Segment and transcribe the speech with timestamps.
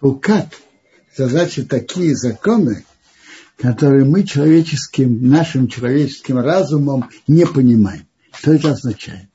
[0.00, 0.54] Хукат–
[1.26, 2.84] значит такие законы,
[3.56, 8.06] которые мы человеческим, нашим человеческим разумом не понимаем.
[8.32, 9.28] Что это означает?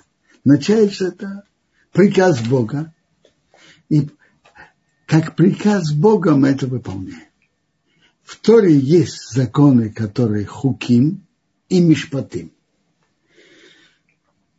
[0.45, 1.43] Означает, это
[1.91, 2.93] приказ Бога.
[3.89, 4.09] И
[5.05, 7.27] как приказ Бога мы это выполняем.
[8.23, 11.25] В Торе есть законы, которые хуким
[11.67, 12.51] и мишпатим.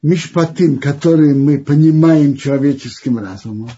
[0.02, 3.70] Мишпатим, которые мы понимаем человеческим разумом.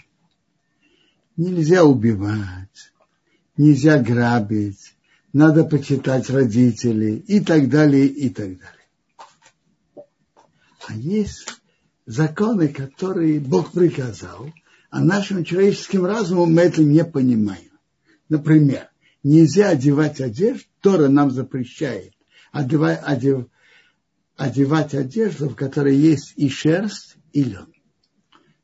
[1.36, 2.92] Нельзя убивать,
[3.56, 4.94] нельзя грабить,
[5.32, 10.06] надо почитать родителей и так далее, и так далее.
[10.88, 11.46] А есть
[12.06, 14.50] законы, которые Бог приказал,
[14.90, 17.72] а нашим человеческим разумом мы это не понимаем.
[18.28, 18.88] Например,
[19.22, 22.14] нельзя одевать одежду, Тора нам запрещает
[22.56, 23.46] одевать, одев,
[24.36, 27.72] одевать одежду, в которой есть и шерсть, и лен.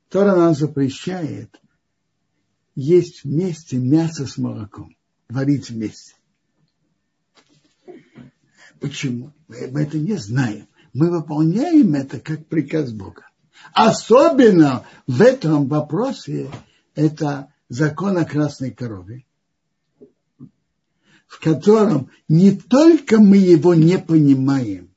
[0.09, 1.61] Тора нам запрещает
[2.75, 4.97] есть вместе мясо с молоком,
[5.29, 6.15] варить вместе.
[8.81, 9.33] Почему?
[9.49, 10.69] Мы это не знаем.
[10.93, 13.29] Мы выполняем это как приказ Бога.
[13.73, 16.51] Особенно в этом вопросе
[16.95, 19.25] это закон о красной корове,
[21.27, 24.93] в котором не только мы его не понимаем,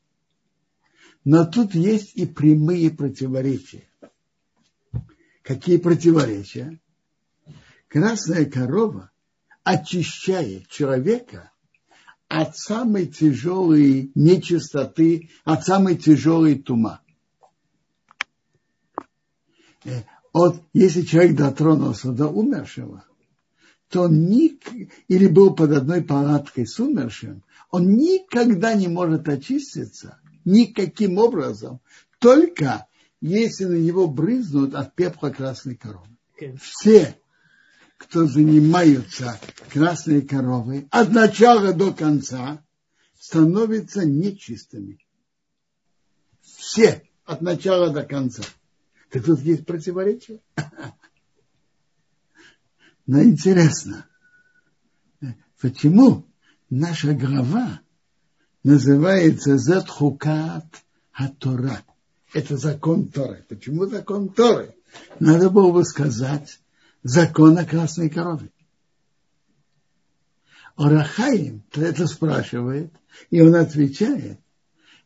[1.23, 3.83] но тут есть и прямые противоречия.
[5.41, 6.79] Какие противоречия?
[7.87, 9.11] Красная корова
[9.63, 11.51] очищает человека
[12.27, 17.01] от самой тяжелой нечистоты, от самой тяжелой тума.
[19.83, 20.01] Э,
[20.33, 23.05] от, если человек дотронулся до умершего,
[23.89, 24.63] то он ник,
[25.07, 31.79] или был под одной палаткой с умершим, он никогда не может очиститься никаким образом,
[32.19, 32.87] только
[33.21, 36.07] если на него брызнут от пепла красной коровы.
[36.61, 37.15] Все
[37.97, 39.39] кто занимаются
[39.71, 42.63] красной коровой от начала до конца,
[43.19, 44.99] становятся нечистыми.
[46.41, 48.43] Все от начала до конца.
[49.09, 50.41] Так тут есть противоречие.
[53.05, 54.07] Но интересно,
[55.61, 56.25] почему
[56.69, 57.81] наша глава
[58.63, 60.65] называется Затхукат
[61.11, 61.83] Хатора.
[62.33, 63.45] Это закон Торы.
[63.47, 64.75] Почему закон Торы?
[65.19, 66.59] Надо было бы сказать
[67.05, 68.49] закон о красной корове.
[70.75, 72.91] Орахаим это спрашивает,
[73.29, 74.39] и он отвечает,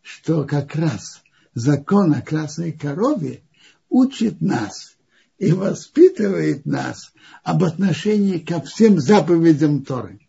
[0.02, 1.22] что как раз
[1.54, 3.44] закон о красной корове
[3.90, 4.96] учит нас
[5.40, 7.12] и воспитывает нас
[7.44, 10.22] об отношении ко всем заповедям Торы.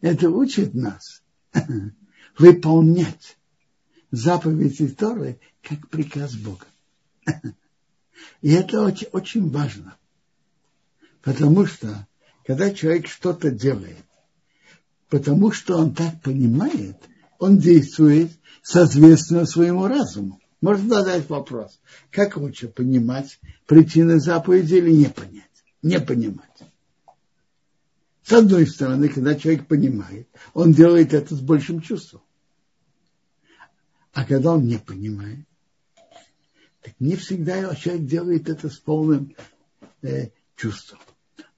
[0.00, 1.20] Это учит нас
[2.38, 3.36] выполнять
[4.12, 6.66] заповеди Торы как приказ Бога.
[8.40, 9.96] И это очень, очень важно.
[11.22, 12.06] Потому что,
[12.44, 13.98] когда человек что-то делает,
[15.08, 16.96] потому что он так понимает,
[17.38, 18.30] он действует
[18.62, 20.40] соответственно своему разуму.
[20.60, 25.44] Можно задать вопрос, как лучше понимать причины заповеди или не понять?
[25.82, 26.46] Не понимать.
[28.22, 32.20] С одной стороны, когда человек понимает, он делает это с большим чувством.
[34.12, 35.46] А когда он не понимает,
[36.82, 39.34] так не всегда человек делает это с полным
[40.02, 41.00] э, чувством.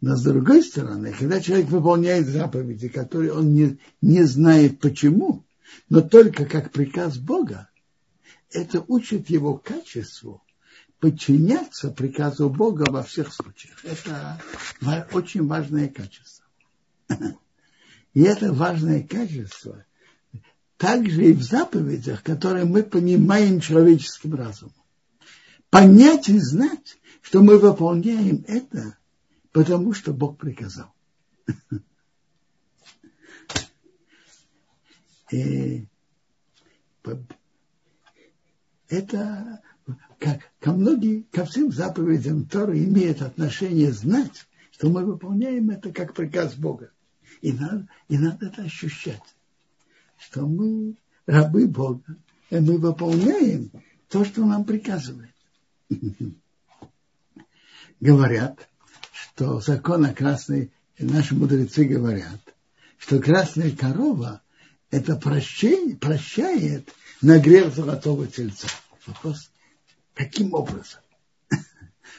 [0.02, 5.44] Но с другой стороны, когда человек выполняет заповеди, которые он не, не знает почему,
[5.88, 7.68] но только как приказ Бога,
[8.50, 10.42] это учит его качеству
[10.98, 13.76] подчиняться приказу Бога во всех случаях.
[13.84, 14.42] Это
[15.12, 16.46] очень важное качество.
[18.12, 19.84] И это важное качество
[20.78, 24.74] также и в заповедях, которые мы понимаем человеческим разумом.
[25.70, 28.96] Понять и знать, что мы выполняем это–
[29.52, 30.92] Потому что Бог приказал.
[35.30, 35.86] И
[38.88, 39.62] это
[40.18, 46.14] как, ко многим, ко всем заповедям Торы имеет отношение знать, что мы выполняем это как
[46.14, 46.90] приказ Бога.
[47.40, 49.22] И надо, и надо это ощущать,
[50.18, 52.16] что мы рабы Бога,
[52.50, 53.70] и мы выполняем
[54.08, 55.34] то, что нам приказывает.
[58.00, 58.68] Говорят,
[59.34, 62.40] что закон о красной, наши мудрецы говорят,
[62.98, 64.42] что красная корова
[64.90, 66.92] это прощение, прощает
[67.22, 68.68] нагрев золотого тельца.
[69.06, 69.50] Вопрос,
[70.14, 71.00] каким образом?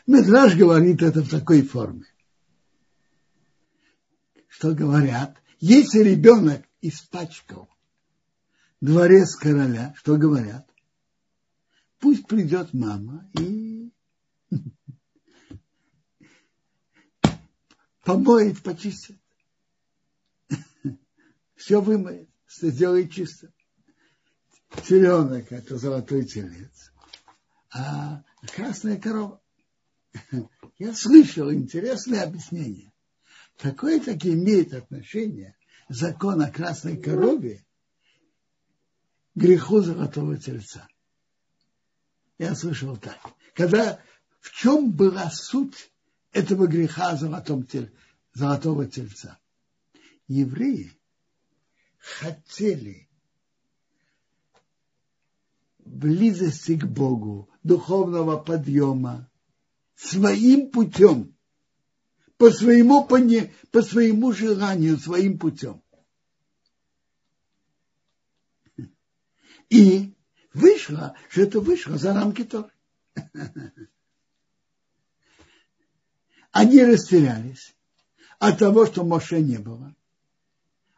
[0.08, 2.06] Медраж говорит это в такой форме.
[4.48, 5.38] Что говорят?
[5.60, 7.70] Если ребенок испачкал
[8.82, 10.68] дворец короля, что говорят?
[12.00, 13.92] Пусть придет мама и
[18.04, 19.18] помоет, почистит.
[21.56, 23.52] Все вымоет, сделает чисто.
[24.88, 26.92] Теленок– это золотой телец.
[27.72, 28.24] А
[28.54, 29.42] красная корова.
[30.78, 32.92] Я слышал интересное объяснение.
[33.58, 35.56] Какое таки имеет отношение
[35.90, 37.66] закон о красной корове
[39.36, 40.88] греху золотого тельца?
[42.38, 43.18] Я слышал так.
[43.54, 44.00] Когда
[44.40, 45.93] в чем была суть
[46.34, 47.68] этого греха золотом
[48.34, 49.40] золотого тельца?
[50.28, 50.92] Евреи
[51.98, 53.08] хотели
[55.80, 59.30] близости к Богу, духовного подъема
[59.96, 61.36] своим путем,
[62.38, 65.82] по своему, по своему желанию, своим путем.
[69.70, 70.14] И
[70.54, 72.72] вышло, что это вышло за рамки Торы.
[76.54, 77.76] Они растерялись
[78.38, 79.96] от того, что Моше не было.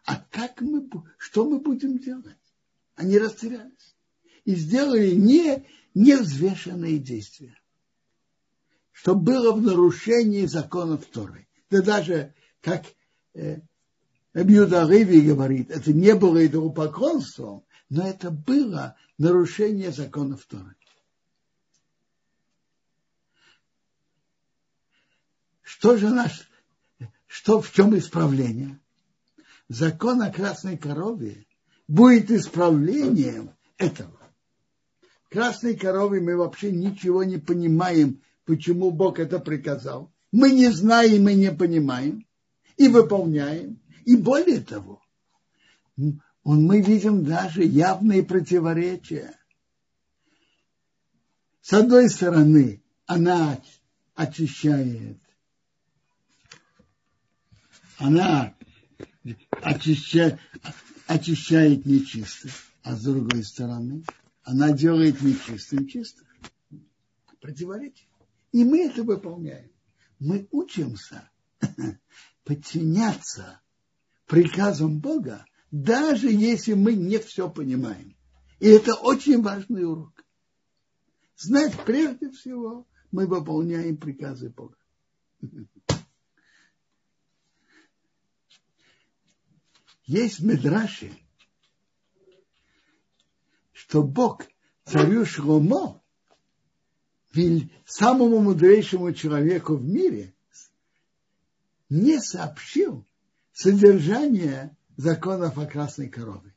[0.04, 0.88] А как мы,
[1.18, 2.36] что мы будем делать?
[2.96, 3.96] Они растерялись
[4.44, 7.58] и сделали не, невзвешенные действия,
[8.92, 11.48] что было в нарушении законов Торы.
[11.70, 12.84] Да даже, как
[13.34, 13.62] э,
[14.34, 20.76] Абьюда Риви говорит, это не было идолопоклонством, но это было нарушение законов Торы.
[25.78, 26.50] Что же наш,
[27.28, 28.80] что в чем исправление?
[29.68, 31.46] Закон о красной корове
[31.86, 34.18] будет исправлением этого.
[35.30, 40.14] Красной корове мы вообще ничего не понимаем, почему Бог это приказал.
[40.32, 42.26] Мы не знаем и не понимаем,
[42.78, 43.82] и выполняем.
[44.06, 45.02] И более того,
[45.98, 49.38] мы видим даже явные противоречия.
[51.60, 53.60] С одной стороны, она
[54.16, 55.20] очищает,
[57.98, 58.56] она
[59.62, 60.40] очищает,
[61.08, 62.54] очищает нечистых,
[62.84, 64.04] а с другой стороны,
[64.44, 66.28] она делает нечистым чистых.
[67.40, 68.08] Противоречие.
[68.52, 69.70] И мы это выполняем.
[70.20, 71.30] Мы учимся
[72.44, 73.62] подчиняться
[74.26, 78.16] приказам Бога, даже если мы не все понимаем.
[78.60, 80.24] И это очень важный урок.
[81.38, 84.78] Знать прежде всего, мы выполняем приказы Бога.
[90.06, 91.12] Есть медраши,
[93.72, 94.44] что Бог
[94.86, 96.02] царю Шломо,
[97.86, 100.34] самому мудрейшему человеку в мире,
[101.90, 103.06] не сообщил
[103.52, 106.54] содержание законов о красной корове.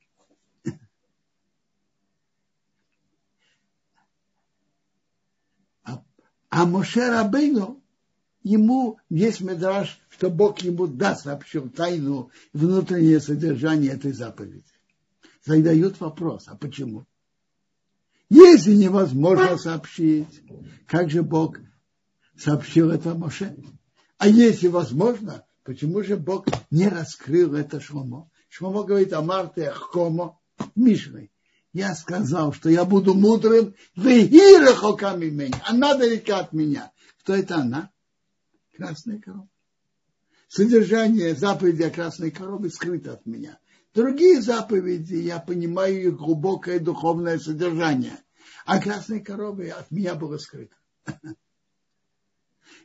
[5.85, 6.05] А,
[6.51, 7.83] а Моше Рабейну,
[8.43, 14.65] ему есть медраж, что Бог ему да сообщил тайну, внутреннее содержание этой заповеди.
[15.45, 17.07] Задают вопрос, а почему?
[18.31, 20.43] Если невозможно сообщить,
[20.87, 21.59] как же Бог
[22.37, 23.57] сообщил это Моше?
[24.19, 28.29] А если возможно, почему же Бог не раскрыл это Шломо?
[28.49, 30.39] Шломо говорит, о Марте Ахкомо
[30.75, 31.31] Мишной.
[31.73, 36.91] Я сказал, что я буду мудрым, вегирахоками Она далека от меня.
[37.21, 37.91] Кто это она?
[38.79, 39.49] Красная корова.
[40.47, 43.59] Содержание заповеди о красной корове скрыто от меня.
[43.93, 48.17] Другие заповеди, я понимаю их глубокое духовное содержание.
[48.65, 50.77] А красной коровы от меня было скрыто.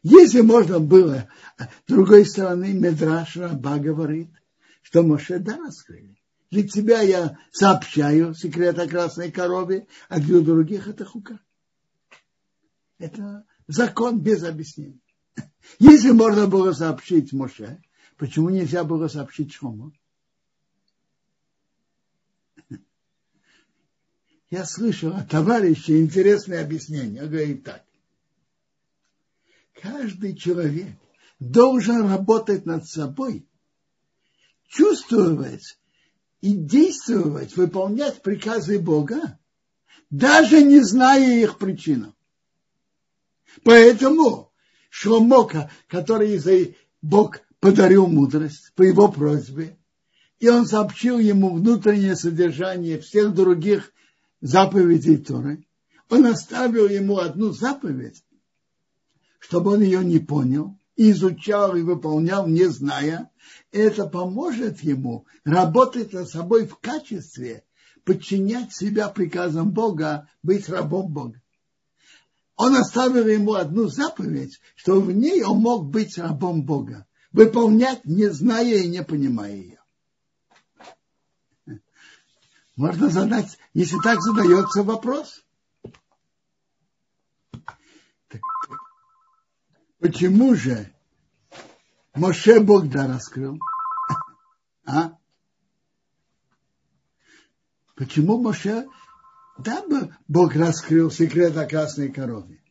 [0.01, 4.31] Если можно было, с другой стороны, Медраш Раба говорит,
[4.81, 6.17] что Моше да раскрыли.
[6.49, 11.39] Для тебя я сообщаю секрет о красной корове, а для других это хука.
[12.97, 15.02] Это закон без объяснений.
[15.79, 17.81] Если можно было сообщить Моше,
[18.17, 19.93] почему нельзя было сообщить Шому?
[24.53, 27.23] я слышал от товарища интересное объяснение.
[27.23, 27.83] Он говорит так.
[29.81, 30.95] Каждый человек
[31.39, 33.47] должен работать над собой,
[34.67, 35.79] чувствовать
[36.41, 39.39] и действовать, выполнять приказы Бога,
[40.11, 42.15] даже не зная их причину.
[43.63, 44.52] Поэтому
[44.95, 49.75] Шломока, который Бог подарил мудрость по его просьбе,
[50.37, 53.91] и он сообщил ему внутреннее содержание всех других
[54.39, 55.65] заповедей Торы,
[56.09, 58.23] он оставил ему одну заповедь,
[59.39, 63.31] чтобы он ее не понял, изучал и выполнял, не зная,
[63.71, 67.63] это поможет ему работать над собой в качестве,
[68.03, 71.41] подчинять себя приказам Бога, быть рабом Бога.
[72.55, 77.07] Он оставил ему одну заповедь, что в ней он мог быть рабом Бога.
[77.31, 79.83] выполнять, не зная и не понимая ее.
[82.75, 85.43] Можно задать, если так задается вопрос.
[89.99, 90.93] Почему же
[92.13, 93.59] Моше Бог да раскрыл?
[94.85, 95.17] А?
[97.95, 98.85] Почему Моше
[99.57, 99.83] да,
[100.27, 102.61] Бог раскрыл секрет о красной корове?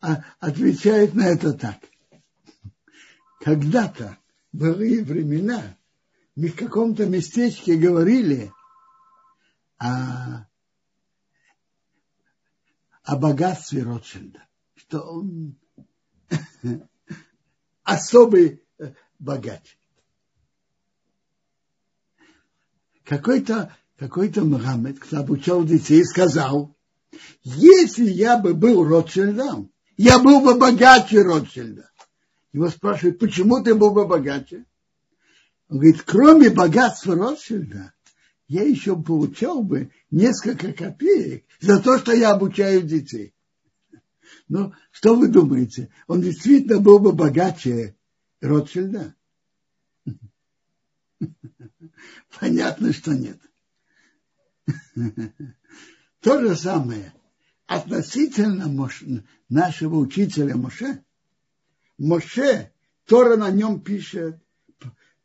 [0.00, 1.78] А, отвечает на это так.
[3.40, 4.18] Когда-то
[4.52, 5.76] были времена,
[6.36, 8.52] в каком-то местечке говорили
[9.78, 10.46] о,
[13.02, 14.46] о богатстве Ротшильда,
[14.76, 15.58] что он
[17.82, 19.78] особый э, богач.
[23.04, 26.74] Какой-то какой-то Мухаммед, кто обучал детей, сказал,
[27.42, 31.90] если я бы был Ротшильдом, я был бы богаче Ротшильда.
[32.52, 34.64] Его спрашивают, почему ты был бы богаче?
[35.68, 37.92] Он говорит, кроме богатства Ротшильда,
[38.48, 43.32] я еще получал бы несколько копеек за то, что я обучаю детей.
[44.48, 45.90] Ну, что вы думаете?
[46.06, 47.96] Он действительно был бы богаче
[48.40, 49.14] Ротшильда?
[52.40, 53.38] Понятно, что нет.
[56.20, 57.12] То же самое
[57.66, 58.66] относительно
[59.48, 61.04] нашего учителя Моше.
[61.98, 62.72] Моше,
[63.06, 64.38] Тора на нем пишет,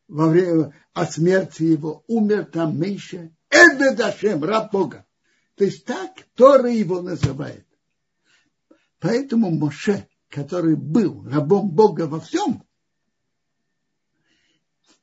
[0.07, 5.05] во время о смерти его умер там Миша, Эбедашем, раб Бога.
[5.55, 7.65] То есть так Тора его называет.
[8.99, 12.63] Поэтому Моше, который был рабом Бога во всем,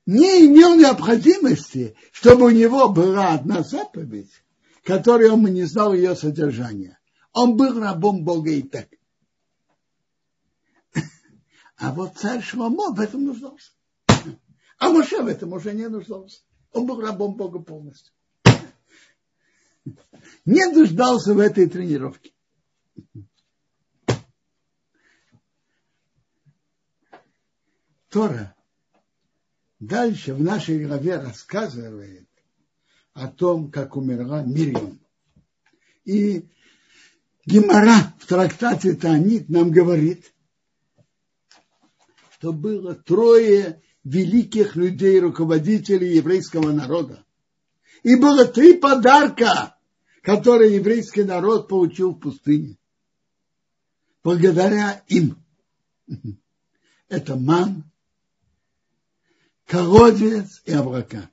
[0.07, 4.31] не имел необходимости, чтобы у него была одна заповедь,
[4.85, 6.99] которой он не знал ее содержания.
[7.33, 8.89] Он был рабом Бога и так.
[11.77, 13.73] А вот царь Шломо в этом нуждался.
[14.79, 16.41] А Моше в этом уже не нуждался.
[16.73, 18.15] Он был рабом Бога полностью.
[20.45, 22.33] Не нуждался в этой тренировке.
[28.11, 28.56] Тора
[29.79, 32.29] дальше в нашей главе рассказывает
[33.13, 35.01] о том, как умерла Мирьям.
[36.05, 36.49] И
[37.45, 40.33] Гемора в трактате Таанит нам говорит,
[42.33, 47.25] что было трое великих людей, руководителей еврейского народа.
[48.03, 49.77] И было три подарка,
[50.23, 52.77] которые еврейский народ получил в пустыне.
[54.23, 55.43] Благодаря им.
[57.09, 57.85] Это ман,
[59.67, 61.31] колодец и Аврака.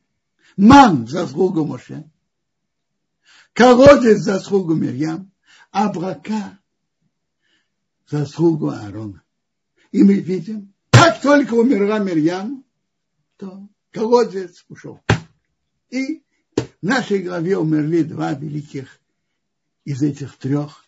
[0.58, 2.04] Ман– заслугу Моше,
[3.54, 5.32] колодец– заслугу Мирьям,
[5.72, 6.60] Аврака–
[8.10, 9.24] заслугу Аарона.
[9.92, 12.64] И мы видим, как только умерла Мирьям,
[13.38, 15.02] то колодец ушел.
[15.90, 16.24] И
[16.56, 19.00] в нашей главе умерли два великих
[19.86, 20.86] из этих трех.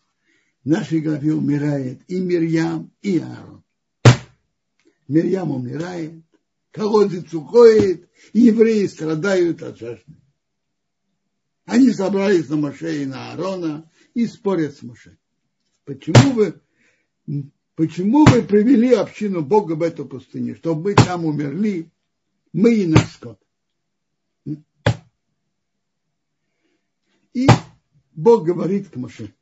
[0.64, 3.64] В нашей главе умирает и Мирьям, и Аарон.
[5.08, 6.25] Мирьям умирает,
[6.75, 10.13] колодец уходит, и евреи страдают от жажды.
[11.63, 15.17] Они собрались на Моше и на Аарона и спорят с Моше.
[15.86, 16.62] Почему вы,
[17.75, 20.55] почему вы привели общину Бога в эту пустыню?
[20.58, 21.89] Чтобы мы там умерли,
[22.51, 23.39] мы и наш скот.
[27.34, 27.48] И
[28.13, 29.34] Бог говорит к Моше,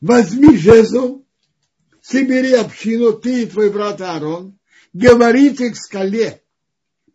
[0.00, 1.24] возьми жезл,
[2.02, 4.57] собери общину, ты и твой брат Аарон,
[4.98, 6.42] говорите к скале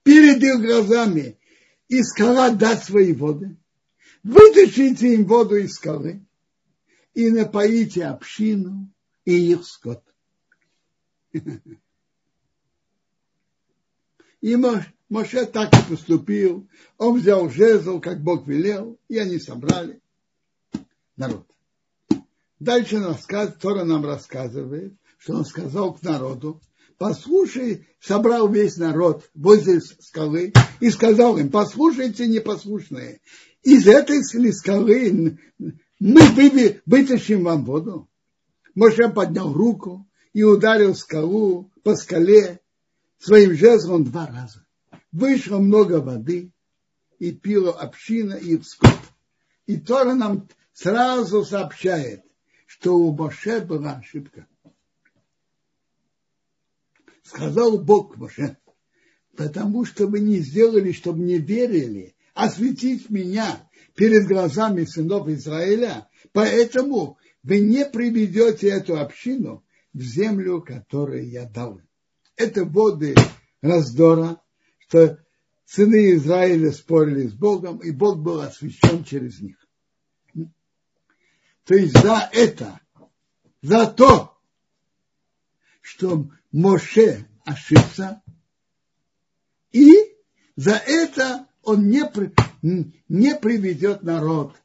[0.04, 1.38] перед их глазами,
[1.88, 3.56] и скала даст свои воды.
[4.24, 6.26] Вытащите им воду из скалы
[7.14, 8.90] и напоите общину
[9.26, 10.04] и их скот.
[14.42, 14.58] И
[15.08, 16.68] Моше так и поступил.
[16.98, 20.02] Он взял жезл, как Бог велел, и они собрали
[21.16, 21.48] народ.
[22.60, 23.00] Дальше
[23.62, 26.60] Тора нам рассказывает, что он сказал к народу,
[26.98, 33.22] послушай, собрал весь народ возле скалы и сказал им, послушайте непослушные,
[33.64, 34.24] из этой
[34.54, 35.38] скалы
[36.00, 38.10] мы вытащим вам воду.
[38.76, 42.60] Моше поднял руку и ударил скалу по скале
[43.20, 44.66] своим жезлом два раза.
[45.12, 46.52] Вышло много воды,
[47.20, 49.00] и пила община и скот.
[49.66, 52.24] И Тора нам сразу сообщает,
[52.66, 54.48] что у Моше была ошибка
[57.24, 58.58] сказал Бог Моше,
[59.36, 67.18] потому что вы не сделали, чтобы не верили, осветить меня перед глазами сынов Израиля, поэтому
[67.42, 69.64] вы не приведете эту общину
[69.94, 71.82] в землю, которую я дал.
[72.36, 73.16] Это воды
[73.62, 74.42] раздора,
[74.80, 75.20] что
[75.66, 79.58] сыны Израиля спорили с Богом, и Бог был освящен через них.
[81.66, 82.82] То есть за это,
[83.62, 84.38] за то,
[85.82, 88.22] что Моше ошибся,
[89.72, 89.92] и
[90.56, 92.04] за это он не,
[93.10, 94.56] не приведет народ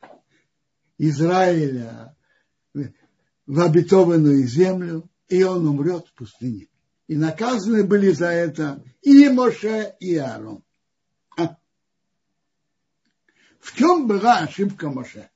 [0.99, 2.15] Израиля
[2.75, 6.69] в обетованную землю, и он умрет в пустыне.
[7.07, 10.63] И наказаны были за это и Моше, и Аарон.
[11.39, 11.57] А.
[13.61, 15.31] В чем была ошибка Моше?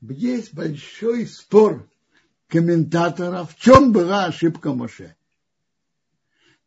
[0.00, 1.88] Есть большой спор
[2.54, 5.16] комментаторов, в чем была ошибка Моше.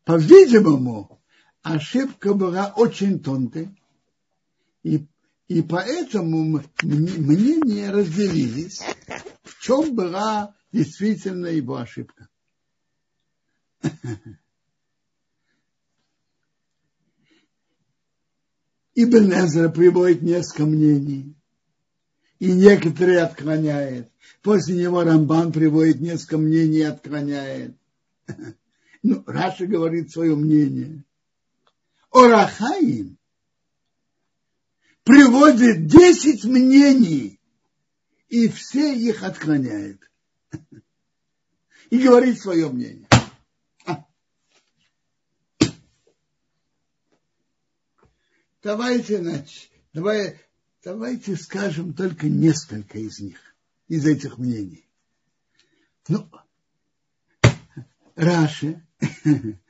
[0.04, 1.18] По-видимому,
[1.62, 3.74] ошибка была очень тонкой,
[4.82, 5.08] и,
[5.46, 8.82] и поэтому мнения разделились,
[9.42, 12.28] в чем была действительно его ошибка.
[18.94, 21.37] Ибн Эзра приводит несколько мнений,
[22.38, 24.10] и некоторые отклоняет.
[24.42, 27.76] После него Рамбан приводит несколько мнений и отклоняет.
[29.00, 31.04] Ну, Раша говорит свое мнение.
[32.10, 33.16] Орахаим
[35.04, 37.40] приводит 10 мнений,
[38.28, 40.00] и все их отклоняет.
[41.90, 43.08] И говорит свое мнение.
[48.62, 50.40] Давайте, значит, давай,
[50.84, 53.38] давайте скажем только несколько из них,
[53.88, 54.88] из этих мнений.
[56.08, 56.28] Ну,
[58.16, 58.82] Раши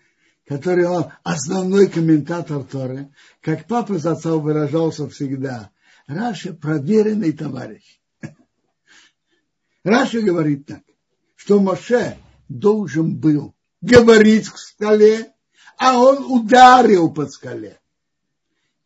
[0.49, 3.13] который он основной комментатор Торы,
[3.43, 5.71] как папа за отца выражался всегда,
[6.07, 8.01] Раши проверенный товарищ.
[9.85, 10.81] Раши говорит так,
[11.37, 12.17] что Моше
[12.49, 15.35] должен был говорить к скале,
[15.77, 17.79] а он ударил по скале.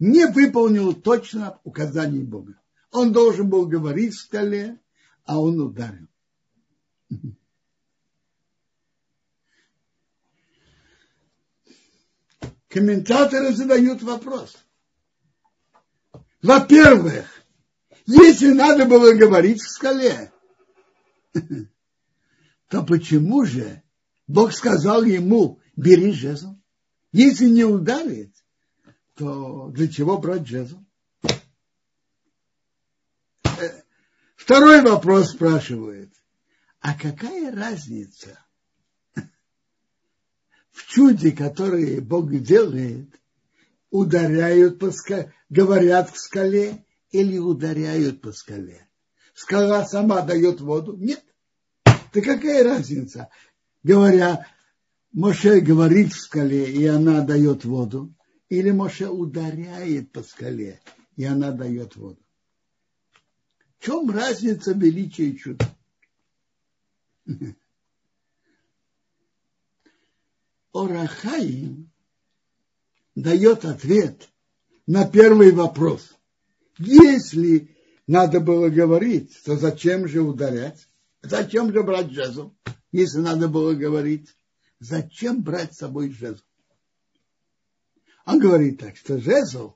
[0.04, 2.60] Не выполнил точно указаний Бога.
[2.90, 4.80] Он должен был говорить к скале,
[5.24, 6.08] а он ударил.
[12.68, 14.56] комментаторы задают вопрос.
[16.42, 17.26] Во-первых,
[18.06, 20.32] если надо было говорить в скале,
[22.68, 23.84] то почему же
[24.26, 26.56] Бог сказал ему, бери жезл?
[27.12, 28.41] Если не ударит,
[29.14, 30.78] то для чего брать жезл?
[33.44, 33.82] Э,
[34.36, 36.12] второй вопрос спрашивает,
[36.80, 38.38] а какая разница,
[40.70, 43.08] в чуде, которые Бог делает,
[43.90, 48.88] ударяют по скале, говорят к скале или ударяют по скале.
[49.34, 50.96] Скала сама дает воду?
[50.96, 51.22] Нет.
[51.84, 53.28] Да какая разница?
[53.82, 54.46] Говоря,
[55.12, 58.14] Моше говорит в скале, и она дает воду,
[58.52, 60.78] или Моше ударяет по скале,
[61.16, 62.22] и она дает воду.
[63.78, 65.74] В чем разница величия и чуда?
[70.74, 71.90] Орахаим
[73.14, 74.28] дает ответ
[74.86, 76.14] на первый вопрос.
[76.76, 77.74] Если
[78.06, 80.90] надо было говорить, то зачем же ударять?
[81.22, 82.52] Зачем же брать жезл?
[82.90, 84.36] Если надо было говорить,
[84.78, 86.42] зачем брать с собой жезл?
[88.24, 89.74] Он говорит так, что жезл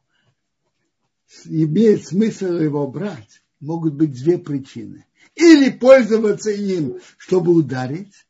[1.44, 3.42] имеет смысл его брать.
[3.60, 5.06] Могут быть две причины.
[5.34, 8.26] Или пользоваться им, чтобы ударить,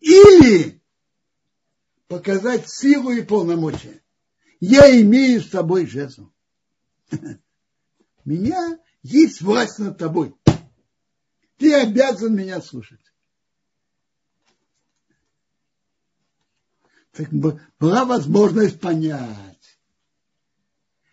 [0.00, 0.80] или
[2.08, 4.02] показать силу и полномочия.
[4.60, 6.30] Я имею с тобой жезл.
[8.24, 10.34] Меня есть власть над тобой.
[11.58, 13.00] Ты обязан меня слушать.
[17.16, 19.78] Так была возможность понять,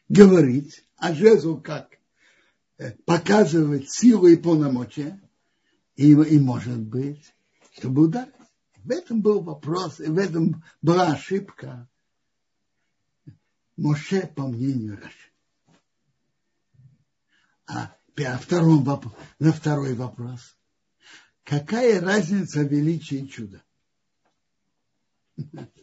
[0.10, 1.98] говорить, а жезл как
[2.78, 5.22] э, показывать силу и полномочия,
[5.96, 7.34] и, и может быть,
[7.78, 8.34] чтобы ударить.
[8.84, 11.88] В этом был вопрос, и в этом была ошибка
[13.78, 15.32] Моше, по мнению Раши.
[17.66, 18.86] А на, втором,
[19.40, 20.58] на второй вопрос.
[21.46, 23.64] Какая разница величия чуда?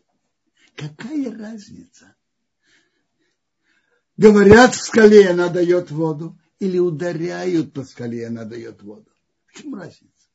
[0.77, 2.15] Какая разница?
[4.17, 9.11] Говорят, в скале она дает воду, или ударяют по скале, она дает воду.
[9.47, 10.29] В чем разница?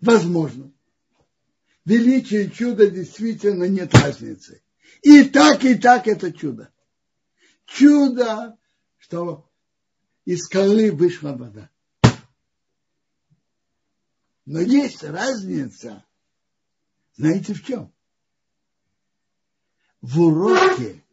[0.00, 0.72] Возможно.
[1.84, 4.62] Величие чуда действительно нет разницы.
[5.02, 6.72] И так, и так это чудо.
[7.64, 8.58] Чудо,
[8.98, 9.50] что
[10.24, 11.70] из скалы вышла вода.
[14.44, 16.04] Но есть разница.
[17.20, 17.92] Знаете в чем?
[20.00, 21.04] В уроке,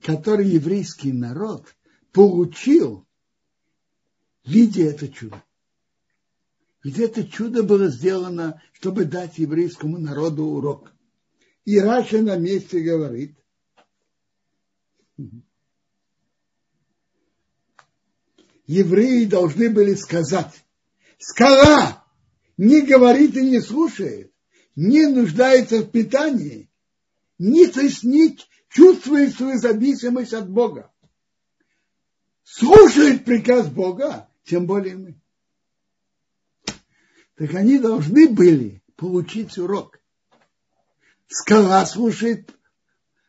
[0.00, 1.66] который еврейский народ
[2.12, 3.06] получил,
[4.46, 5.44] видя это чудо.
[6.82, 10.94] Ведь это чудо было сделано, чтобы дать еврейскому народу урок.
[11.66, 13.36] И Раша на месте говорит,
[18.66, 20.64] евреи должны были сказать,
[21.18, 22.02] скала
[22.56, 24.33] не говорит и не слушает,
[24.76, 26.70] не нуждается в питании,
[27.38, 30.92] не, то есть не чувствует свою зависимость от Бога.
[32.42, 35.20] Слушает приказ Бога, тем более мы.
[37.36, 40.00] Так они должны были получить урок.
[41.26, 42.54] Скала слушает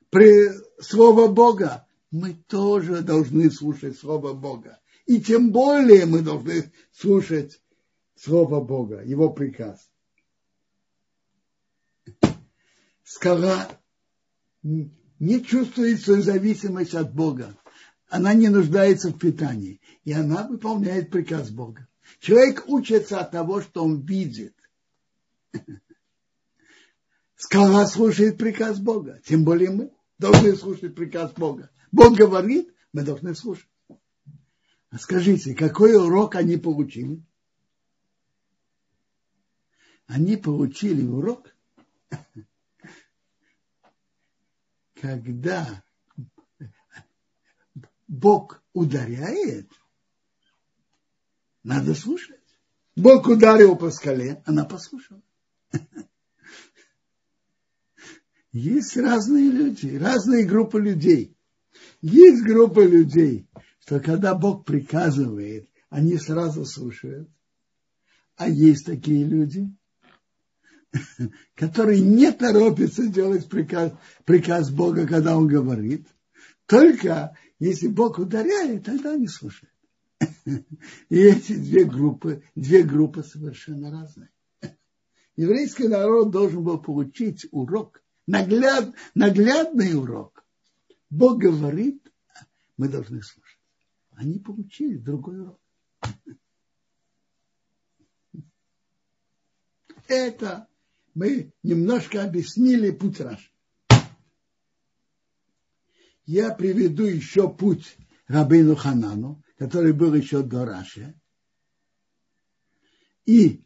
[0.09, 1.87] при слово Бога.
[2.11, 4.79] Мы тоже должны слушать слово Бога.
[5.05, 7.61] И тем более мы должны слушать
[8.15, 9.89] Слово Бога, Его приказ.
[13.05, 13.69] Скала
[14.63, 17.55] не чувствует свою зависимость от Бога.
[18.09, 19.79] Она не нуждается в питании.
[20.03, 21.87] И она выполняет приказ Бога.
[22.19, 24.55] Человек учится от того, что он видит.
[27.35, 29.21] Скала слушает приказ Бога.
[29.23, 31.69] Тем более мы должны слушать приказ Бога.
[31.91, 33.69] Бог говорит, мы должны слушать.
[34.89, 37.21] А скажите, какой урок они получили?
[40.07, 41.55] Они получили урок,
[45.05, 45.83] когда
[48.07, 49.69] Бог ударяет,
[51.63, 52.41] надо слушать.
[52.95, 55.21] Бог ударил по скале, она послушала.
[58.51, 61.37] Есть разные люди, разные группы людей.
[62.01, 63.47] Есть группа людей,
[63.81, 67.29] что когда Бог приказывает, они сразу слушают.
[68.37, 69.69] А есть такие люди,
[71.55, 73.93] которые не торопятся делать приказ,
[74.25, 76.07] приказ Бога, когда Он говорит.
[76.65, 79.73] Только если Бог ударяет, тогда они слушают.
[81.09, 84.29] И эти две группы, две группы совершенно разные.
[85.35, 90.43] Еврейский народ должен был получить урок, нагляд, наглядный урок.
[91.09, 92.01] Бог говорит,
[92.77, 93.55] мы должны слушать
[94.15, 95.59] они получили другой урок.
[100.07, 100.67] Это
[101.15, 103.49] мы немножко объяснили путь Раши.
[106.25, 107.97] Я приведу еще путь
[108.27, 111.19] Рабейну Ханану, который был еще до Раши.
[113.25, 113.63] И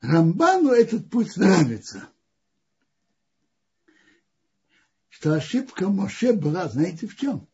[0.00, 2.08] Рамбану этот путь нравится.
[5.08, 7.48] Что ошибка Моше была, знаете в чем?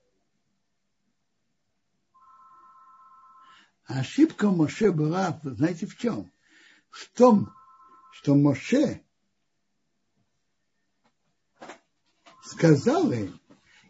[3.85, 6.33] Ошибка Моше была, знаете, в чем?
[6.91, 7.53] В том,
[8.13, 9.05] что Моше
[12.51, 13.41] сказал им,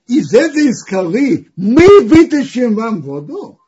[0.07, 3.61] из этой скалы мы вытащим вам воду.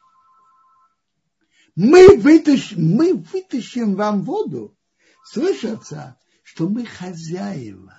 [1.74, 4.76] Мы вытащим, мы вытащим вам воду.
[5.24, 7.98] Слышится, что мы хозяева.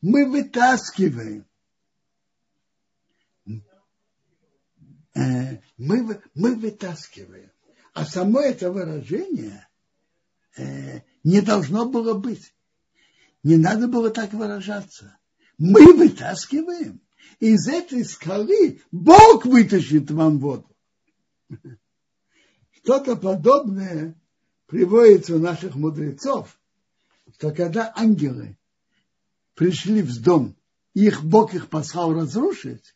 [0.00, 1.46] Мы вытаскиваем.
[5.14, 7.50] Э, мы, мы вытаскиваем.
[7.92, 9.68] А само это выражение
[10.56, 12.54] э, не должно было быть.
[13.42, 15.17] Не надо было так выражаться.
[15.58, 17.00] Мы вытаскиваем.
[17.40, 20.68] Из этой скалы Бог вытащит вам воду.
[22.70, 24.14] Что-то подобное
[24.66, 26.58] приводится у наших мудрецов,
[27.34, 28.56] что когда ангелы
[29.54, 30.56] пришли в дом,
[30.94, 32.94] их Бог их послал разрушить,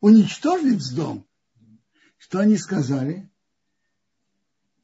[0.00, 1.26] уничтожить дом,
[2.18, 3.28] что они сказали?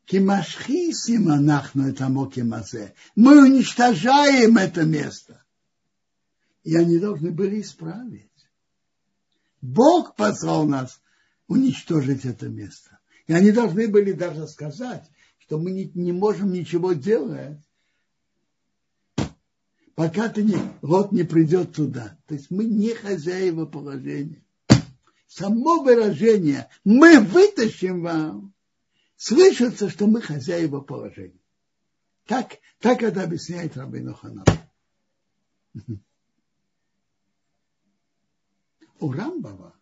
[0.06, 2.94] Кимашхисим анахну это мокимазе.
[3.14, 5.44] Мы уничтожаем это место.
[6.68, 8.28] И они должны были исправить.
[9.62, 11.00] Бог послал нас
[11.46, 12.98] уничтожить это место.
[13.26, 17.58] И они должны были даже сказать, что мы не, не можем ничего делать,
[19.94, 22.18] пока ты не, лот не придет туда.
[22.26, 24.44] То есть мы не хозяева положения
[25.26, 28.52] само выражение «мы вытащим вам»
[29.16, 31.40] слышится, что мы хозяева положения.
[32.26, 34.44] Так, так это объясняет Рабин Ханан.
[39.00, 39.74] У Рамбова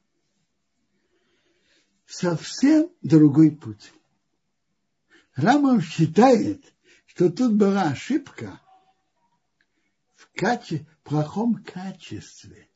[2.07, 3.92] совсем другой путь.
[5.35, 6.74] Рамбов считает,
[7.07, 8.61] что тут была ошибка
[10.14, 12.68] в каче, плохом качестве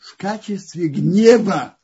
[0.00, 1.78] в качестве гнева,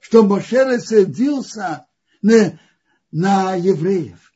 [0.00, 1.86] что Моше рассердился
[2.20, 2.60] на,
[3.10, 4.32] на евреев.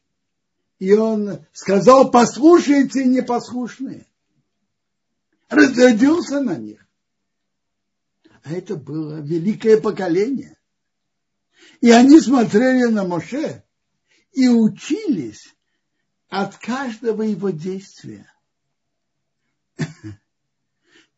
[0.79, 4.07] и он сказал, послушайте непослушные.
[5.49, 6.87] Разрядился на них.
[8.43, 10.57] А это было великое поколение.
[11.81, 13.65] И они смотрели на Моше
[14.33, 15.55] и учились
[16.29, 18.31] от каждого его действия.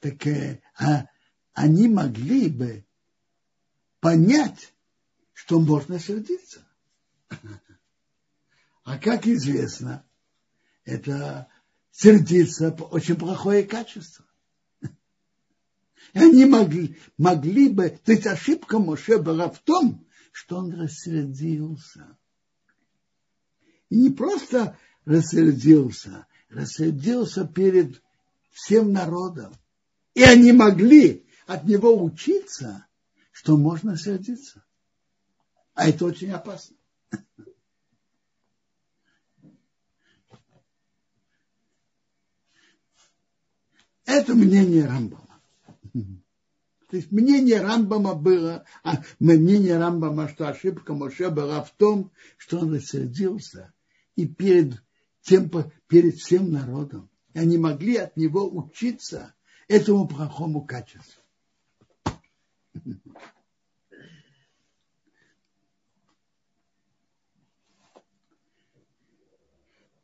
[0.00, 1.08] Так э, а
[1.52, 2.86] они могли бы
[4.00, 4.72] понять,
[5.34, 6.66] что можно сердиться.
[8.82, 10.04] А как известно,
[10.84, 11.48] это
[11.90, 14.24] сердиться очень плохое качество.
[16.14, 22.18] Они могли, могли бы, то есть ошибка Моше была в том, что он рассердился.
[23.88, 28.02] И не просто рассердился, рассердился перед
[28.50, 29.54] всем народом.
[30.14, 32.86] И они могли от него учиться,
[33.30, 34.64] что можно сердиться.
[35.74, 36.76] А это очень опасно.
[44.04, 45.29] Это мнение Рамбама.
[45.92, 52.58] То есть мнение Рамбама было, а мнение Рамбама, что ошибка Моше была в том, что
[52.58, 53.72] он рассердился
[54.16, 54.82] и перед,
[55.22, 55.50] тем,
[55.86, 57.08] перед всем народом.
[57.32, 59.34] И они могли от него учиться
[59.68, 61.22] этому плохому качеству.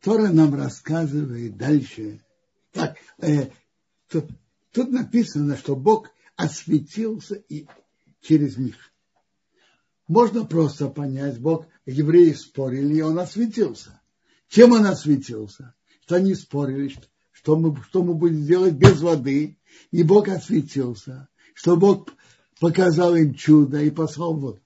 [0.00, 2.24] Тора нам рассказывает дальше.
[2.70, 3.50] Так, э,
[4.76, 7.66] тут написано, что Бог осветился и
[8.20, 8.76] через них.
[10.06, 14.02] Можно просто понять, Бог, евреи спорили, и он осветился.
[14.48, 15.74] Чем он осветился?
[16.02, 16.94] Что они спорили,
[17.32, 19.58] что, мы, что мы будем делать без воды,
[19.92, 22.10] и Бог осветился, что Бог
[22.60, 24.60] показал им чудо и послал воду.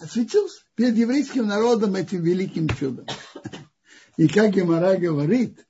[0.00, 3.06] Осветился перед еврейским народом этим великим чудом.
[4.16, 5.64] И как Гемора говорит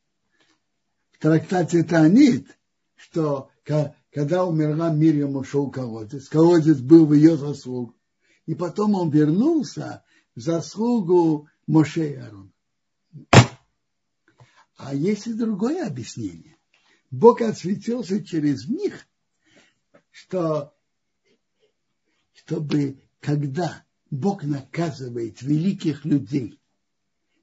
[1.21, 2.59] трактате Таанит,
[2.97, 3.51] что
[4.11, 7.95] когда умерла Мирьям, ушел колодец, колодец был в ее заслугу.
[8.47, 10.03] И потом он вернулся
[10.35, 12.51] в заслугу Моше и Аарона.
[14.77, 16.57] А есть и другое объяснение.
[17.11, 19.07] Бог осветился через них,
[20.11, 20.75] что
[22.33, 26.59] чтобы когда Бог наказывает великих людей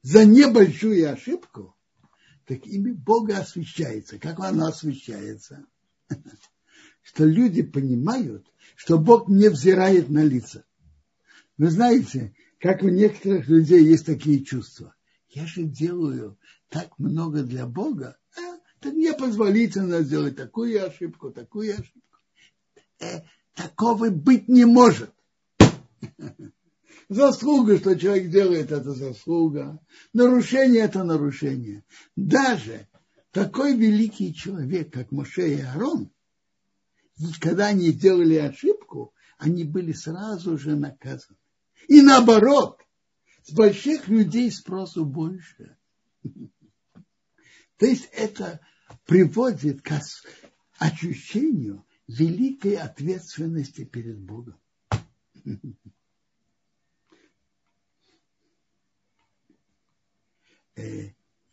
[0.02, 1.77] за небольшую ошибку,
[2.48, 4.18] так имя Бога освещается.
[4.18, 5.66] Как оно освещается?
[7.04, 10.66] Что люди понимают, что Бог не взирает на лица.
[11.58, 14.96] Вы знаете, как у некоторых людей есть такие чувства.
[15.30, 16.38] Я же делаю
[16.70, 22.18] так много для Бога, а, так мне позволительно сделать такую ошибку, такую ошибку.
[23.00, 23.22] Э,
[23.56, 25.14] такого быть не может.
[27.10, 29.80] Заслуга, что человек делает, это заслуга.
[30.12, 31.86] Нарушение– это нарушение.
[32.18, 32.88] Даже
[33.32, 36.12] такой великий человек, как Моше и Арон,
[37.40, 41.38] когда они сделали ошибку, они были сразу же наказаны.
[41.88, 42.82] И наоборот,
[43.44, 45.78] с больших людей спросу больше.
[47.78, 48.60] То есть это
[49.06, 49.98] приводит к
[50.78, 54.60] ощущению великой ответственности перед Богом.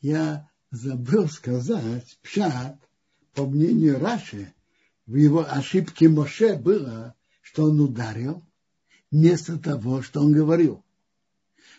[0.00, 2.78] я забыл сказать, Пшат,
[3.34, 4.52] по мнению Раши,
[5.06, 8.42] в его ошибке Моше было, что он ударил
[9.10, 10.84] вместо того, что он говорил.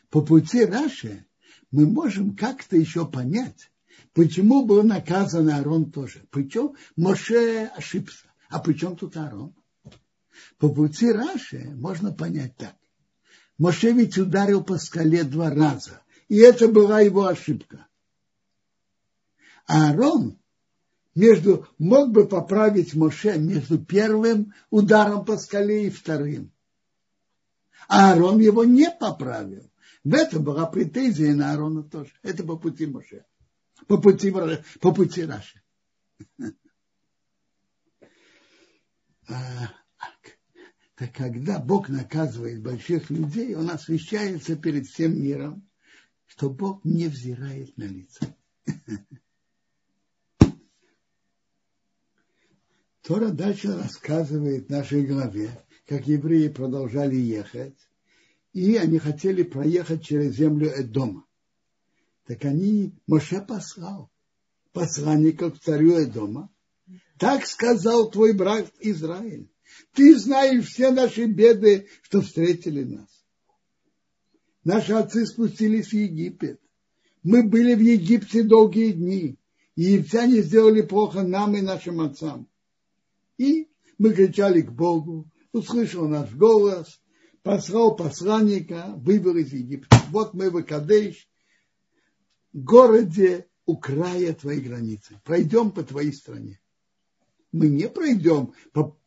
[0.10, 1.26] По пути Раши
[1.72, 3.70] мы можем как-то еще понять,
[4.14, 6.26] почему был наказан Аарон тоже.
[6.30, 8.28] Причем Моше ошибся.
[8.50, 9.54] А при чем тут Аарон?
[10.58, 12.76] По пути Раши можно понять так.
[13.58, 17.88] Моше ведь ударил по скале два раза и это была его ошибка.
[19.68, 20.40] А Аарон
[21.14, 26.52] между, мог бы поправить Моше между первым ударом по скале и вторым.
[27.88, 29.72] А Аарон его не поправил.
[30.04, 32.12] В этом была претензия на Аарона тоже.
[32.22, 33.26] Это по пути Моше.
[33.88, 34.32] По пути,
[34.82, 35.62] по пути Раши.
[40.98, 45.68] Так когда Бог наказывает больших людей, он освещается перед всем миром
[46.28, 48.36] что Бог не взирает на лица.
[53.02, 55.52] Тора дальше рассказывает в нашей главе,
[55.86, 57.78] как евреи продолжали ехать,
[58.52, 61.26] и они хотели проехать через землю Эдома.
[62.26, 64.10] Так они, Моше послал
[64.76, 66.52] посланников к царю Эдома.
[67.18, 69.50] Так сказал твой брат Израиль.
[69.94, 73.15] Ты знаешь все наши беды, что встретили нас.
[74.66, 76.60] Наши отцы спустились в Египет.
[77.22, 79.38] Мы были в Египте долгие дни.
[79.76, 82.50] Египтяне сделали плохо нам и нашим отцам.
[83.38, 87.00] И мы кричали к Богу, услышал наш голос,
[87.44, 89.98] послал посланника, вывел из Египта.
[90.10, 91.30] Вот мы в Кадеш,
[92.52, 95.22] городе у края твоей границы.
[95.24, 96.60] Пройдем по твоей стране.
[97.52, 98.98] Мы не пройдем по,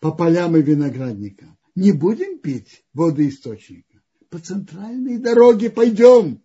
[0.00, 1.56] по полям и виноградникам.
[1.76, 3.87] Не будем пить воды источника.
[4.30, 6.42] По центральной дороге пойдем.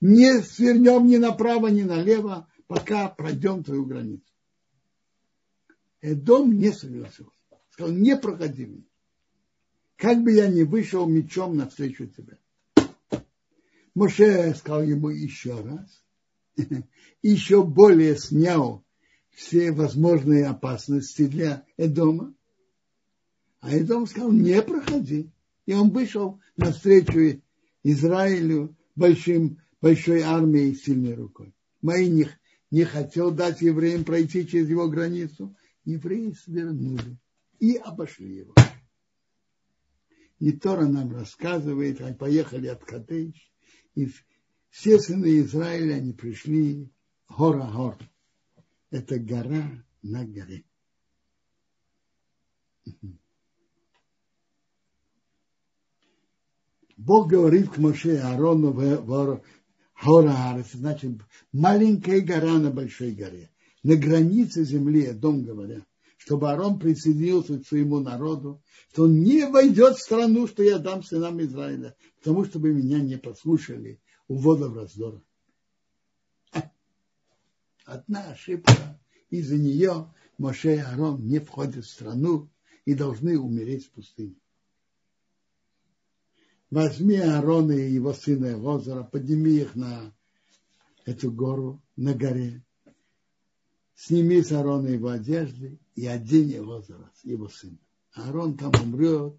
[0.00, 4.24] Не свернем ни направо, ни налево, пока пройдем твою границу.
[6.00, 7.32] Эдом не согласился.
[7.70, 8.84] Сказал, не проходи мне.
[9.96, 12.38] Как бы я не вышел мечом навстречу тебе.
[13.94, 16.02] Моше сказал ему еще раз.
[17.22, 18.84] Еще более снял
[19.30, 22.34] все возможные опасности для Эдома.
[23.60, 25.30] А Эдом сказал, не проходи.
[25.66, 27.42] И он вышел навстречу
[27.82, 31.54] Израилю большим, большой армией сильной рукой.
[31.80, 35.56] Мои не, хотел дать евреям пройти через его границу.
[35.84, 37.18] Евреи свернули
[37.58, 38.54] и обошли его.
[40.38, 43.52] И Тора нам рассказывает, они поехали от Кадеш,
[43.94, 44.10] и
[44.70, 46.90] все сыны Израиля, они пришли
[47.28, 47.98] гора-гор.
[48.90, 50.64] Это гора на горе.
[57.04, 59.42] Бог говорит к Моше Аарону в
[60.04, 61.20] гора значит
[61.52, 63.50] маленькая гора на большой горе.
[63.82, 65.82] На границе земли, дом говоря
[66.24, 68.62] чтобы Арон присоединился к своему народу,
[68.92, 73.16] что он не войдет в страну, что я дам сынам Израиля, потому чтобы меня не
[73.18, 75.20] послушали у водов раздора.
[77.84, 82.48] Одна ошибка, из-за нее Моше и Арон не входят в страну
[82.84, 84.36] и должны умереть в пустыне.
[86.72, 90.10] Возьми Аарона и его сына Лозера, подними их на
[91.04, 92.64] эту гору, на горе,
[93.94, 96.88] сними с Аарона его одежды и одень вас,
[97.24, 97.76] его сына.
[98.12, 99.34] Аарон там умрет,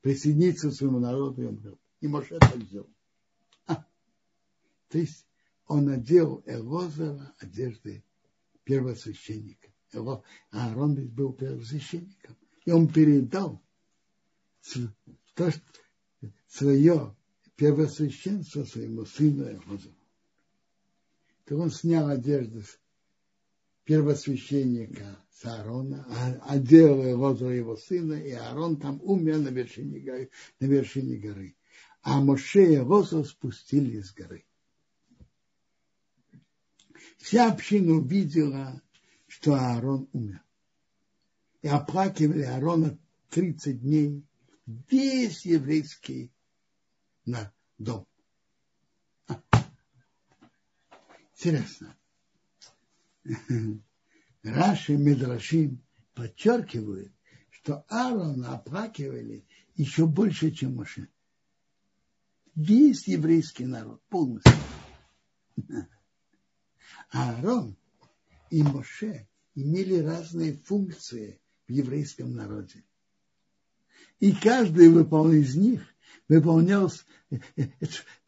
[0.00, 1.78] присоединится к своему народу и умрет.
[2.00, 2.90] И Моше так сделал.
[3.68, 3.86] А,
[4.88, 5.24] то есть
[5.68, 8.02] он надел Элозера одежды
[8.64, 9.68] первосвященника.
[9.92, 12.36] Его, Аарон ведь был первосвященником.
[12.64, 13.62] И он передал
[15.36, 15.52] то,
[16.48, 17.14] свое
[17.56, 19.94] первосвященство своему сыну Элозеру.
[21.44, 22.62] Так он снял одежду
[23.84, 30.30] первосвященника Аарона, одел его за его сына, и Аарон там умер на вершине горы.
[30.60, 31.56] На вершине горы.
[32.02, 34.44] А Моше и Роза спустили с горы.
[37.18, 38.80] Вся община увидела,
[39.26, 40.42] что Аарон умер.
[41.62, 42.98] И оплакивали Аарона
[43.30, 44.24] 30 дней
[44.66, 46.32] весь еврейский
[47.24, 48.06] на дом.
[51.34, 51.96] Интересно.
[54.42, 55.82] Раши Медрашим
[56.14, 57.12] подчеркивают,
[57.50, 59.44] что Аарона оплакивали
[59.74, 61.08] еще больше, чем Моше.
[62.54, 64.52] Весь еврейский народ полностью.
[67.10, 67.76] Аарон
[68.50, 72.84] и Моше имели разные функции в еврейском народе.
[74.22, 75.82] И каждый из них
[76.28, 76.88] выполнял...
[77.32, 77.66] Э, э,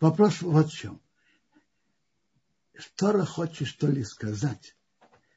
[0.00, 1.00] вопрос вот в чем.
[2.96, 4.76] Тора хочет что ли сказать,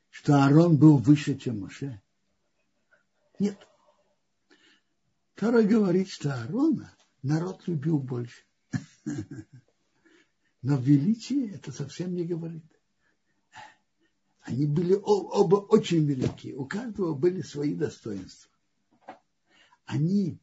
[0.10, 2.02] что Аарон был выше, чем Моше?
[3.38, 3.56] Нет.
[5.36, 6.92] Тора говорит, что Аарона
[7.22, 8.42] народ любил больше.
[10.64, 12.66] Но величие это совсем не говорит.
[14.42, 16.56] Они были оба очень велики.
[16.56, 18.52] У каждого были свои достоинства.
[19.86, 20.42] Они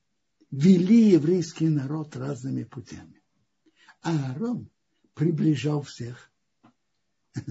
[0.54, 3.22] вели еврейский народ разными путями.
[4.02, 4.70] А Аарон
[5.14, 6.30] приближал всех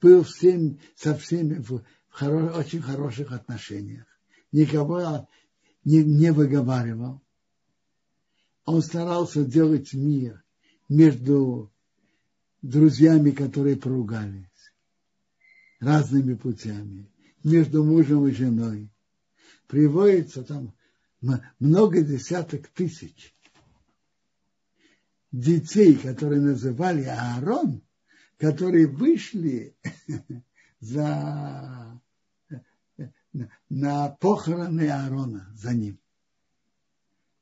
[0.00, 4.06] был всем, со всеми в хоро, очень хороших отношениях.
[4.52, 5.28] Никого
[5.84, 7.22] не, не выговаривал.
[8.64, 10.42] Он старался делать мир
[10.88, 11.72] между
[12.62, 14.46] друзьями, которые поругались
[15.80, 17.10] разными путями,
[17.42, 18.90] между мужем и женой.
[19.66, 20.74] Приводится там
[21.58, 23.34] много десяток тысяч
[25.32, 27.82] детей, которые называли Аарон,
[28.38, 29.76] которые вышли
[30.80, 32.00] за,
[33.68, 35.98] на похороны Аарона за ним.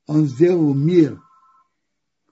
[0.06, 1.20] Он сделал мир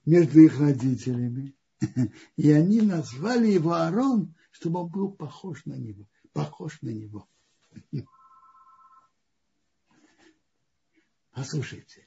[0.06, 1.54] между их родителями,
[2.36, 7.28] и они назвали его Аарон, чтобы он был похож на него, похож на него.
[11.40, 12.06] Послушайте,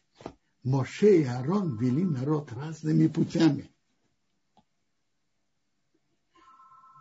[0.63, 3.67] Моше и Арон вели народ разными путями.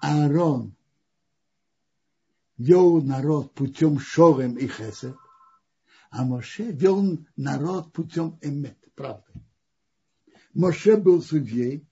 [0.01, 0.75] Аарон
[2.57, 5.15] вел народ путем Шорем и Хесед,
[6.09, 9.31] а Моше вел народ путем Эмет, правды.
[10.55, 11.87] Моше был судьей,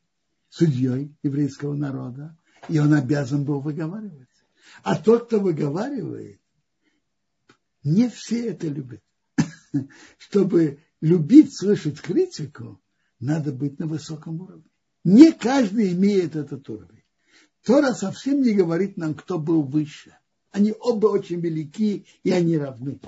[0.49, 2.35] судьей еврейского народа,
[2.67, 4.31] и он обязан был выговаривать.
[4.85, 6.41] А тот, кто выговаривает,
[7.83, 9.03] не все это любят.
[10.19, 12.81] Чтобы любить, слышать критику,
[13.19, 14.65] надо быть на высоком уровне.
[15.05, 17.05] Не каждый имеет этот уровень.
[17.65, 20.17] Тора совсем не говорит нам, кто был выше.
[20.51, 23.01] Они оба очень велики, и они равны.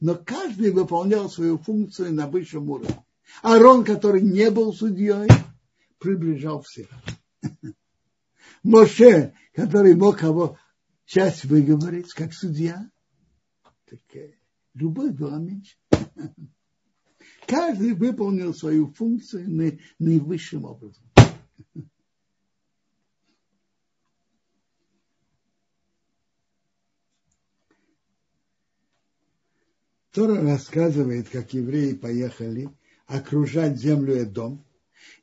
[0.00, 3.04] Но каждый выполнял свою функцию на высшем уровне.
[3.42, 5.28] Арон, который не был судьей,
[5.98, 6.88] приближал всех.
[8.62, 10.58] Моше, который мог кого
[11.04, 12.90] часть выговорить, как судья,
[13.88, 14.34] так э,
[14.74, 15.76] любовь была меньше.
[17.46, 19.48] Каждый выполнил свою функцию
[19.98, 21.04] наивысшим образом.
[30.12, 32.70] Тора рассказывает, как евреи поехали
[33.06, 34.64] окружать землю и дом,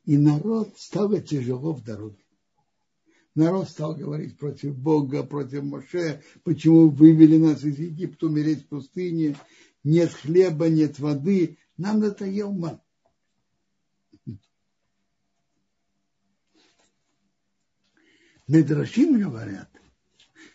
[0.04, 2.24] и народ стало тяжело в дороге.
[3.34, 9.36] Народ стал говорить против Бога, против Моше, почему вывели нас из Египта умереть в пустыне,
[9.84, 12.80] нет хлеба, нет воды, нам надоел ман.
[18.46, 19.70] Медрашим говорят,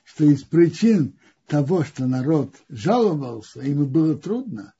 [0.04, 1.18] что из причин
[1.48, 4.76] того, что народ жаловался, ему было трудно,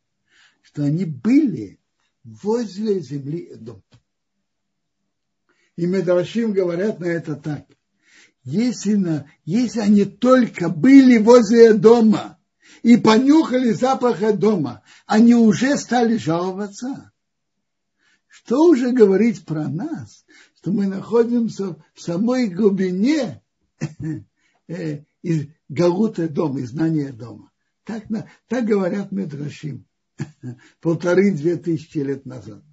[0.62, 1.80] что они были
[2.24, 3.84] возле земли Эдом.
[5.76, 7.66] И Медрашим говорят на это так.
[8.44, 12.39] Если, на, если они только были возле дома
[12.84, 17.12] и понюхали запах дома, они уже стали жаловаться.
[18.28, 20.26] Что уже говорить про нас,
[20.58, 23.42] что мы находимся в самой глубине
[24.68, 27.52] э, из Галута дома, из знания дома.
[27.84, 28.04] Так,
[28.48, 29.86] так говорят Медрашим
[30.82, 32.64] полторы-две тысячи лет назад.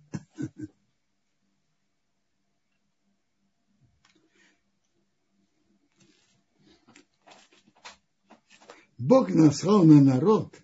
[8.98, 10.60] Бог наслал на народ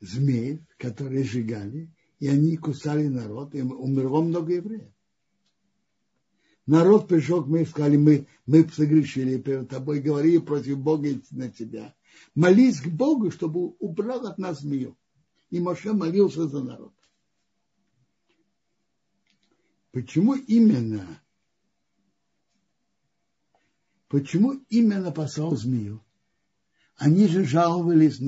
[0.00, 4.90] змеев, которые сжигали, и они кусали народ, и умерло много евреев.
[6.66, 11.50] Народ пришел к мы и сказали, мы, мы согрешили перед тобой, говорили против Бога на
[11.50, 11.94] тебя.
[12.34, 14.96] Молись к Богу, чтобы убрал от нас змею.
[15.50, 16.94] И Моше молился за народ.
[19.90, 21.20] Почему именно?
[24.08, 26.02] Почему именно послал змею?
[26.96, 28.20] Они же жаловались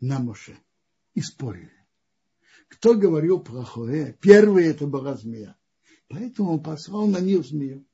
[0.00, 0.56] на Моше
[1.14, 1.72] и спорили.
[2.68, 4.16] Кто говорил плохое?
[4.20, 5.56] Первый это была змея.
[6.08, 7.84] Поэтому он послал на них змею.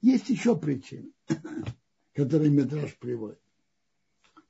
[0.00, 1.10] Есть еще причина,
[2.14, 3.40] которую Медраж приводит.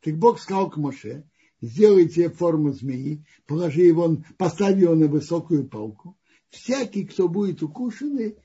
[0.01, 1.25] Так Бог сказал к Моше,
[1.61, 6.17] сделайте форму змеи, положи его, поставь его на высокую палку.
[6.51, 8.37] Всякий, кто будет укушенный,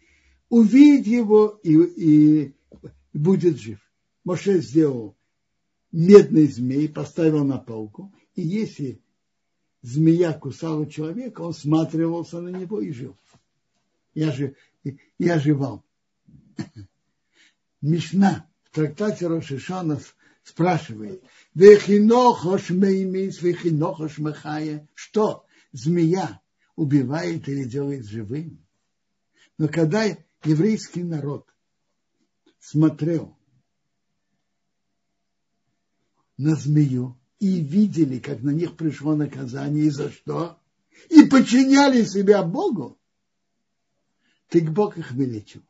[0.50, 2.56] увидит его и, и
[3.14, 3.80] будет жив.
[4.24, 5.18] Моше сделал
[5.94, 9.02] медный змей, поставил на палку, и если
[9.82, 13.16] змея кусала человека, он сматривался на него и жил
[14.14, 14.56] я, же,
[15.18, 15.84] я оживал.
[17.82, 20.00] Мишна в трактате Рошишана
[20.44, 21.24] спрашивает,
[24.94, 26.42] что змея
[26.76, 28.66] убивает или делает живым?
[29.58, 30.06] Но когда
[30.44, 31.48] еврейский народ
[32.60, 33.38] смотрел
[36.44, 40.60] на змею и видели, как на них пришло наказание, и за что,
[41.10, 43.00] и подчиняли себя Богу,
[44.50, 45.64] так Бог их вылечил.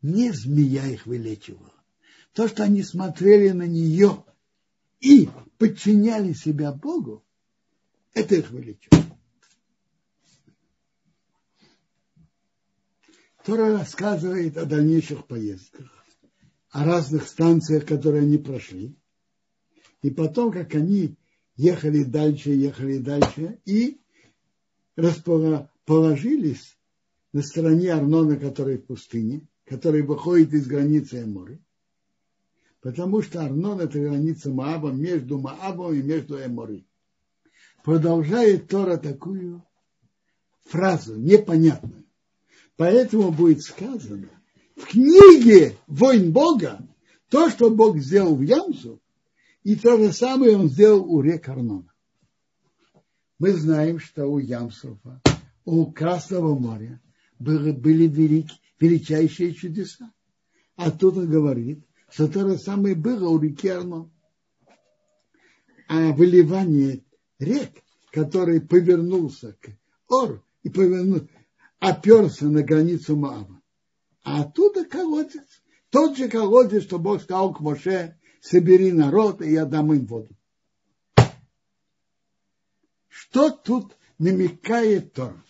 [0.00, 1.72] Не змея их вылечивала.
[2.32, 4.24] То, что они смотрели на нее
[5.00, 5.28] и
[5.58, 7.22] подчиняли себя Богу,
[8.14, 9.04] это их вылечило.
[13.44, 16.01] Тора рассказывает о дальнейших поездках,
[16.72, 18.96] о разных станциях, которые они прошли.
[20.00, 21.16] И потом, как они
[21.54, 24.00] ехали дальше, ехали дальше, и
[25.84, 26.78] положились
[27.32, 31.60] на стороне Арнона, который в пустыне, который выходит из границы Эморы,
[32.80, 36.86] потому что Арнон– это граница Мааба между Маабом и между Эморой.
[37.84, 39.62] Продолжает Тора такую
[40.64, 42.04] фразу, непонятную.
[42.76, 44.30] Поэтому будет сказано
[44.82, 46.80] в книге «Войн Бога»
[47.28, 49.00] то, что Бог сделал в Ямсу,
[49.62, 51.92] и то же самое он сделал у рек Арнона.
[53.38, 55.22] Мы знаем, что у Ямсуфа
[55.64, 57.00] у Красного моря
[57.38, 58.48] были, были велик,
[58.80, 60.12] величайшие чудеса.
[60.74, 64.10] оттуда говорит, что то же самое было у реки Арно.
[65.88, 67.04] А выливание
[67.38, 67.70] рек,
[68.10, 69.70] который повернулся к
[70.08, 71.28] Ор и повернул,
[71.78, 73.61] оперся на границу Маава.
[74.22, 75.62] А оттуда колодец.
[75.90, 80.34] Тот же колодец, что Бог сказал к Моше, собери народ, и я дам им воду.
[83.08, 85.44] Что тут намекает Тор?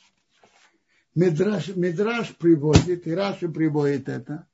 [1.15, 4.49] Медраж, Медраж приводит, и Раши приводит это,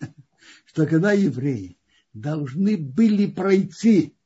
[0.64, 1.78] что когда евреи
[2.14, 4.16] должны были пройти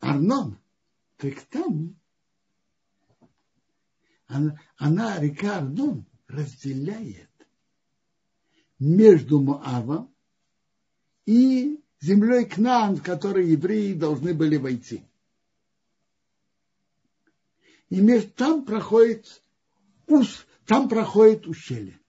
[0.00, 0.58] Арнон,
[1.16, 1.96] так там
[4.32, 7.30] она, она, река Арнон, разделяет
[8.78, 10.12] между Моавом
[11.26, 15.04] и землей Кнаан, в которой евреи должны были войти.
[17.90, 19.42] И между, там проходит
[20.06, 22.00] ус, там проходит ущелье.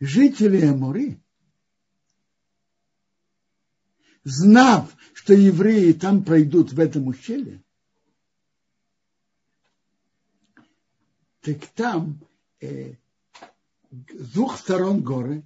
[0.00, 1.20] Жители Амуры,
[4.24, 7.62] знав, что евреи там пройдут в этом ущелье,
[11.46, 12.18] так там
[12.60, 12.94] э,
[13.92, 15.44] с двух сторон горы,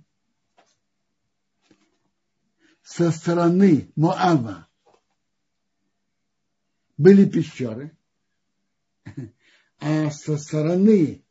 [2.83, 4.67] со стороны Моава
[6.97, 7.95] были пещеры,
[9.79, 11.23] а со стороны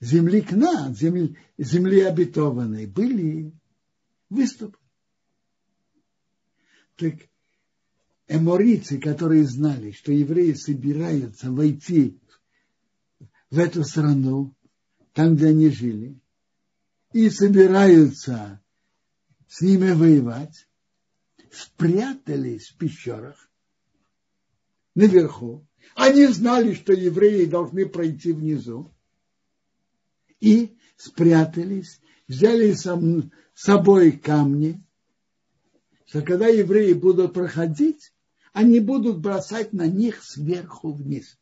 [0.00, 3.52] земли Кна, земли, земли обетованной, были
[4.30, 4.78] выступы.
[6.96, 7.16] Так
[8.28, 12.18] эморийцы, которые знали, что евреи собираются войти
[13.52, 14.54] в эту страну,
[15.12, 16.18] там, где они жили,
[17.12, 18.62] и собираются
[19.46, 20.66] с ними воевать,
[21.50, 23.50] спрятались в пещерах
[24.94, 25.66] наверху.
[25.94, 28.90] Они знали, что евреи должны пройти внизу.
[30.40, 32.88] И спрятались, взяли с
[33.54, 34.82] собой камни,
[36.06, 38.14] что когда евреи будут проходить,
[38.54, 41.38] они будут бросать на них сверху вниз.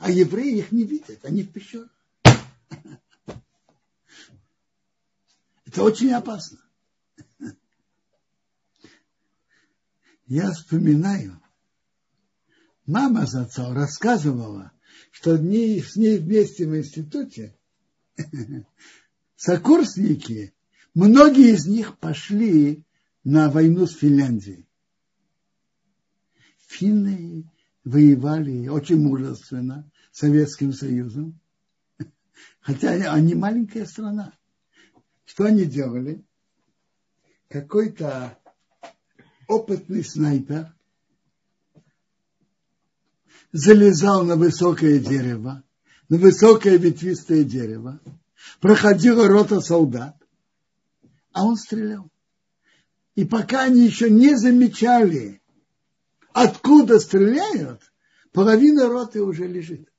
[0.00, 1.90] А евреи их не видят, они в пещерах.
[5.66, 6.58] Это очень опасно.
[10.26, 11.38] Я вспоминаю,
[12.86, 14.72] мама Зацо рассказывала,
[15.10, 17.54] что дни с ней вместе в институте
[19.36, 20.54] сокурсники,
[20.94, 22.86] многие из них пошли
[23.22, 24.66] на войну с Финляндией.
[26.68, 27.44] Финны
[27.84, 31.38] воевали очень мужественно Советским Союзом,
[32.60, 34.32] хотя они маленькая страна.
[35.24, 36.24] Что они делали?
[37.48, 38.38] Какой-то
[39.46, 40.74] опытный снайпер
[43.52, 45.62] залезал на высокое дерево,
[46.08, 48.00] на высокое ветвистое дерево,
[48.60, 50.16] проходила рота солдат,
[51.32, 52.10] а он стрелял.
[53.14, 55.42] И пока они еще не замечали,
[56.32, 57.92] откуда стреляют,
[58.32, 59.89] половина роты уже лежит.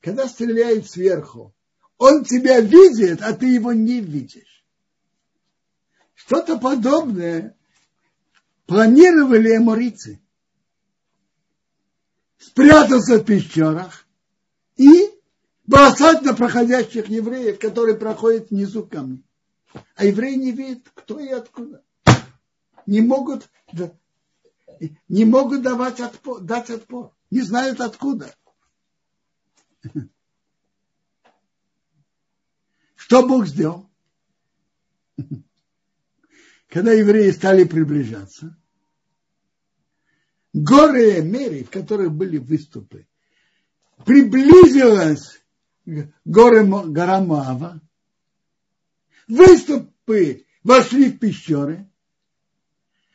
[0.00, 1.54] Когда стреляют сверху,
[1.98, 4.64] он тебя видит, а ты его не видишь.
[6.14, 7.56] Что-то подобное
[8.66, 10.20] планировали эморицы.
[12.38, 14.06] Спрятаться в пещерах
[14.76, 15.10] и
[15.66, 19.22] бросать на проходящих евреев, которые проходят внизу камни.
[19.94, 21.82] А евреи не видят, кто и откуда.
[22.86, 23.50] Не могут
[25.08, 27.12] не могут давать отпор, дать отпор.
[27.30, 28.34] Не знают откуда.
[32.96, 33.90] Что Бог сделал?
[36.68, 38.56] Когда евреи стали приближаться,
[40.52, 43.08] горы Мери, в которых были выступы,
[44.04, 45.42] приблизилась
[46.24, 47.80] горы, гора Моава,
[49.26, 51.90] выступы вошли в пещеры,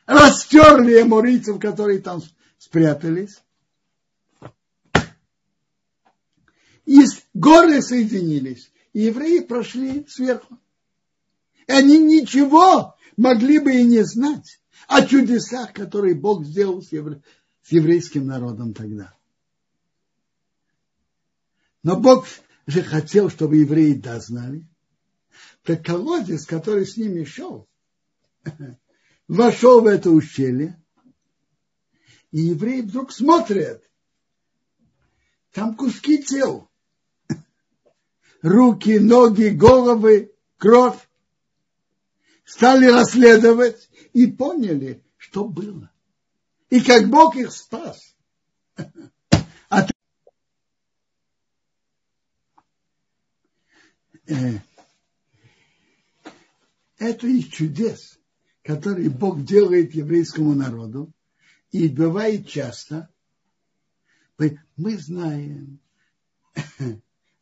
[0.05, 2.21] растерли эморийцев, которые там
[2.57, 3.41] спрятались.
[6.85, 10.57] И горы соединились, и евреи прошли сверху.
[11.67, 17.21] И они ничего могли бы и не знать о чудесах, которые Бог сделал с, евре...
[17.63, 19.15] с еврейским народом тогда.
[21.81, 22.27] Но Бог
[22.67, 24.67] же хотел, чтобы евреи да знали.
[25.63, 27.67] Так колодец, который с ними шел,
[29.27, 30.79] вошел в это ущелье,
[32.31, 33.83] и евреи вдруг смотрят,
[35.51, 36.69] там куски тел.
[38.45, 40.99] Руки, ноги, головы, кровь.
[42.43, 45.91] Стали расследовать и поняли, что было.
[46.69, 48.15] И как Бог их спас.
[49.67, 49.87] А
[54.27, 54.59] э,
[56.99, 58.19] это из чудес,
[58.61, 61.11] которые Бог делает еврейскому народу,
[61.71, 63.09] и бывает часто.
[64.37, 65.79] Мы знаем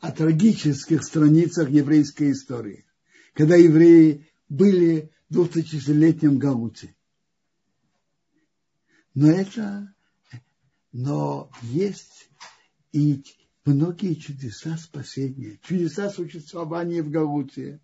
[0.04, 2.86] о трагических страницах еврейской истории,
[3.34, 6.94] когда евреи были в двухтысячелетнем Галуте.
[9.16, 9.96] Но это,
[10.92, 12.30] но есть
[12.92, 13.24] и
[13.64, 17.80] многие чудеса спасения, чудеса существования в Галуте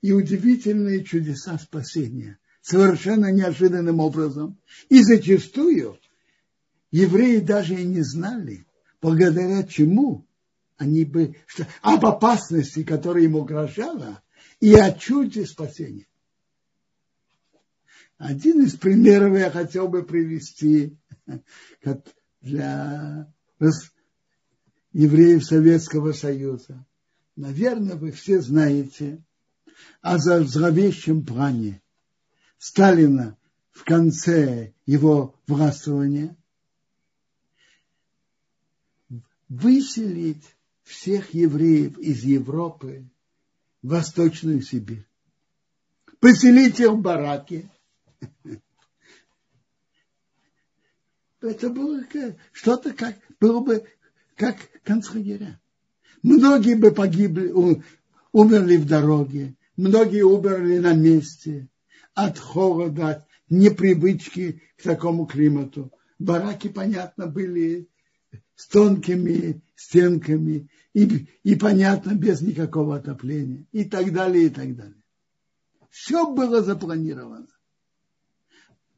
[0.00, 4.58] и удивительные чудеса спасения совершенно неожиданным образом.
[4.88, 6.00] И зачастую
[6.90, 8.66] евреи даже и не знали,
[9.00, 10.26] благодаря чему
[10.82, 14.20] они бы, что, об опасности, которая им угрожала,
[14.58, 16.08] и о чуде спасения.
[18.18, 20.96] Один из примеров я хотел бы привести
[22.40, 23.32] для
[24.92, 26.84] евреев Советского Союза.
[27.36, 29.22] Наверное, вы все знаете
[30.00, 31.80] о зловещем плане
[32.58, 33.36] Сталина
[33.70, 36.36] в конце его властвования
[39.48, 40.44] выселить
[40.82, 43.08] всех евреев из Европы
[43.82, 45.06] в Восточную Сибирь.
[46.20, 47.70] Поселить их в бараке.
[51.40, 52.04] Это было
[52.52, 53.84] что-то как, было бы
[54.36, 55.60] как концлагеря.
[56.22, 57.52] Многие бы погибли,
[58.32, 61.68] умерли в дороге, многие умерли на месте
[62.14, 65.92] от холода, от непривычки к такому климату.
[66.18, 67.88] Бараки, понятно, были
[68.62, 75.02] с тонкими стенками и, и понятно, без никакого отопления и так далее, и так далее.
[75.90, 77.48] Все было запланировано.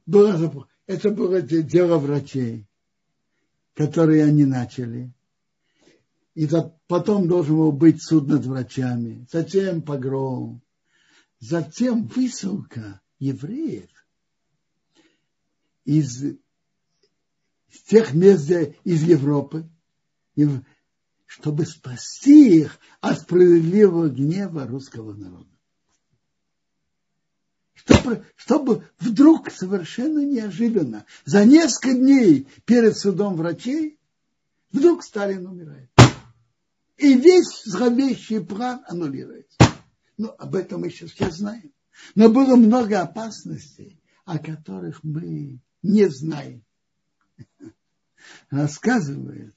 [0.04, 0.64] Было запл...
[0.86, 2.66] Это было дело врачей,
[3.74, 5.10] которые они начали.
[6.34, 6.46] И
[6.86, 9.26] потом должен был быть суд над врачами.
[9.32, 10.60] Затем погром.
[11.38, 13.90] Затем высылка евреев
[15.84, 16.36] из
[17.82, 18.50] тех мест
[18.84, 19.68] из Европы,
[21.26, 25.48] чтобы спасти их от справедливого гнева русского народа.
[27.74, 33.98] Чтобы, чтобы вдруг совершенно неожиданно, за несколько дней перед судом врачей,
[34.72, 35.90] вдруг Сталин умирает.
[36.96, 39.58] И весь зловещий план аннулируется.
[40.16, 41.72] Ну, об этом мы сейчас все знаем.
[42.14, 46.63] Но было много опасностей, о которых мы не знаем.
[48.50, 49.54] Рассказывает,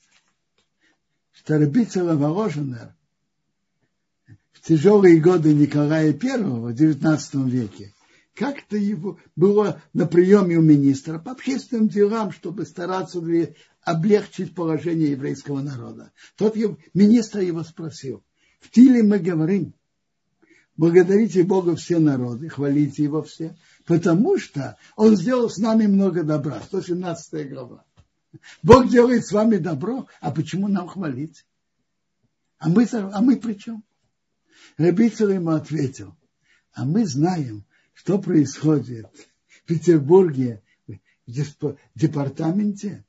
[1.32, 2.96] что Рабицела Воложенер
[4.52, 7.94] в тяжелые годы Николая I в XIX веке
[8.34, 13.20] как-то его было на приеме у министра по общественным делам, чтобы стараться
[13.82, 16.12] облегчить положение еврейского народа.
[16.36, 16.56] Тот
[16.94, 18.24] министр его спросил,
[18.60, 19.74] в Тиле мы говорим,
[20.78, 26.62] благодарите Бога все народы, хвалите Его все, потому что Он сделал с нами много добра.
[26.62, 27.84] 117 глава.
[28.64, 31.46] Бог делает с вами добро, а почему нам хвалить?
[32.60, 33.84] А мы, а мы при чем?
[34.78, 36.16] Рабицер ему ответил,
[36.74, 37.64] а мы знаем,
[37.94, 39.08] что происходит
[39.48, 40.62] в Петербурге,
[41.26, 43.04] в департаменте.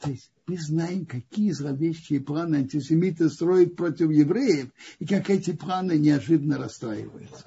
[0.00, 5.96] То есть мы знаем, какие зловещие планы антисемиты строят против евреев, и как эти планы
[5.96, 7.44] неожиданно расстраиваются.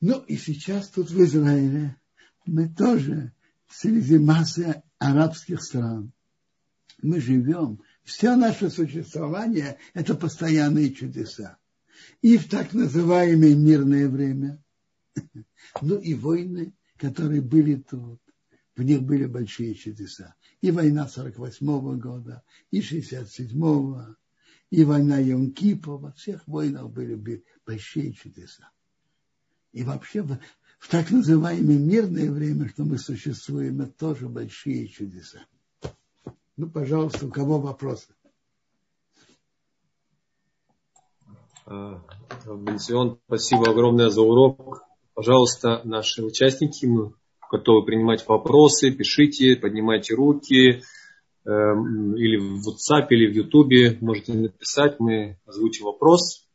[0.00, 1.96] Ну и сейчас тут в Израиле
[2.46, 3.32] мы тоже
[3.70, 6.10] среди массы арабских стран.
[7.00, 11.58] Мы живем, все наше существование– это постоянные чудеса.
[12.22, 14.60] И в так называемое мирное время,
[15.80, 18.20] ну и войны, которые были тут,
[18.74, 20.34] в них были большие чудеса.
[20.66, 22.42] И война 48 года,
[22.72, 24.16] и 67-го,
[24.70, 28.68] и война Йом-Кипа, во всех войнах были большие чудеса.
[29.70, 30.36] И вообще в,
[30.80, 35.46] в так называемое мирное время, что мы существуем, это тоже большие чудеса.
[36.56, 38.08] Ну, пожалуйста, у кого вопросы?
[41.64, 42.02] А,
[42.44, 44.82] Бенсион, спасибо огромное за урок.
[45.14, 47.14] Пожалуйста, наши участники, мы
[47.50, 50.82] готовы принимать вопросы, пишите, поднимайте руки,
[51.44, 56.46] эм, или в WhatsApp, или в YouTube можете написать, мы озвучим вопрос.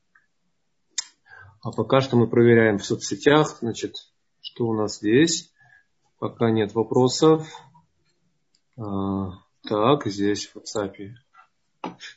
[1.64, 3.96] А пока что мы проверяем в соцсетях, значит,
[4.42, 5.52] что у нас здесь.
[6.18, 7.48] Пока нет вопросов.
[8.78, 9.32] А,
[9.64, 11.14] так, здесь в WhatsApp.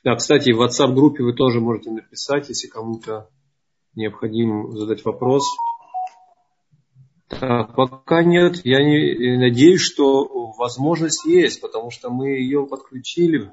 [0.03, 3.29] Да, кстати, в WhatsApp-группе вы тоже можете написать, если кому-то
[3.95, 5.43] необходимо задать вопрос.
[7.29, 8.65] Так, пока нет.
[8.65, 13.53] Я не, надеюсь, что возможность есть, потому что мы ее подключили.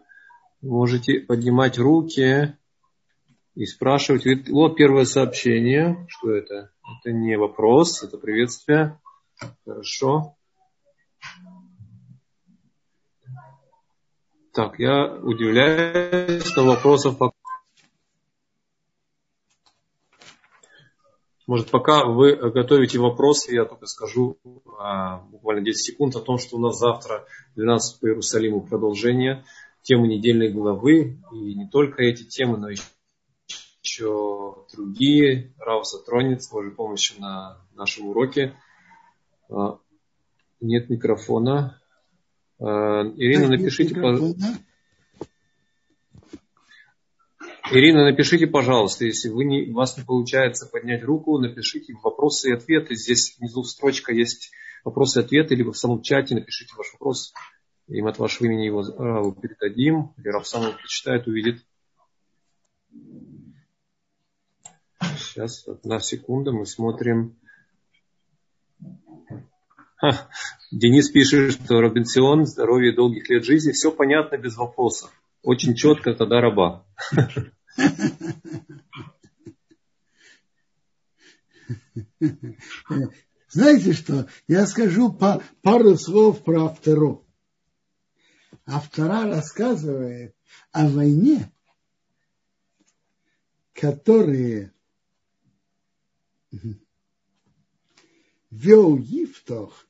[0.62, 2.58] Можете поднимать руки
[3.56, 4.50] и спрашивать.
[4.50, 6.06] Вот первое сообщение.
[6.10, 6.72] Что это?
[7.00, 9.00] Это не вопрос, это приветствие.
[9.66, 10.36] Хорошо.
[14.54, 17.31] Так, я удивляюсь, что вопросов пока
[21.52, 24.38] Может, пока вы готовите вопросы, я только скажу
[24.80, 27.26] а, буквально 10 секунд о том, что у нас завтра
[27.58, 29.44] 12 по Иерусалиму продолжение
[29.82, 31.20] темы недельной главы.
[31.34, 32.70] И не только эти темы, но
[33.84, 35.54] еще другие.
[35.60, 38.56] Рав затронет с Божьей помощью на нашем уроке.
[39.50, 39.78] А,
[40.62, 41.82] нет микрофона.
[42.62, 44.58] А, Ирина, напишите, пожалуйста.
[47.74, 52.54] Ирина, напишите, пожалуйста, если вы не, у вас не получается поднять руку, напишите вопросы и
[52.54, 52.96] ответы.
[52.96, 54.52] Здесь внизу строчка есть
[54.84, 57.34] вопросы и ответы, либо в самом чате напишите ваш вопрос,
[57.88, 61.66] и мы от вашего имени его Раву передадим, или Рав сам его прочитает, увидит.
[65.18, 67.38] Сейчас, одна секунда, мы смотрим.
[69.96, 70.30] Ха,
[70.72, 75.10] Денис пишет, что Робинсион, здоровье долгих лет жизни, все понятно без вопросов.
[75.42, 76.86] Очень четко, тогда раба.
[83.50, 84.28] Знаете что?
[84.48, 85.12] Я скажу
[85.62, 87.28] пару слов про автору.
[88.66, 90.36] Автора рассказывает
[90.72, 91.52] о войне,
[93.74, 94.74] которые
[98.52, 99.88] вел Ифтох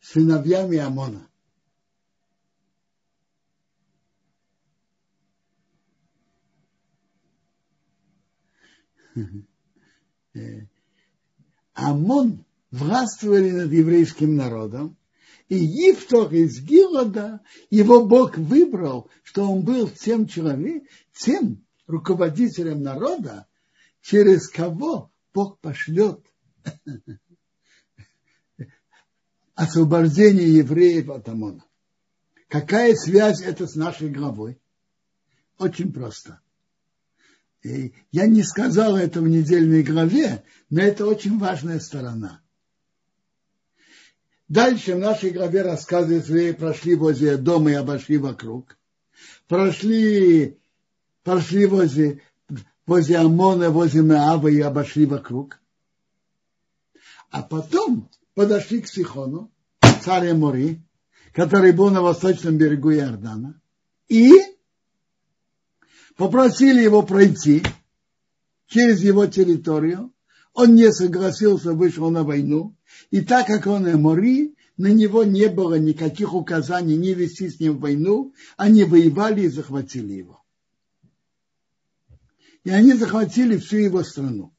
[0.00, 1.27] сыновьями Амона.
[11.74, 14.96] Амон властвовали над еврейским народом,
[15.48, 17.40] и Ифтох из Гилода
[17.70, 23.46] его Бог выбрал, что он был тем человеком, тем руководителем народа,
[24.02, 26.20] через кого Бог пошлет
[29.54, 31.64] освобождение евреев от Амона.
[32.48, 34.60] Какая связь это с нашей главой?
[35.58, 36.40] Очень просто.
[37.62, 42.40] Я не сказал это в недельной главе, но это очень важная сторона.
[44.48, 48.78] Дальше в нашей главе рассказывается, что прошли возле дома и обошли вокруг.
[49.46, 50.58] Прошли,
[51.22, 52.22] прошли возле,
[52.86, 55.60] возле Амона, возле Маава и обошли вокруг.
[57.30, 59.50] А потом подошли к Сихону,
[60.02, 60.80] царя Мори,
[61.34, 63.60] который был на восточном берегу Иордана,
[64.08, 64.30] и
[66.18, 67.62] попросили его пройти
[68.66, 70.12] через его территорию.
[70.52, 72.76] Он не согласился, вышел на войну.
[73.10, 77.78] И так как он Эмори, на него не было никаких указаний не вести с ним
[77.78, 80.42] войну, они воевали и захватили его.
[82.64, 84.52] И они захватили всю его страну.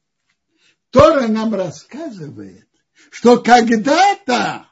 [0.88, 2.66] Тора нам рассказывает,
[3.10, 4.66] что когда-то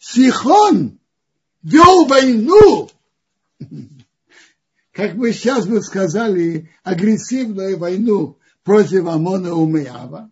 [0.00, 0.98] Сихон
[1.62, 2.90] вел войну
[4.94, 10.30] как мы сейчас бы сказали, агрессивную войну против Амона Умеява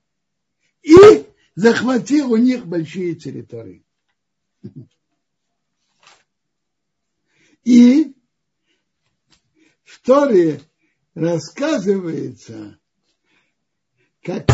[0.83, 3.85] и захватил у них большие территории.
[7.65, 8.15] И
[9.83, 10.61] в Торе
[11.15, 12.79] рассказывается,
[14.23, 14.47] как,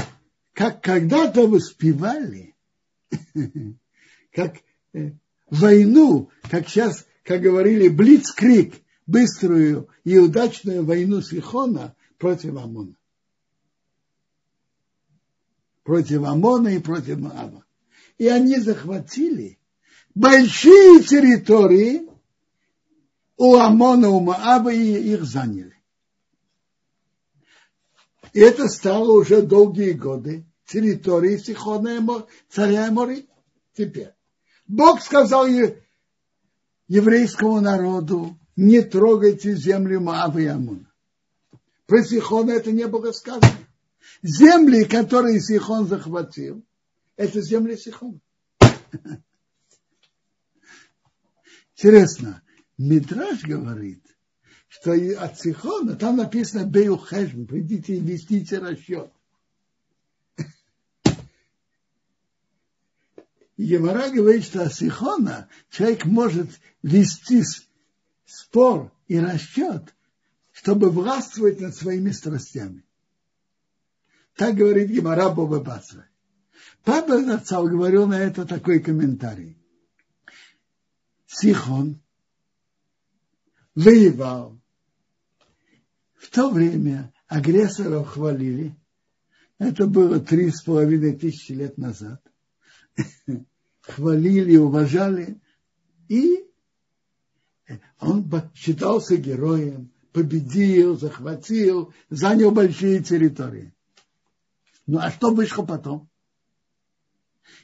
[0.54, 2.56] как когда-то воспевали,
[4.32, 4.56] как
[4.94, 5.12] э,
[5.50, 8.74] войну, как сейчас, как говорили, блицкрик–
[9.08, 12.94] быструю и удачную войну Сихона против Амона.
[15.82, 17.64] Против Амона и против Маава.
[18.18, 19.58] И они захватили
[20.14, 22.06] большие территории
[23.38, 25.74] у Амона, у Маава и их заняли.
[28.34, 33.26] И это стало уже долгие годы территории Сихона царя Эмори.
[33.72, 34.12] Теперь
[34.66, 35.46] Бог сказал
[36.88, 40.92] еврейскому народу, не трогайте землю Маава и Амуна.
[41.86, 43.56] Про Сихон это не было сказано.
[44.22, 46.64] Земли, которые Сихон захватил,
[47.14, 48.18] это земли Сихона.
[51.76, 52.42] Интересно,
[52.78, 54.02] Мидраш говорит,
[54.66, 59.12] что от Сихона, там написано Бею Хешм, придите и вестите расчет.
[63.56, 66.50] Емара говорит, что от Сихона человек может
[66.82, 67.44] вести
[68.28, 69.94] спор и расчет,
[70.52, 72.84] чтобы властвовать над своими страстями.
[74.34, 76.06] Так говорит Гимара Боба Бацра.
[76.84, 79.56] Папа Нацал говорил на это такой комментарий.
[81.26, 82.00] Сихон
[83.74, 84.60] воевал.
[86.14, 88.76] В то время агрессоров хвалили.
[89.58, 92.22] Это было три с половиной тысячи лет назад.
[93.80, 95.40] Хвалили, уважали.
[96.08, 96.47] И
[98.00, 103.72] он считался героем, победил, захватил, занял большие территории.
[104.86, 106.08] Ну а что вышло потом?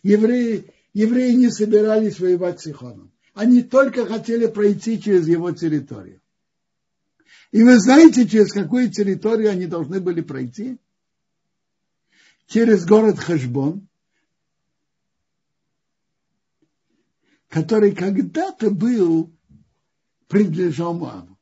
[0.03, 3.13] Евреи, евреи не собирались воевать с Сихоном.
[3.33, 6.21] Они только хотели пройти через его территорию.
[7.51, 10.79] И вы знаете, через какую территорию они должны были пройти?
[12.47, 13.89] Через город Хашбон,
[17.49, 19.34] который когда-то был,
[20.29, 21.39] принадлежал Муаву.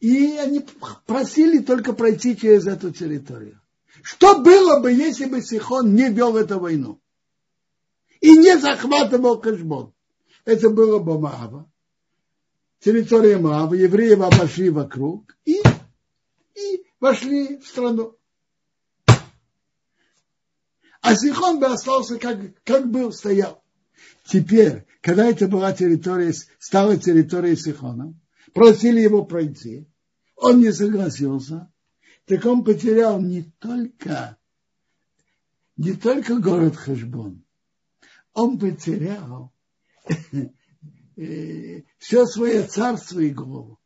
[0.00, 0.64] И они
[1.06, 3.60] просили только пройти через эту территорию.
[4.02, 7.00] Что было бы, если бы Сихон не вел эту войну?
[8.20, 9.92] И не захватывал Кашбон.
[10.44, 11.70] Это было бы Маава.
[12.80, 15.60] Территория Маава, евреи обошли вокруг и,
[16.54, 18.16] и вошли в страну.
[21.02, 23.62] А Сихон бы остался, как, как был, стоял.
[24.24, 28.14] Теперь, когда это была территория, стала территорией Сихона,
[28.52, 29.86] просили его пройти,
[30.36, 31.70] он не согласился,
[32.26, 34.38] так он потерял не только,
[35.76, 37.44] не только город Хашбон,
[38.32, 39.52] он потерял
[41.16, 43.78] э, все свое царство и голову.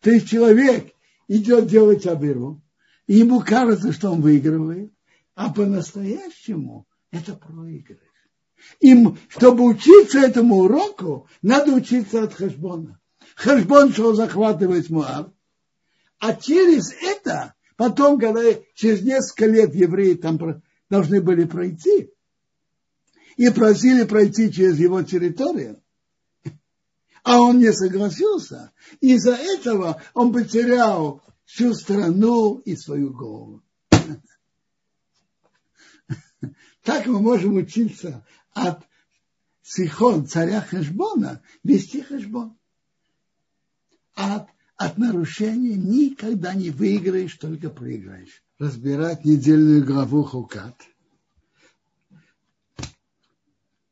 [0.00, 0.92] То есть человек
[1.28, 2.62] идет делать абиру,
[3.06, 4.92] ему кажется, что он выигрывает,
[5.34, 8.05] а по-настоящему это проигрыш.
[8.80, 13.00] Им, чтобы учиться этому уроку, надо учиться от Хашбона.
[13.34, 15.30] Хашбон шел захватывать Муав,
[16.18, 18.42] а через это, потом, когда
[18.74, 22.10] через несколько лет евреи там должны были пройти,
[23.36, 25.82] и просили пройти через его территорию,
[27.22, 33.62] а он не согласился, из-за этого он потерял всю страну и свою голову.
[36.82, 38.24] Так мы можем учиться
[38.56, 38.82] от
[39.62, 42.56] Сихон, царя Хешбона, вести Хешбон.
[44.14, 48.42] От от нарушения никогда не выиграешь, только проиграешь.
[48.58, 50.76] Разбирать недельную главу Хукат.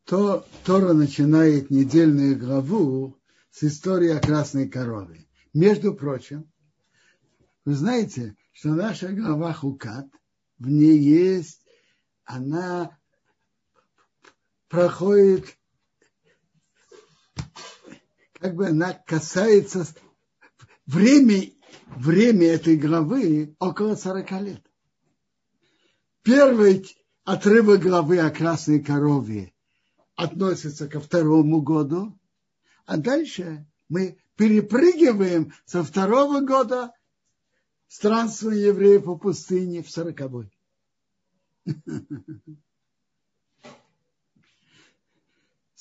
[0.05, 3.19] То Тора начинает недельную главу
[3.51, 5.27] с истории о красной корове.
[5.55, 6.51] Между прочим,
[7.65, 10.07] вы знаете, что наша глава Хукат,
[10.59, 11.65] в ней есть,
[12.25, 12.99] она
[14.69, 15.57] проходит,
[18.35, 19.87] как бы она касается
[20.87, 21.51] время,
[21.97, 24.67] время этой главы около 40 лет.
[26.23, 26.87] Первый
[27.25, 29.53] отрывок главы о красной корове
[30.17, 32.19] относится ко второму году,
[32.87, 36.93] а дальше мы перепрыгиваем со второго года
[37.89, 40.51] странствия евреев по пустыне в сороковой.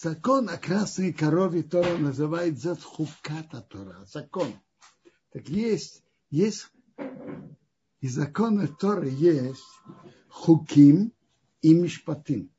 [0.03, 4.05] Закон о красной корове Тора называет Затхуката Тора.
[4.05, 4.49] Закон.
[5.31, 6.67] Так есть, есть
[8.01, 9.63] и законы Торы есть
[10.27, 11.13] хуким
[11.61, 12.51] и мишпатим.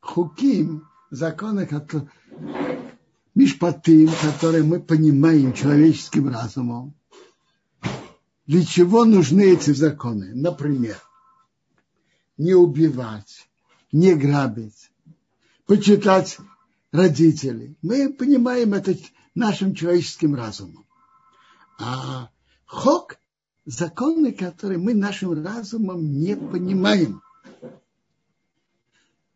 [0.00, 2.10] Хуким– законы, которые,
[3.34, 6.94] мишпатим, которые мы понимаем человеческим разумом.
[8.44, 10.34] Для чего нужны эти законы?
[10.34, 10.98] Например,
[12.36, 13.48] не убивать,
[13.92, 14.90] не грабить,
[15.66, 16.38] почитать
[16.92, 17.76] родителей.
[17.82, 18.96] Мы понимаем это
[19.34, 20.86] нашим человеческим разумом.
[21.78, 22.30] А
[22.66, 23.18] хок–
[23.64, 27.22] законы, которые мы нашим разумом не понимаем.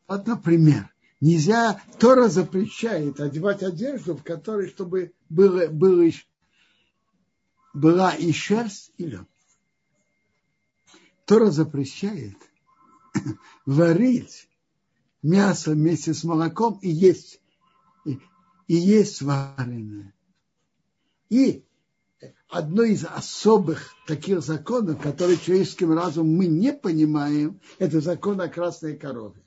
[0.06, 6.10] Вот, например, нельзя, Тора запрещает одевать одежду, в которой, чтобы было, было,
[7.74, 9.28] была и шерсть, и лед.
[11.26, 12.36] Тора запрещает
[13.66, 14.47] варить
[15.22, 17.40] мясо вместе с молоком и есть,
[18.04, 18.18] и,
[18.66, 20.14] и есть сваренное.
[21.28, 21.64] И
[22.48, 28.96] одно из особых таких законов, которые человеческим разумом мы не понимаем, это закон о красной
[28.96, 29.42] корове.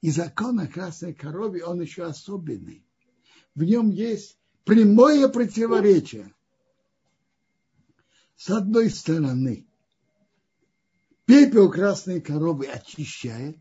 [0.00, 2.84] И закон о красной корове, он еще особенный.
[3.54, 6.32] В нем есть прямое противоречие.
[8.36, 9.66] С одной стороны,
[11.24, 13.58] пепел красной коровы очищает,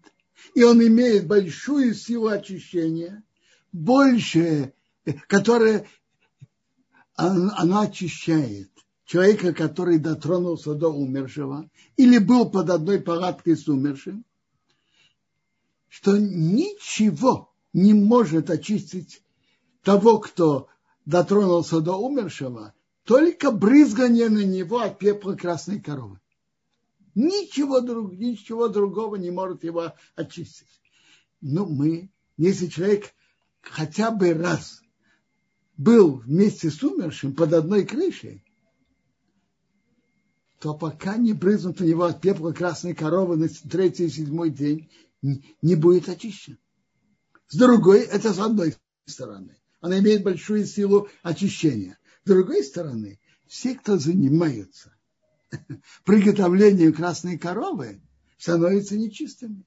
[0.54, 3.24] и он имеет большую силу очищения,
[3.72, 4.74] больше,
[5.28, 5.88] которая
[7.16, 8.70] она очищает
[9.06, 14.26] человека, который дотронулся до умершего, или был под одной палаткой с умершим,
[15.88, 19.22] что ничего не может очистить
[19.84, 20.68] того, кто
[21.06, 22.74] дотронулся до умершего,
[23.04, 26.20] только брызгание на него от пепла красной коровы.
[27.16, 30.68] Ничего, друг, ничего другого не может его очистить.
[31.40, 33.14] Но мы, если человек
[33.62, 34.82] хотя бы раз
[35.78, 38.44] был вместе с умершим под одной крышей,
[40.60, 44.92] то пока не брызнут у него от пепла красной коровы на третий и седьмой день,
[45.22, 46.58] не будет очищен.
[47.48, 49.58] С другой, это с одной стороны.
[49.80, 51.98] Она имеет большую силу очищения.
[52.24, 54.95] С другой стороны, все, кто занимаются
[56.06, 58.02] приготовлением красной коровы,
[58.38, 59.64] становятся нечистыми.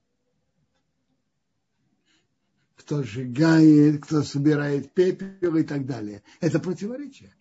[2.77, 6.23] Кто сжигает, кто собирает пепел и так далее.
[6.41, 7.35] Это противоречие.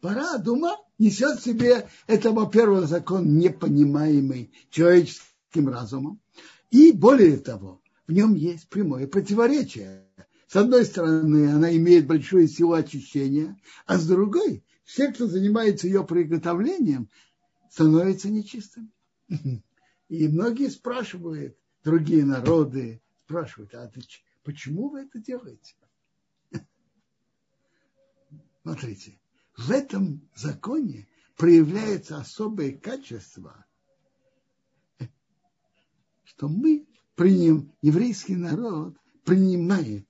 [0.00, 6.20] Пора, дума, несет в себе, это, во-первых, закон непонимаемый человеческим разумом.
[6.70, 10.08] И более того, в нем есть прямое противоречие.
[10.48, 13.56] С одной стороны, она имеет большую силу очищения,
[13.86, 17.08] а с другой, все, кто занимается ее приготовлением,
[17.72, 18.90] становятся нечистыми.
[20.08, 24.02] И многие спрашивают, другие народы спрашивают, а ты,
[24.42, 25.74] почему вы это делаете?
[28.60, 29.18] Смотрите,
[29.56, 33.64] в этом законе проявляется особое качество,
[36.24, 40.06] что мы приним, еврейский народ принимает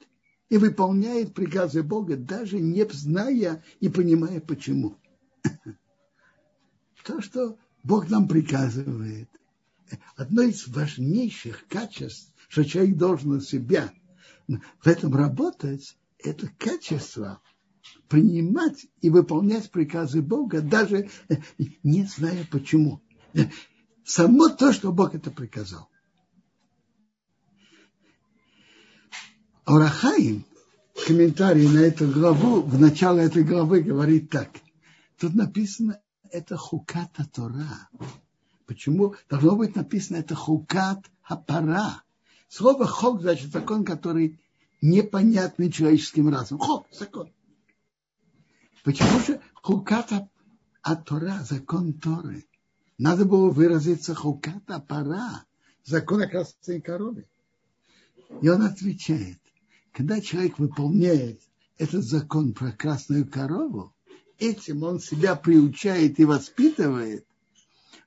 [0.49, 4.99] и выполняет приказы Бога, даже не зная и понимая почему.
[7.05, 9.29] То, что Бог нам приказывает,
[10.17, 13.93] одно из важнейших качеств, что человек должен у себя
[14.47, 17.41] в этом работать, это качество
[18.09, 21.09] принимать и выполнять приказы Бога, даже
[21.83, 23.03] не зная почему.
[24.05, 25.89] Само то, что Бог это приказал.
[29.65, 30.45] Орахаим,
[31.07, 34.51] комментарий на эту главу, в начале этой главы говорит так.
[35.19, 36.02] Тут написано,
[36.33, 37.89] это хуката Тора.
[38.67, 39.15] Почему?
[39.29, 42.03] Должно быть написано, это хукат хапара.
[42.49, 44.41] Слово хок значит закон, который
[44.81, 46.67] непонятный человеческим разумом.
[46.67, 47.31] Хок, закон.
[48.83, 50.29] Почему же хуката
[50.83, 52.47] а Тора, закон Торы?
[52.99, 55.45] Надо было выразиться хуката пара,
[55.85, 57.29] закон о красной корове.
[58.41, 59.39] И он отвечает,
[59.93, 61.41] когда человек выполняет
[61.79, 63.92] этот закон про красную корову,
[64.43, 67.27] этим он себя приучает и воспитывает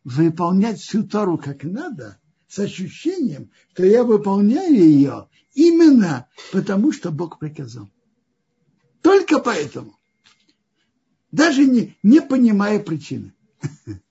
[0.03, 7.39] выполнять всю Тору как надо, с ощущением, что я выполняю ее именно потому, что Бог
[7.39, 7.89] приказал.
[9.01, 9.97] Только поэтому.
[11.31, 13.33] Даже не, не понимая причины.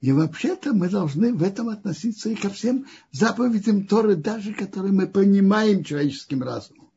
[0.00, 5.06] И вообще-то мы должны в этом относиться и ко всем заповедям Торы, даже которые мы
[5.06, 6.91] понимаем человеческим разумом.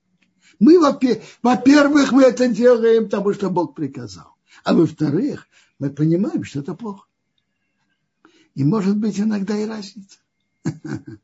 [0.59, 4.35] Мы, во-первых, мы это делаем, потому что Бог приказал.
[4.63, 5.47] А во-вторых,
[5.79, 7.07] мы понимаем, что это плохо.
[8.53, 10.17] И может быть иногда и разница.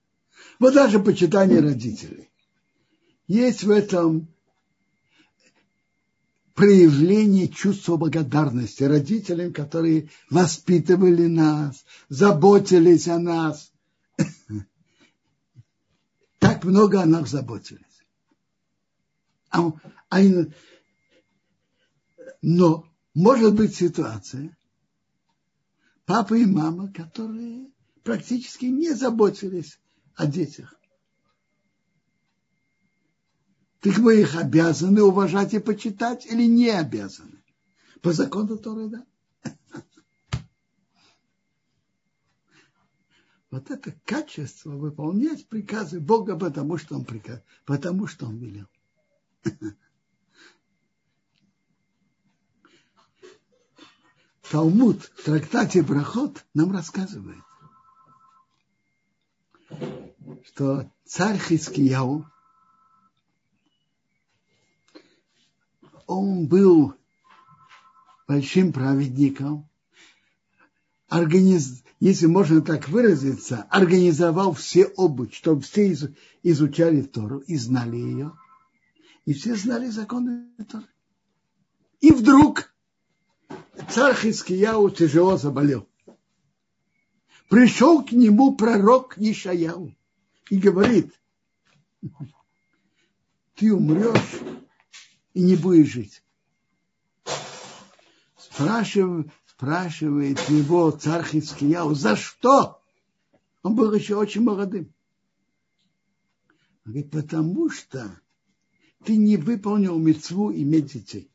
[0.60, 2.30] Вот даже почитание родителей.
[3.28, 4.28] Есть в этом
[6.54, 13.72] проявление чувства благодарности родителям, которые воспитывали нас, заботились о нас.
[16.38, 17.91] Так много о нас заботились.
[19.52, 19.72] А,
[22.42, 24.58] но может быть ситуация,
[26.06, 27.70] папа и мама, которые
[28.04, 29.80] практически не заботились
[30.16, 30.74] о детях.
[33.82, 37.44] Так мы их обязаны уважать и почитать или не обязаны?
[38.02, 39.06] По закону Торы, да.
[43.50, 48.68] Вот это качество выполнять приказы Бога, потому что Он приказ, потому что Он велел.
[54.50, 57.44] Талмуд в трактате Брахот нам рассказывает,
[60.44, 62.26] что царь Хискияу
[66.06, 66.94] он был
[68.28, 69.70] большим праведником,
[71.08, 71.84] организ...
[72.00, 75.96] если можно так выразиться, организовал все обучь, чтобы все
[76.44, 78.34] изучали Тору и знали ее,
[79.26, 80.88] и все знали законы Торы.
[82.00, 82.74] И вдруг
[83.90, 85.88] царь Хискияу тяжело заболел.
[87.50, 89.94] Пришел к нему пророк Ишаяу
[90.50, 91.14] и говорит,
[93.56, 94.40] ты умрешь
[95.34, 96.24] и не будешь жить.
[98.38, 102.82] спрашивает, спрашивает его царь Хискияу, за что?
[103.62, 104.92] Он был еще очень молодым.
[106.86, 108.20] Он говорит, потому что
[109.06, 111.32] ты не выполнил мецву иметь детей.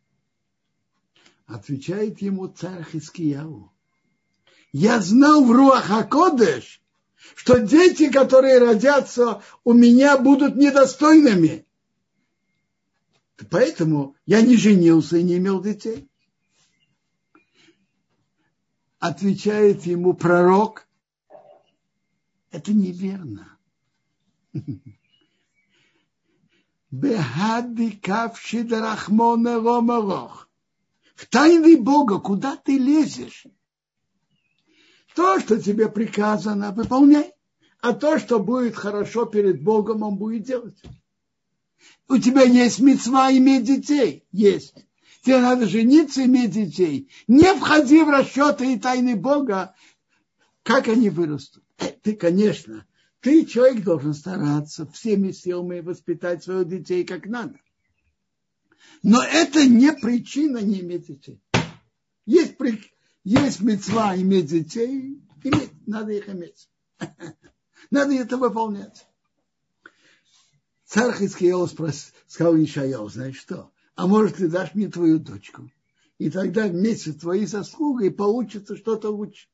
[1.47, 3.73] Отвечает ему царь Хискияу.
[4.73, 6.83] Я знал в Руах Акодеш,
[7.35, 11.67] что дети, которые родятся у меня, будут недостойными.
[13.51, 16.09] Поэтому я не женился и не имел детей.
[18.99, 20.89] Отвечает ему пророк,
[22.51, 23.59] это неверно.
[27.01, 30.49] Бехади кавши дарахмона ломалох.
[31.15, 33.47] В тайны Бога куда ты лезешь?
[35.15, 37.33] То, что тебе приказано, выполняй.
[37.81, 40.81] А то, что будет хорошо перед Богом, он будет делать.
[42.09, 44.25] У тебя есть мецва иметь детей?
[44.33, 44.75] Есть.
[45.23, 47.11] Тебе надо жениться, иметь детей.
[47.29, 49.75] Не входи в расчеты и тайны Бога,
[50.63, 51.65] как они вырастут.
[51.79, 52.87] Э, ты, конечно,
[53.27, 57.59] ты, человек, должен стараться всеми силами воспитать своих детей как надо.
[59.03, 61.43] Но это не причина не иметь детей.
[62.25, 62.55] Есть,
[63.25, 66.71] есть мецва иметь детей, иметь, надо их иметь.
[67.91, 69.05] Надо это выполнять.
[70.85, 71.67] Царь Хискиел
[72.29, 73.73] сказал Ишаял, знаешь что?
[73.97, 75.69] А может, ты дашь мне твою дочку?
[76.19, 79.49] И тогда вместе с твоей заслугой получится что-то лучше.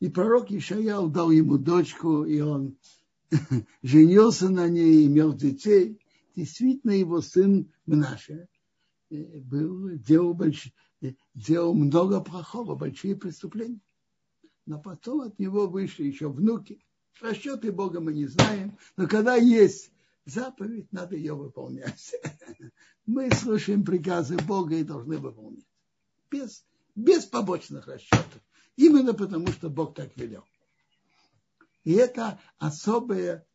[0.00, 2.78] И пророк Ишаял дал ему дочку, и он
[3.82, 6.00] женился на ней, имел детей.
[6.36, 8.48] Действительно, его сын Мнаше
[9.10, 10.72] э, был, делал, больш...
[11.00, 13.80] Э, делал много плохого, большие преступления.
[14.66, 16.84] Но потом от него вышли еще внуки.
[17.20, 19.92] Расчеты Бога мы не знаем, но когда есть
[20.24, 22.14] заповедь, надо ее выполнять.
[23.06, 25.66] Мы слушаем приказы Бога и должны выполнять.
[26.30, 26.64] Без,
[26.94, 28.40] без побочных расчетов.
[28.76, 30.44] Именно потому, что Бог так велел.
[31.84, 33.46] И это особое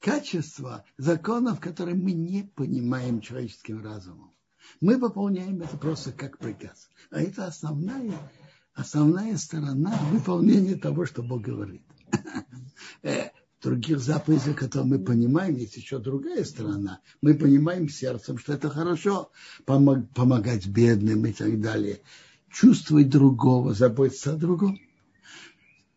[0.00, 4.32] качество законов, которые мы не понимаем человеческим разумом.
[4.80, 6.88] Мы выполняем это просто как приказ.
[7.10, 8.12] А это основная,
[8.74, 11.82] основная сторона выполнения того, что Бог говорит.
[13.02, 13.30] Э,
[13.62, 17.00] других заповедей, которые мы понимаем, есть еще другая сторона.
[17.20, 19.30] Мы понимаем сердцем, что это хорошо,
[19.64, 22.00] помогать бедным и так далее.
[22.50, 24.78] Чувствовать другого, заботиться о другом.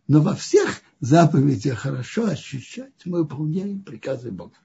[0.08, 4.58] Но во всех заповедях хорошо ощущать, мы выполняем приказы Бога.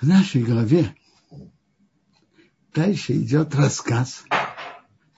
[0.00, 0.94] В нашей голове
[2.74, 4.24] дальше идет рассказ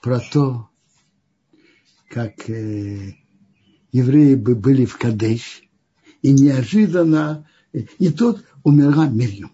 [0.01, 0.71] про то,
[2.09, 3.15] как э,
[3.93, 5.63] евреи бы были в Кадеш,
[6.23, 9.53] и неожиданно, и тут умерла Мирьям.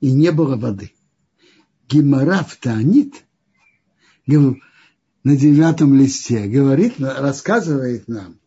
[0.00, 0.92] И не было воды.
[1.88, 3.24] Гимара в Таанит,
[5.24, 8.38] на девятом листе, говорит, рассказывает нам,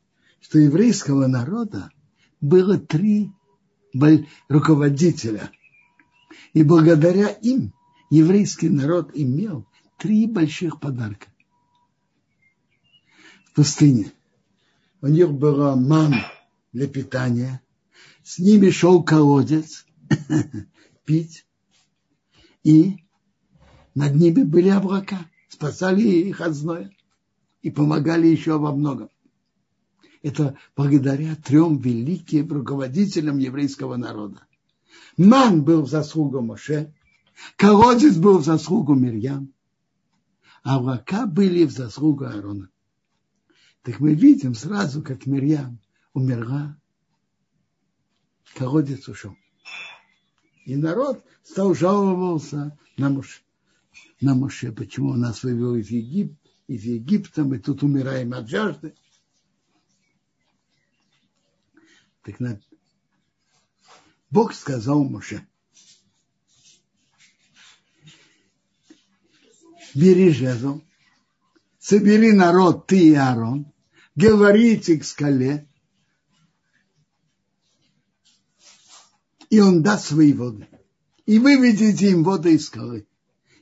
[0.41, 1.91] что еврейского народа
[2.41, 3.31] было три
[4.49, 5.51] руководителя.
[6.53, 7.73] И благодаря им
[8.09, 9.65] еврейский народ имел
[9.97, 11.27] три больших подарка
[13.55, 14.11] пустыне.
[15.01, 16.13] У них было ман
[16.73, 17.61] для питания,
[18.23, 19.85] с ними шел колодец
[21.05, 21.45] пить,
[22.63, 22.97] и
[23.95, 26.91] над ними были облака, спасали их от зноя
[27.61, 29.09] и помогали еще во многом.
[30.21, 34.41] Это благодаря трем великим руководителям еврейского народа.
[35.17, 36.93] Ман был в заслугу Моше,
[37.55, 39.53] колодец был в заслугу Мирьям,
[40.63, 42.69] а облака были в заслугу Аарона.
[43.81, 45.79] Так мы видим сразу, как Мирьям
[46.13, 46.77] умерла,
[48.55, 49.37] колодец ушел.
[50.65, 53.44] И народ стал жаловаться на Моше.
[54.21, 56.37] На Моше, почему он нас вывел из, Егип,
[56.67, 58.95] из Египта, мы тут умираем от жажды.
[62.23, 62.59] Так на...
[64.29, 65.47] Бог сказал Моше,
[69.93, 70.81] бери жезл,
[71.77, 73.71] собери народ, ты и Аарон,
[74.15, 75.69] говорите к скале,
[79.49, 80.67] и он даст свои воды.
[81.25, 83.07] И выведите им воды из скалы.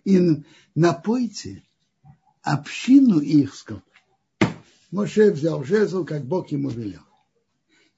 [0.04, 0.44] И
[0.76, 1.64] напойте
[2.42, 3.82] общину их скал.
[4.92, 7.02] Моше взял жезл, как Бог ему велел.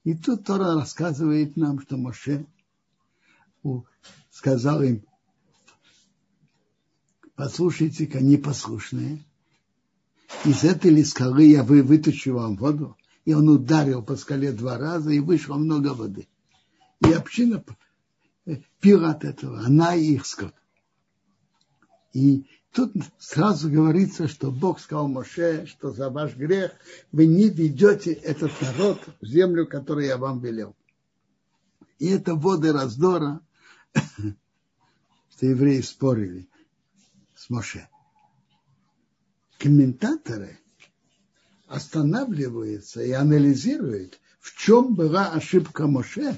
[0.04, 2.46] И тут Тора рассказывает нам, что Моше
[4.30, 5.02] сказал им,
[7.34, 9.24] послушайте-ка, непослушные,
[10.44, 12.96] из этой ли скалы я вы, вытащу вам воду.
[13.24, 16.28] И он ударил по скале два раза, и вышло много воды.
[17.00, 17.64] И община
[18.80, 20.54] пила от этого, она и их скот.
[22.16, 26.72] И тут сразу говорится, что Бог сказал Моше, что за ваш грех
[27.12, 30.74] вы не ведете этот народ в землю, которую я вам велел.
[31.98, 33.42] И это воды раздора,
[33.92, 36.48] что евреи спорили
[37.34, 37.86] с Моше.
[39.58, 40.58] Комментаторы
[41.66, 46.34] останавливаются и анализируют, в чем была ошибка Моше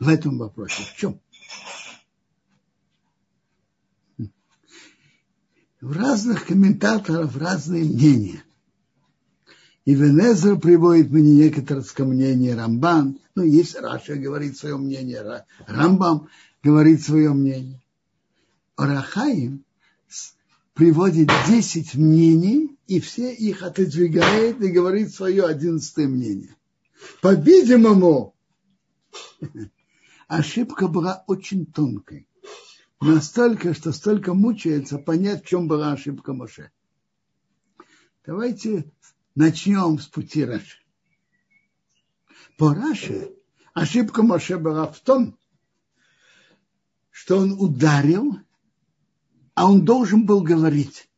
[0.00, 0.82] в этом вопросе.
[0.82, 1.20] В чем?
[5.84, 8.42] В разных комментаторов разные мнения.
[9.84, 13.18] И Венезер приводит мне некоторое мнение Рамбан.
[13.34, 16.28] Ну, есть Раша говорит свое мнение, Рамбам
[16.62, 17.82] говорит свое мнение.
[18.76, 19.62] Арахаим
[20.72, 26.56] приводит 10 мнений, и все их отодвигает и говорит свое одиннадцатое мнение.
[27.20, 28.34] По-видимому,
[30.28, 32.26] ошибка была очень тонкой.
[33.04, 36.70] Настолько, что столько мучается понять, в чем была ошибка Моше.
[38.26, 38.90] Давайте
[39.34, 40.78] начнем с пути Раши.
[42.56, 43.32] По Раши
[43.74, 45.38] ошибка Моше была в том,
[47.10, 48.38] что он ударил
[49.54, 51.08] а он должен был говорить.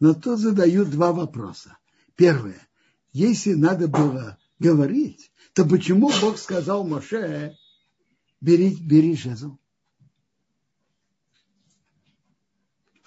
[0.00, 1.76] Но тут задают два вопроса.
[2.16, 2.66] Первое.
[3.12, 7.56] Если надо было говорить, то почему Бог сказал Моше,
[8.40, 9.58] бери, бери жезл?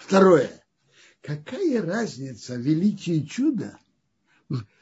[0.06, 0.62] Второе.
[1.20, 3.78] Какая разница величие чуда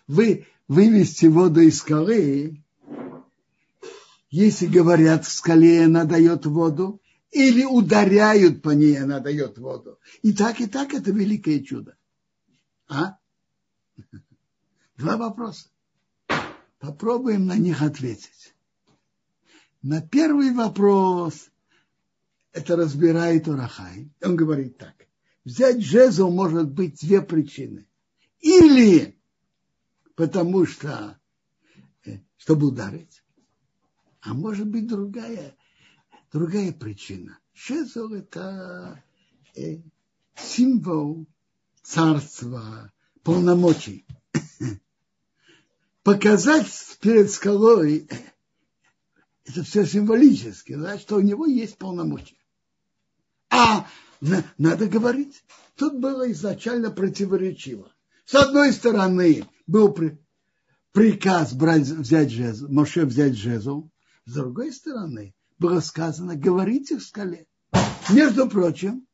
[0.06, 2.64] вы вывести воду из скалы,
[4.30, 10.00] если говорят, в скале она дает воду, или ударяют по ней, она дает воду.
[10.22, 11.96] И так, и так это великое чудо.
[12.88, 13.18] А?
[14.96, 15.68] Два вопроса.
[16.78, 18.54] Попробуем на них ответить.
[19.82, 21.50] На первый вопрос
[22.52, 24.10] это разбирает Урахай.
[24.22, 24.99] Он говорит так.
[25.44, 27.88] Взять жезл может быть две причины.
[28.40, 29.18] Или
[30.14, 31.18] потому что,
[32.04, 33.22] э, чтобы ударить,
[34.20, 35.56] а может быть другая,
[36.30, 37.38] другая причина.
[37.52, 39.02] Шезл– это
[39.56, 39.78] э,
[40.36, 41.26] символ
[41.82, 42.92] царства,
[43.22, 44.06] полномочий.
[46.02, 46.68] Показать
[47.00, 48.08] перед скалой–
[49.44, 52.36] это все символически, значит, что у него есть полномочия.
[53.48, 53.88] А
[54.20, 55.42] надо говорить.
[55.76, 57.92] Тут было изначально противоречиво.
[58.24, 59.96] С одной стороны, был
[60.92, 63.90] приказ брать, взять жезл, Моше взять жезл.
[64.26, 67.46] С другой стороны, было сказано, говорите в скале.
[68.10, 69.06] Между прочим,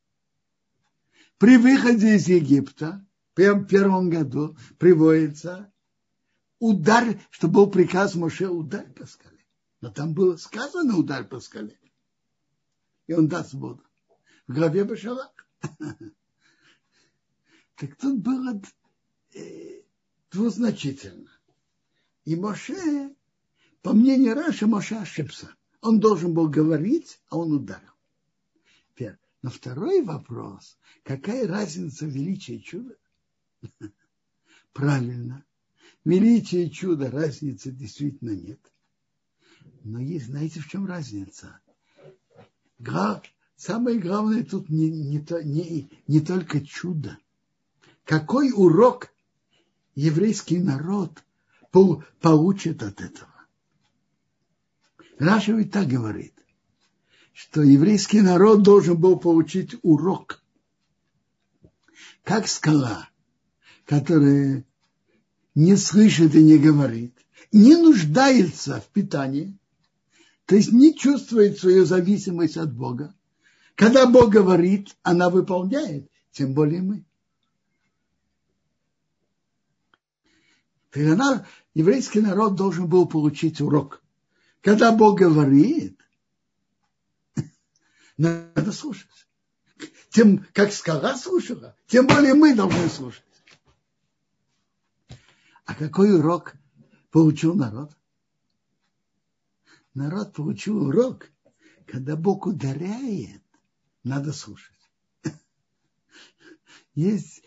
[1.38, 5.72] при выходе из Египта, в первом году, приводится
[6.58, 9.44] удар, что был приказ Моше удар по скале.
[9.80, 11.78] Но там было сказано удар по скале.
[13.06, 13.85] И он даст воду.
[14.46, 15.32] В главе Башалах.
[17.76, 18.62] Так тут было
[19.34, 19.82] э,
[20.30, 21.30] двузначительно.
[22.24, 23.14] И Моше,
[23.82, 25.54] по мнению Раши, Моше ошибся.
[25.82, 27.92] Он должен был говорить, а он ударил.
[28.88, 32.96] Теперь, но второй вопрос, какая разница величия чуда?
[34.72, 35.44] Правильно.
[36.04, 38.60] Величие чуда разницы действительно нет.
[39.84, 41.60] Но есть, знаете, в чем разница?
[43.56, 47.18] Самое главное тут не, не, не, не только чудо.
[48.04, 49.12] Какой урок
[49.94, 51.24] еврейский народ
[52.20, 53.32] получит от этого?
[55.18, 56.34] Раша ведь так говорит,
[57.32, 60.42] что еврейский народ должен был получить урок.
[62.24, 63.08] Как скала,
[63.86, 64.64] которая
[65.54, 67.14] не слышит и не говорит,
[67.52, 69.56] не нуждается в питании,
[70.44, 73.14] то есть не чувствует свою зависимость от Бога.
[73.76, 77.04] Когда Бог говорит, она выполняет, тем более мы.
[80.90, 84.02] Тогда еврейский народ должен был получить урок–
[84.66, 85.96] когда Бог говорит,
[88.16, 89.28] надо слушать.
[90.10, 93.22] Тем, как скала слушала, тем более мы должны слушать.
[95.66, 96.54] А какой урок
[97.12, 97.96] получил народ?
[99.94, 101.30] Народ получил урок,
[101.86, 103.44] когда Бог ударяет,
[104.06, 104.72] надо слушать.
[106.94, 107.42] Есть,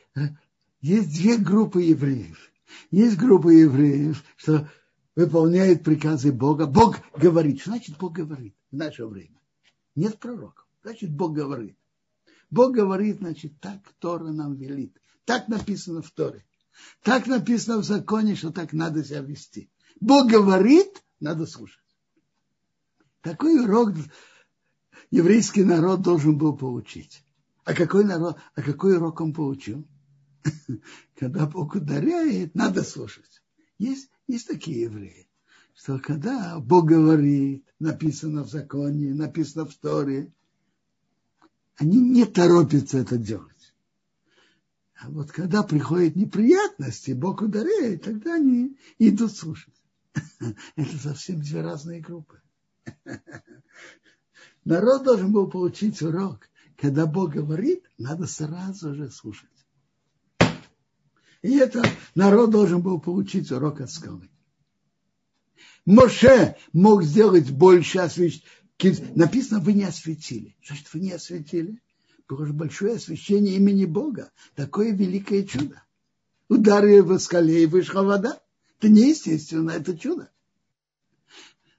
[0.82, 2.52] есть две группы евреев.
[2.92, 4.70] Есть группа евреев, что
[5.16, 6.68] выполняет приказы Бога.
[6.68, 7.62] Бог говорит.
[7.62, 9.40] Что значит Бог говорит в наше время?
[9.96, 10.68] Нет пророков.
[10.84, 11.78] Значит, Бог говорит.
[12.52, 15.00] Бог говорит, значит, так Тора нам велит.
[15.26, 16.46] Так написано в Торе.
[17.04, 19.72] Так написано в законе, что так надо себя вести.
[20.00, 21.84] Бог говорит, надо слушать.
[23.22, 23.94] Такой урок
[25.12, 27.24] еврейский народ должен был получить.
[27.64, 29.86] А какой народ, а какой урок он получил?
[31.20, 33.42] Когда Бог ударяет, надо слушать.
[33.78, 35.30] Есть, есть такие евреи,
[35.74, 40.34] что когда Бог говорит, написано в законе, написано в Торе,
[41.78, 43.74] они не торопятся это делать.
[45.02, 49.74] А вот когда приходят неприятности, Бог ударяет, тогда они идут слушать.
[50.76, 52.42] Это совсем две разные группы.
[54.70, 56.48] Народ должен был получить урок.
[56.78, 59.50] Когда Бог говорит, надо сразу же слушать.
[61.42, 61.84] И это
[62.14, 64.30] народ должен был получить урок от скалы.
[65.88, 68.46] Моше мог сделать больше освещения.
[69.16, 70.56] Написано, вы не осветили.
[70.64, 71.82] Значит, вы не осветили?
[72.28, 74.32] Было же большое освящение имени Бога.
[74.54, 75.82] Такое великое чудо.
[76.48, 78.40] Удары в скале и вышла вода.
[78.78, 80.30] Это неестественно, это чудо.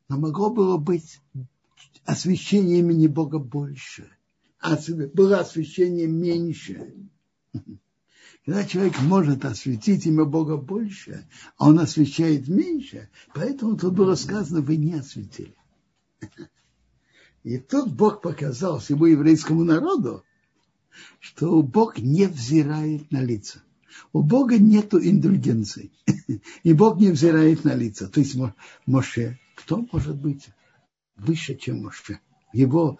[0.08, 1.20] Но могло было быть
[2.04, 4.10] освящение имени Бога больше.
[4.60, 4.76] А
[5.14, 6.94] было освящение меньше.
[8.44, 14.60] Когда человек может осветить имя Бога больше, а он освещает меньше, поэтому тут было сказано,
[14.60, 15.54] вы не осветили.
[17.42, 20.24] И тут Бог показал всему еврейскому народу,
[21.18, 23.62] что Бог не взирает на лица.
[24.12, 25.90] У Бога нет индульгенции.
[26.62, 28.08] И Бог не взирает на лица.
[28.08, 28.36] То есть
[28.86, 30.48] Моше, кто может быть
[31.20, 32.20] выше, чем Моше?
[32.52, 32.98] В его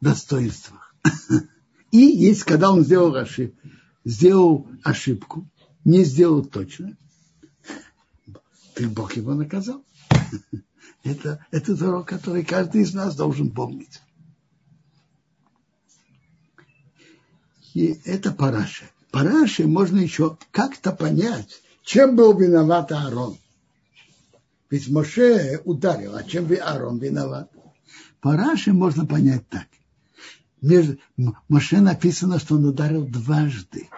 [0.00, 0.94] достоинствах.
[1.90, 3.58] И есть, когда он сделал ошибку,
[4.04, 5.48] сделал ошибку,
[5.84, 6.96] не сделал точно,
[8.74, 9.84] ты Бог его наказал.
[11.04, 14.00] Это, это урок, который каждый из нас должен помнить.
[17.74, 18.84] И это параша.
[19.10, 23.36] Параши можно еще как-то понять, чем был виноват Аарон.
[24.72, 27.52] Ведь Моше ударил, а чем Аарон виноват?
[28.22, 29.66] Параши можно понять так.
[30.62, 30.98] Между,
[31.46, 33.90] Моше написано, что он ударил дважды.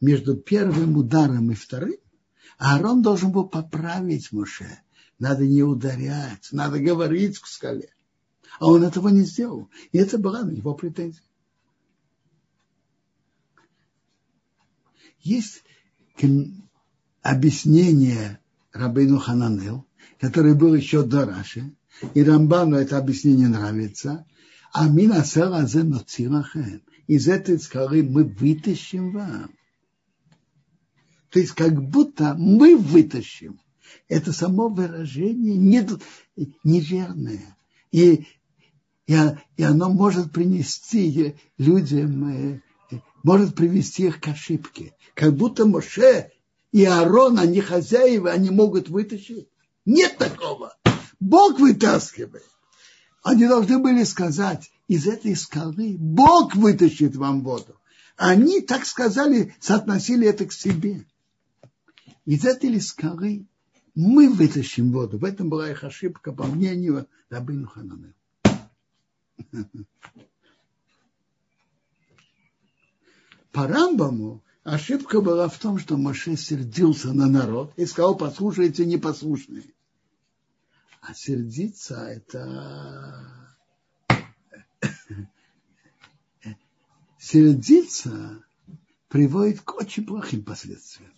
[0.00, 1.98] Между первым ударом и вторым
[2.56, 4.80] Аарон должен был поправить Моше.
[5.18, 7.92] Надо не ударять, надо говорить к скале.
[8.58, 9.68] А он этого не сделал.
[9.92, 11.22] И это была на него претензия.
[15.20, 15.62] Есть
[17.20, 18.40] объяснение
[18.72, 19.86] Рабейну Хананел,
[20.20, 21.74] который был еще до Раши,
[22.14, 24.26] и Рамбану это объяснение нравится.
[24.72, 25.24] А мина
[27.06, 29.50] Из этой скалы мы вытащим вам.
[31.30, 33.60] То есть как будто мы вытащим.
[34.08, 35.56] Это само выражение
[36.64, 37.56] неверное.
[37.90, 38.26] И,
[39.06, 39.14] и,
[39.56, 42.60] и оно может принести людям э,
[43.22, 44.94] может привести их к ошибке.
[45.14, 46.30] Как будто Моше
[46.72, 49.48] и Аарон, они хозяева, они могут вытащить.
[49.84, 50.76] Нет такого.
[51.18, 52.46] Бог вытаскивает.
[53.22, 57.76] Они должны были сказать, из этой скалы Бог вытащит вам воду.
[58.16, 61.06] Они, так сказали, соотносили это к себе.
[62.24, 63.46] Из этой скалы
[63.94, 65.18] мы вытащим воду.
[65.18, 68.14] В этом была их ошибка, по мнению Рабину Хананел.
[73.52, 79.64] По Рамбаму ошибка была в том, что Моше сердился на народ и сказал, послушайте непослушные.
[81.00, 83.48] А сердиться это...
[87.18, 88.44] Сердиться
[89.08, 91.12] приводит к очень плохим последствиям.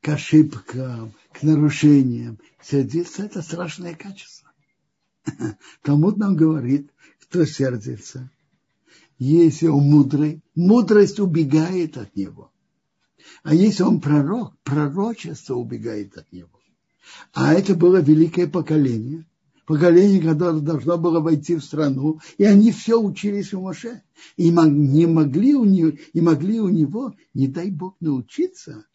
[0.00, 2.38] К ошибкам, к нарушениям.
[2.62, 4.50] Сердиться– это страшное качество.
[5.82, 8.30] Талмуд нам говорит, кто сердится,
[9.18, 12.52] если он мудрый, мудрость убегает от него.
[13.42, 16.50] А если он пророк, пророчество убегает от него.
[17.32, 19.26] А это было великое поколение,
[19.64, 24.02] поколение, которое должно было войти в страну, и они все учились у Моше.
[24.36, 28.86] И не могли у него, и могли у него, не дай Бог, научиться,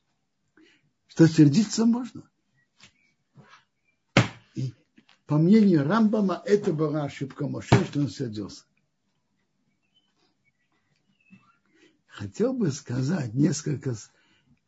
[1.08, 2.24] что сердиться можно.
[4.56, 4.74] И
[5.26, 8.64] по мнению Рамбама, это была ошибка Моше, что он сердился.
[12.12, 13.96] Хотел бы сказать несколько,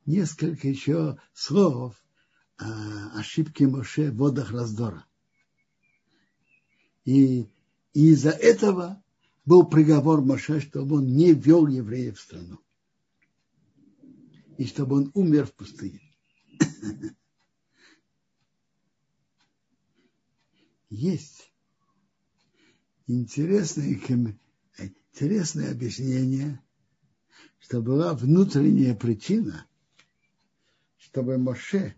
[0.06, 1.96] несколько еще слов
[2.58, 5.06] о ошибке Моше в водах раздора.
[7.06, 7.50] И,
[7.94, 9.04] и из-за этого
[9.46, 12.60] был приговор Моше, чтобы он не вел евреев в страну.
[14.58, 16.00] И чтобы он умер в пустыне.
[20.90, 21.52] Есть
[23.08, 24.00] интересное,
[24.78, 26.64] интересное объяснение
[27.64, 29.66] что была внутренняя причина,
[30.98, 31.96] чтобы Моше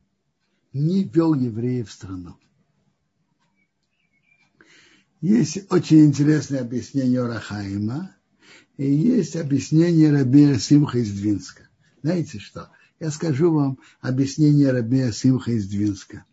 [0.73, 2.37] не вел евреев в страну.
[5.21, 8.15] Есть очень интересное объяснение Рахаима,
[8.77, 11.67] И есть объяснение Рабея Симха из Двинска.
[12.03, 12.69] Знаете что?
[12.99, 16.25] Я скажу вам объяснение Рабея Симха из Двинска.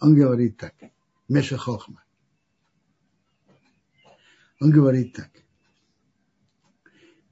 [0.00, 0.74] Он говорит так.
[1.28, 2.02] Меша Хохма.
[4.60, 5.30] Он говорит так.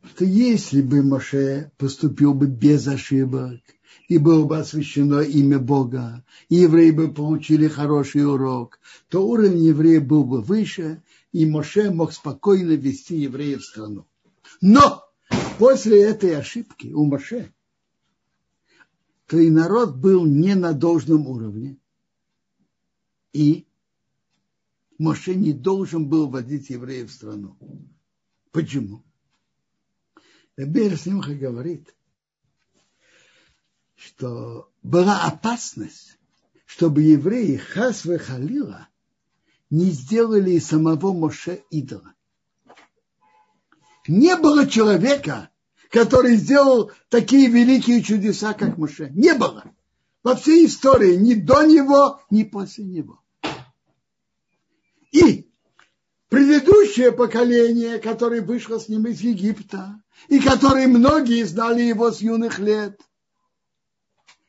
[0.06, 3.60] Что если бы Моше поступил бы без ошибок,
[4.08, 8.78] и было бы освящено имя Бога, и евреи бы получили хороший урок,
[9.08, 11.02] то уровень евреев был бы выше,
[11.32, 14.06] и Моше мог спокойно вести евреев в страну.
[14.60, 15.02] Но
[15.58, 17.52] после этой ошибки у Моше,
[19.26, 21.78] то и народ был не на должном уровне,
[23.32, 23.66] и
[24.98, 27.56] Моше не должен был водить евреев в страну.
[28.52, 29.05] Почему?
[30.56, 31.94] Рабир Симха говорит,
[33.94, 36.18] что была опасность,
[36.64, 38.88] чтобы евреи Хасве Халила
[39.68, 42.14] не сделали из самого Моше идола.
[44.08, 45.50] Не было человека,
[45.90, 49.10] который сделал такие великие чудеса, как Моше.
[49.10, 49.64] Не было.
[50.22, 53.20] Во всей истории ни до него, ни после него.
[55.10, 55.50] И
[56.28, 62.58] предыдущее поколение, которое вышло с ним из Египта, и которые многие знали его с юных
[62.58, 63.00] лет,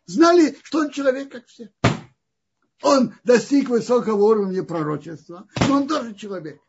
[0.06, 1.72] знали, что он человек, как все.
[2.82, 6.62] Он достиг высокого уровня пророчества, но он тоже человек.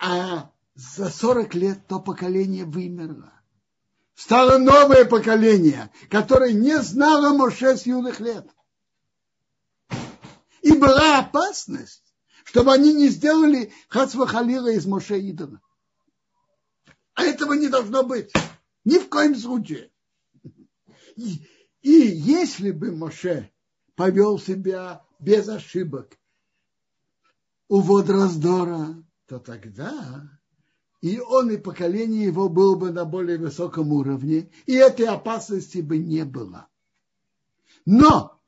[0.00, 3.32] А за 40 лет то поколение вымерло.
[4.14, 8.48] Стало новое поколение, которое не знало Моше с юных лет.
[10.62, 12.02] И была опасность,
[12.44, 15.60] чтобы они не сделали Хацва Халила из Моше идола.
[17.18, 18.32] А этого не должно быть.
[18.84, 19.90] Ни в коем случае.
[21.16, 21.44] И,
[21.82, 23.50] и если бы Моше
[23.96, 26.16] повел себя без ошибок
[27.66, 30.30] у вод раздора, то тогда
[31.00, 35.98] и он, и поколение его было бы на более высоком уровне, и этой опасности бы
[35.98, 36.68] не было.
[37.84, 38.40] Но,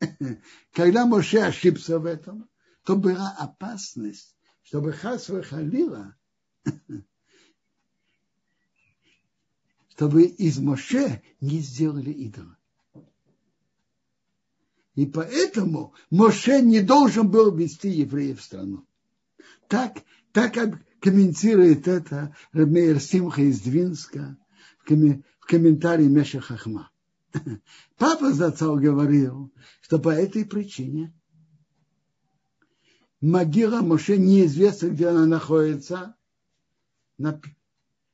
[0.72, 2.48] когда Моше ошибся в этом,
[2.84, 6.16] то была опасность, чтобы Хасва Халила
[10.00, 12.56] чтобы из Моше не сделали идола.
[14.94, 18.86] И поэтому Моше не должен был вести евреев в страну.
[19.68, 19.98] Так,
[20.32, 20.54] так
[21.00, 24.38] комментирует это Рамейр Симха из Двинска
[24.78, 26.90] в комментарии Меша Хахма.
[27.98, 29.52] Папа Зацал говорил,
[29.82, 31.12] что по этой причине
[33.20, 36.16] могила Моше неизвестно, где она находится,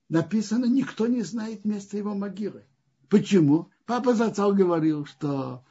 [0.09, 2.65] написано, никто не знает места его могилы.
[3.09, 3.71] Почему?
[3.87, 5.65] Папа Зацал говорил, что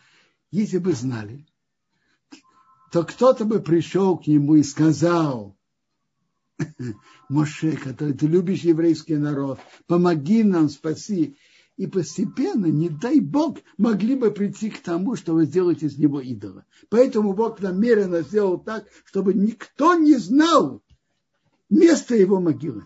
[0.51, 1.45] если бы знали,
[2.91, 5.57] то кто-то бы пришел к нему и сказал,
[7.29, 11.37] Моше, который ты любишь еврейский народ, помоги нам, спаси.
[11.75, 16.65] И постепенно, не дай Бог, могли бы прийти к тому, чтобы сделать из него идола.
[16.87, 20.81] Поэтому Бог намеренно сделал так, чтобы никто не знал
[21.69, 22.85] места его могилы.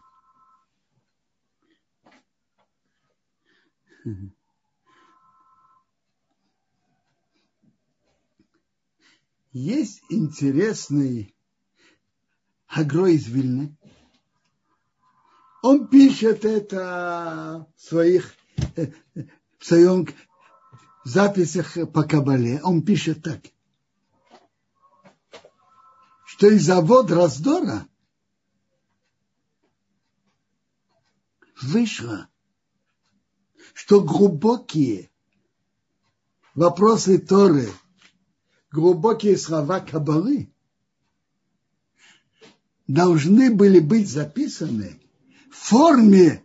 [9.51, 11.35] Есть интересный
[12.67, 13.75] Агро из Вильны.
[15.61, 18.35] Он пишет это в своих
[19.59, 20.07] в своем
[21.03, 22.61] записях по Кабале.
[22.63, 23.41] Он пишет так,
[26.25, 27.87] что из завод раздора
[31.61, 32.29] вышло
[33.79, 35.09] что глубокие
[36.53, 37.69] вопросы Торы,
[38.71, 40.53] глубокие слова Кабалы
[42.87, 44.99] должны были быть записаны
[45.49, 46.43] в форме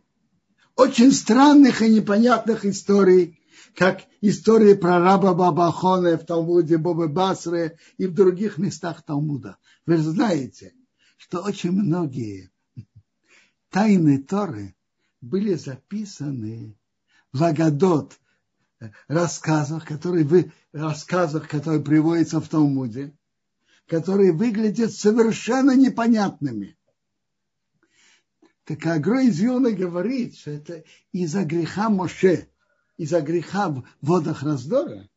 [0.77, 3.40] очень странных и непонятных историй,
[3.74, 9.59] как истории про раба Бабахона в Талмуде Бобы Басры и в других местах Талмуда.
[9.86, 10.73] Вы знаете,
[11.16, 12.52] что очень многие
[13.70, 14.77] тайны Торы
[15.20, 16.77] были записаны
[17.35, 18.20] Вагадот,
[19.09, 23.12] рассказах, которые, вы, рассказах, которые приводятся в Талмуде,
[23.89, 26.78] которые выглядят совершенно непонятными.
[28.62, 32.48] Так Агро из Юна говорит, что это из-за греха Моше,
[32.97, 35.09] из-за греха в водах раздора,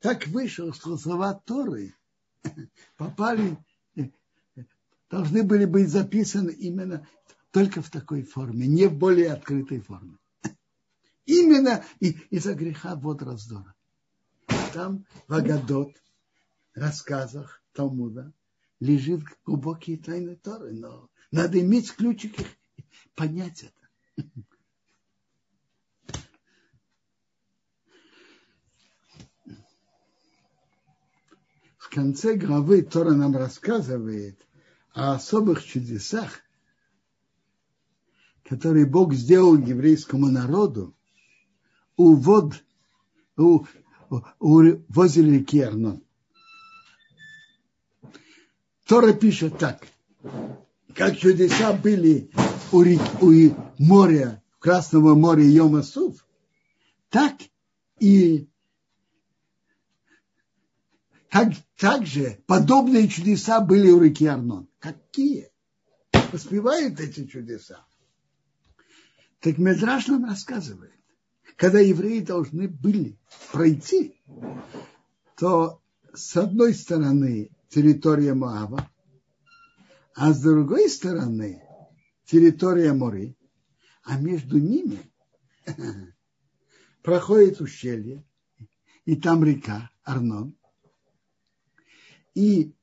[0.00, 1.94] так вышло, что слова Торы
[2.98, 3.56] попали,
[5.08, 7.08] должны были быть записаны именно
[7.52, 10.18] только в такой форме, не в более открытой форме.
[11.26, 13.74] Именно из-за греха вот раздора.
[14.72, 15.92] Там в Агадот,
[16.74, 18.32] рассказах Талмуда,
[18.80, 22.46] лежит глубокие тайны Торы, но Надо иметь ключик их,
[23.14, 24.28] понять это.
[31.76, 34.44] В конце главы Тора нам рассказывает
[34.92, 36.40] о особых чудесах,
[38.44, 40.96] которые Бог сделал еврейскому народу
[41.96, 42.54] у вод,
[43.36, 43.64] у,
[44.10, 46.02] у, возле реки Арнон.
[48.86, 49.86] Тора пишет так,
[50.94, 52.30] как чудеса были
[52.72, 56.26] у, реки, у моря, Красного моря Йомасув,
[57.10, 57.34] так
[58.00, 58.48] и
[61.30, 64.68] так, также подобные чудеса были у реки Арнон.
[64.78, 65.50] Какие?
[66.30, 67.84] Поспевают эти чудеса.
[69.40, 70.94] Так Медраж нам рассказывает,
[71.56, 73.18] когда евреи должны были
[73.52, 74.20] пройти,
[75.36, 75.80] то
[76.12, 78.90] с одной стороны территория Моаба,
[80.14, 81.62] а с другой стороны
[82.24, 83.36] территория Мори,
[84.02, 84.98] а между ними
[87.02, 88.24] проходит ущелье,
[89.04, 90.56] и там река Арнон.
[92.34, 92.74] И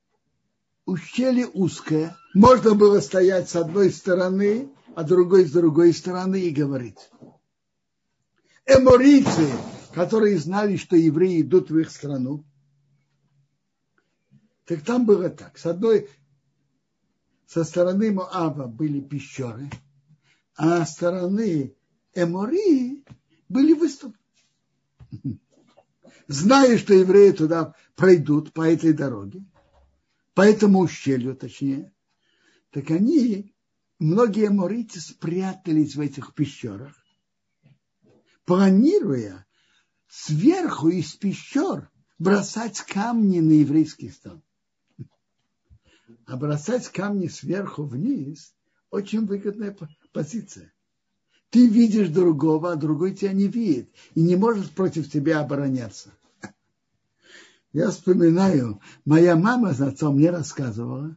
[0.84, 7.10] ущелье узкое, можно было стоять с одной стороны, а другой с другой стороны и говорить.
[8.74, 9.50] Эморийцы,
[9.94, 12.44] которые знали, что евреи идут в их страну,
[14.64, 15.58] так там было так.
[15.58, 16.08] С одной,
[17.46, 19.70] со стороны Моаба были пещеры,
[20.56, 21.74] а со стороны
[22.14, 23.04] Эмории
[23.48, 24.18] были выступы.
[26.28, 29.44] Зная, что евреи туда пройдут по этой дороге,
[30.34, 31.92] по этому ущелью, точнее,
[32.70, 33.54] так они
[33.98, 37.01] многие аморийцы спрятались в этих пещерах,
[38.44, 39.46] планируя
[40.08, 44.42] сверху из пещер бросать камни на еврейский стан.
[46.26, 48.54] А бросать камни сверху вниз
[48.90, 49.76] очень выгодная
[50.12, 50.72] позиция.
[51.50, 56.10] Ты видишь другого, а другой тебя не видит и не может против тебя обороняться.
[57.72, 61.16] Я вспоминаю, моя мама с отцом мне рассказывала,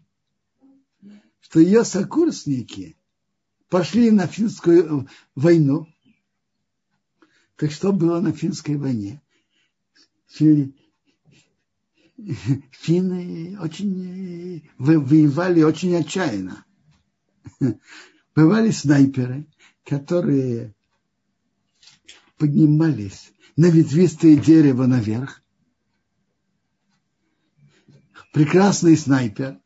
[1.41, 2.97] что ее сокурсники
[3.69, 5.88] пошли на финскую войну.
[7.57, 9.22] Так что было на финской войне?
[12.72, 16.65] Финны очень воевали очень отчаянно.
[18.36, 19.48] Бывали снайперы,
[19.86, 20.76] которые
[22.38, 25.41] поднимались на ветвистое дерево наверх.
[28.34, 29.61] Прекрасный снайпер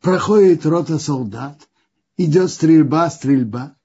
[0.00, 1.68] проходит рота солдат,
[2.16, 3.76] идет стрельба, стрельба.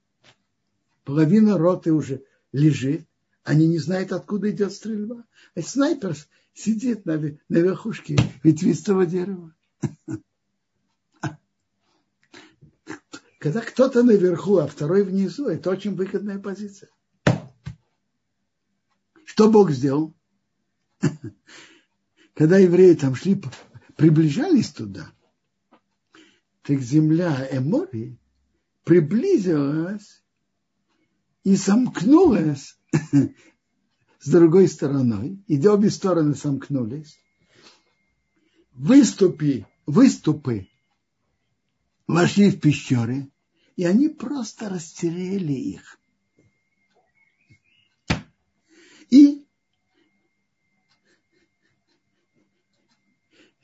[1.04, 3.08] Половина роты уже лежит,
[3.44, 5.24] они не знают, откуда идет стрельба.
[5.56, 6.16] А снайпер
[6.54, 9.54] сидит на, на верхушке ветвистого дерева.
[13.40, 16.90] Когда кто-то наверху, а второй внизу, это очень выгодная позиция.
[19.26, 20.14] Что Бог сделал?
[22.34, 23.42] Когда евреи там шли,
[23.96, 25.12] приближались туда–
[26.64, 28.18] так земля Эмори
[28.86, 30.24] приблизилась
[31.44, 32.78] и сомкнулась
[34.20, 37.20] с другой стороной, и обе стороны сомкнулись.
[38.72, 40.68] Выступи, выступы
[42.08, 43.30] вошли в пещеры,
[43.76, 46.00] и они просто растеряли их.
[49.10, 49.46] И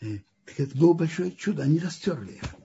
[0.02, 0.20] э,
[0.58, 2.56] это было большое чудо, они растерли их.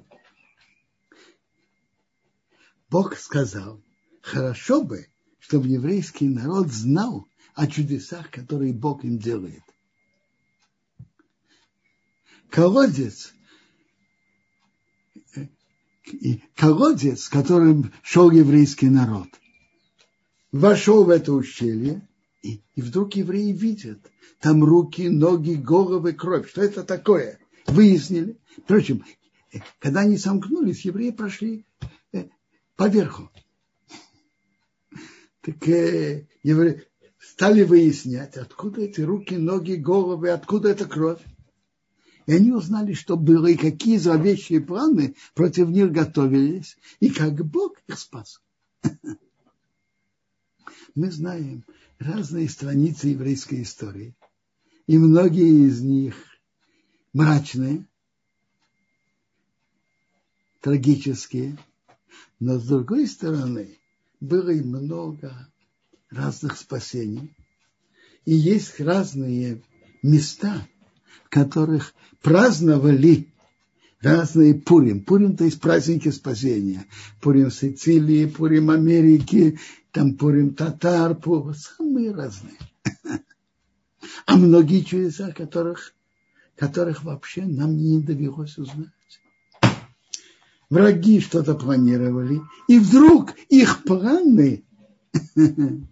[2.90, 3.82] Бог сказал,
[4.20, 5.08] хорошо бы,
[5.46, 9.62] чтобы еврейский народ знал о чудесах, которые Бог им делает.
[12.48, 13.34] Колодец,
[16.56, 19.28] колодец, которым шел еврейский народ,
[20.50, 22.08] вошел в это ущелье,
[22.42, 24.00] и, и вдруг евреи видят,
[24.40, 26.48] там руки, ноги, головы, кровь.
[26.48, 27.38] Что это такое?
[27.66, 28.38] Выяснили.
[28.62, 29.04] Впрочем,
[29.78, 31.66] когда они сомкнулись, евреи прошли
[32.76, 33.30] поверху.
[35.44, 36.84] Так э, евреи
[37.18, 41.20] стали выяснять, откуда эти руки, ноги, головы, откуда эта кровь.
[42.26, 47.76] И они узнали, что было и какие зловещие планы против них готовились, и как Бог
[47.86, 48.40] их спас.
[50.94, 51.64] Мы знаем
[51.98, 54.14] разные страницы еврейской истории,
[54.86, 56.16] и многие из них
[57.12, 57.86] мрачные,
[60.60, 61.58] трагические–
[62.40, 63.78] но с другой стороны,
[64.24, 65.48] было и много
[66.10, 67.34] разных спасений.
[68.24, 69.62] И есть разные
[70.02, 70.66] места,
[71.24, 73.32] в которых праздновали
[74.00, 75.04] разные Пурим.
[75.04, 76.86] Пурим, то есть праздники спасения.
[77.20, 79.58] Пурим Сицилии, Пурим Америки,
[79.92, 82.58] там Пурим Татар, Пурим, самые разные.
[84.26, 85.94] А многие чудеса, которых,
[86.56, 88.88] которых вообще нам не довелось узнать.
[90.74, 94.64] Враги что-то планировали, и вдруг их планы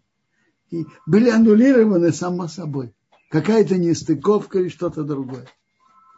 [1.07, 2.93] были аннулированы само собой.
[3.31, 5.47] Какая-то нестыковка или что-то другое.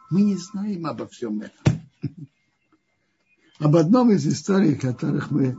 [0.09, 1.79] Мы не знаем обо всем этом.
[3.59, 5.55] Об одном из историй, которых мы,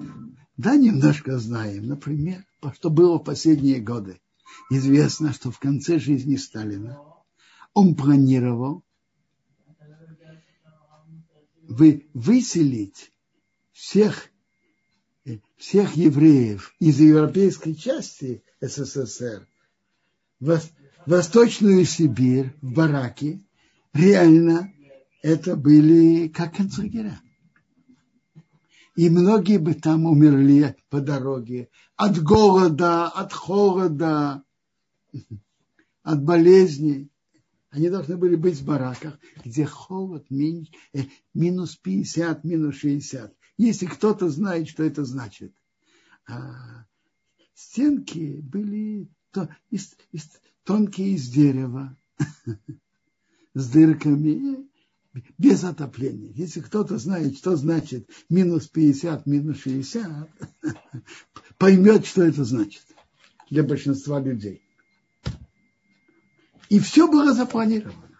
[0.57, 1.87] да, немножко знаем.
[1.87, 4.19] Например, что было в последние годы.
[4.69, 6.99] Известно, что в конце жизни Сталина
[7.73, 8.83] он планировал
[11.69, 13.13] вы, выселить
[13.73, 14.29] всех,
[15.57, 19.47] всех евреев из европейской части СССР
[20.41, 20.61] в
[21.07, 23.45] Восточную Сибирь, в бараки,
[23.93, 24.73] реально
[25.23, 27.21] это были как концлагеря.
[28.95, 34.43] И многие бы там умерли по дороге от голода, от холода,
[36.03, 37.11] от болезней.
[37.77, 40.65] Они должны были быть в бараках, где холод э,
[41.35, 43.37] минус 50, минус 60.
[43.59, 45.55] Если кто-то знает, что это значит.
[46.27, 46.87] А
[47.53, 49.11] стенки были
[49.69, 50.27] из, из,
[50.65, 51.95] тонкие из дерева,
[53.55, 54.67] с дырками
[55.37, 56.33] без отопления.
[56.33, 60.31] Если кто-то знает, что значит минус 50, минус 60,
[61.59, 62.87] поймет, что это значит
[63.51, 64.66] для большинства людей.
[66.69, 68.11] И все было запланировано.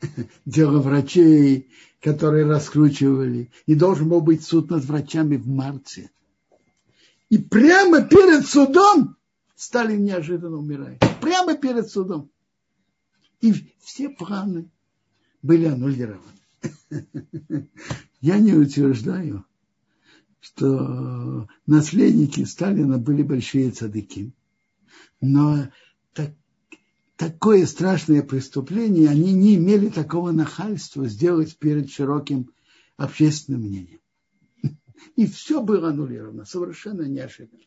[0.44, 1.68] Дело врачей,
[2.00, 3.50] которые раскручивали.
[3.66, 6.10] И должен был быть суд над врачами в марте.
[7.30, 9.16] И прямо перед судом
[9.56, 11.02] Сталин неожиданно умирает.
[11.20, 12.30] Прямо перед судом.
[13.40, 14.70] И все планы
[15.42, 16.22] были аннулированы.
[18.20, 19.44] Я не утверждаю,
[20.40, 24.32] что наследники Сталина были большие цадыки.
[25.20, 25.68] Но
[27.18, 32.50] такое страшное преступление они не имели такого нахальства сделать перед широким
[32.96, 34.00] общественным мнением.
[35.16, 37.62] И все было аннулировано, совершенно неожиданно.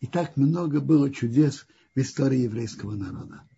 [0.00, 3.48] И так много было чудес в истории еврейского народа.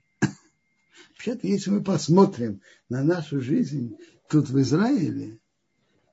[1.11, 3.97] Вообще-то, если мы посмотрим на нашу жизнь
[4.28, 5.39] тут в Израиле,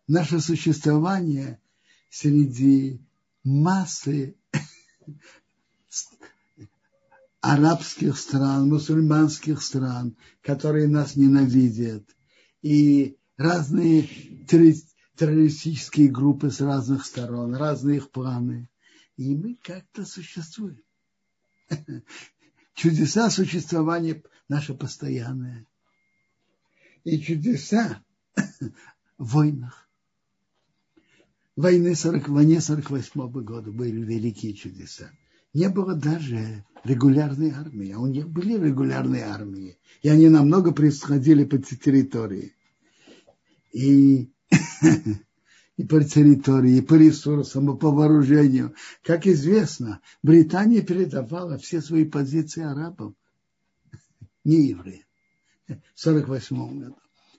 [0.07, 1.61] наше существование
[2.09, 3.01] среди
[3.43, 4.35] массы
[7.41, 12.03] арабских стран, мусульманских стран, которые нас ненавидят,
[12.61, 14.03] и разные
[15.15, 18.69] террористические группы с разных сторон, разные их планы.
[19.15, 20.81] И мы как-то существуем.
[22.73, 25.65] Чудеса существования наше постоянное.
[27.03, 28.03] И чудеса
[29.17, 29.89] в войнах.
[31.55, 35.09] Войны 40, войне 48 года были великие чудеса.
[35.53, 39.77] Не было даже регулярной армии, а у них были регулярные армии.
[40.01, 42.55] И они намного происходили по территории.
[43.71, 44.29] И,
[45.77, 48.73] и по территории, и по ресурсам, и по вооружению.
[49.03, 53.15] Как известно, Британия передавала все свои позиции арабам
[54.43, 55.05] не евреи.
[55.67, 56.97] В 48 году.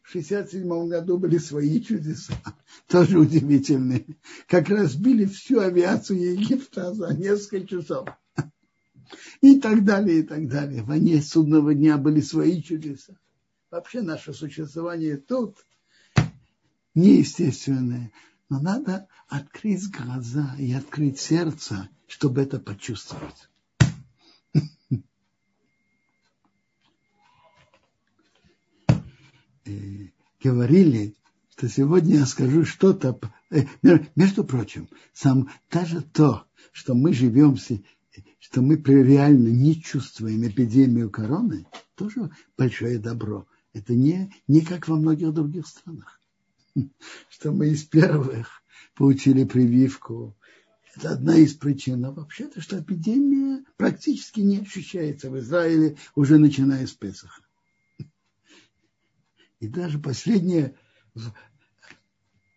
[0.09, 2.33] В 67 году были свои чудеса,
[2.89, 4.07] тоже удивительные.
[4.47, 8.09] Как разбили всю авиацию Египта за несколько часов.
[9.43, 10.83] И так далее, и так далее.
[10.83, 13.19] В войне судного дня были свои чудеса.
[13.71, 15.59] Вообще наше существование тут
[16.95, 18.11] неестественное.
[18.49, 23.48] Но надо открыть глаза и открыть сердце, чтобы это почувствовать.
[30.43, 31.15] Говорили,
[31.57, 33.19] что сегодня я скажу что-то.
[33.51, 33.65] Э,
[34.15, 37.57] между прочим, сам даже то, что мы живем,
[38.39, 41.67] что мы реально не чувствуем эпидемию короны,
[41.97, 43.47] тоже большое добро.
[43.73, 46.21] Это не, не как во многих других странах.
[47.29, 48.63] Что мы из первых
[48.95, 50.37] получили прививку.
[50.97, 52.05] Это одна из причин.
[52.05, 57.43] А вообще-то, что эпидемия практически не ощущается в Израиле уже начиная с Песаха.
[59.61, 60.77] И даже последняя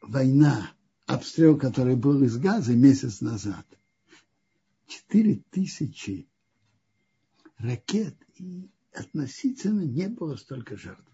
[0.02, 0.72] война,
[1.06, 3.66] обстрел, который был из Газа месяц назад,
[4.88, 6.28] 4 тысячи
[7.58, 11.12] ракет, и относительно не было столько жертв.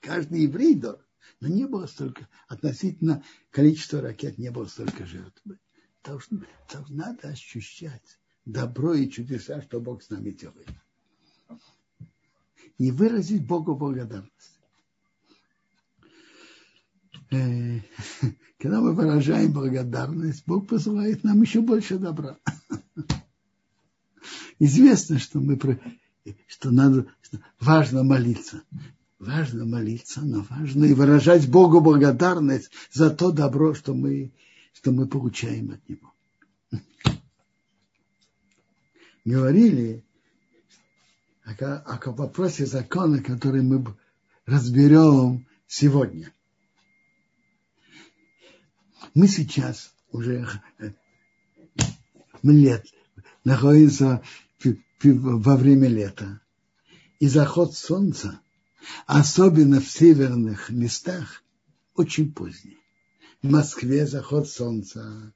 [0.00, 1.06] Каждый еврей дорог,
[1.40, 5.42] но не было столько, относительно количества ракет не было столько жертв.
[6.04, 6.44] Должно,
[6.88, 10.70] надо ощущать добро и чудеса, что Бог с нами делает.
[12.78, 14.49] И выразить Богу благодарность.
[17.30, 17.80] Э,
[18.58, 22.38] когда мы выражаем благодарность, Бог посылает нам еще больше добра.
[24.58, 25.58] Известно, что мы
[26.46, 28.62] что надо, что важно молиться.
[29.18, 34.32] Важно молиться, но важно и выражать Богу благодарность за то добро, что мы,
[34.72, 36.14] что мы получаем от Него.
[39.26, 40.02] Говорили
[41.44, 43.84] о, о вопросе закона, который мы
[44.46, 46.32] разберем сегодня.
[49.14, 50.46] Мы сейчас уже
[50.78, 50.90] э,
[52.42, 52.86] лет
[53.44, 54.22] находимся
[55.02, 56.40] во время лета.
[57.18, 58.40] И заход солнца,
[59.06, 61.42] особенно в северных местах,
[61.94, 62.78] очень поздний.
[63.42, 65.32] В Москве заход солнца,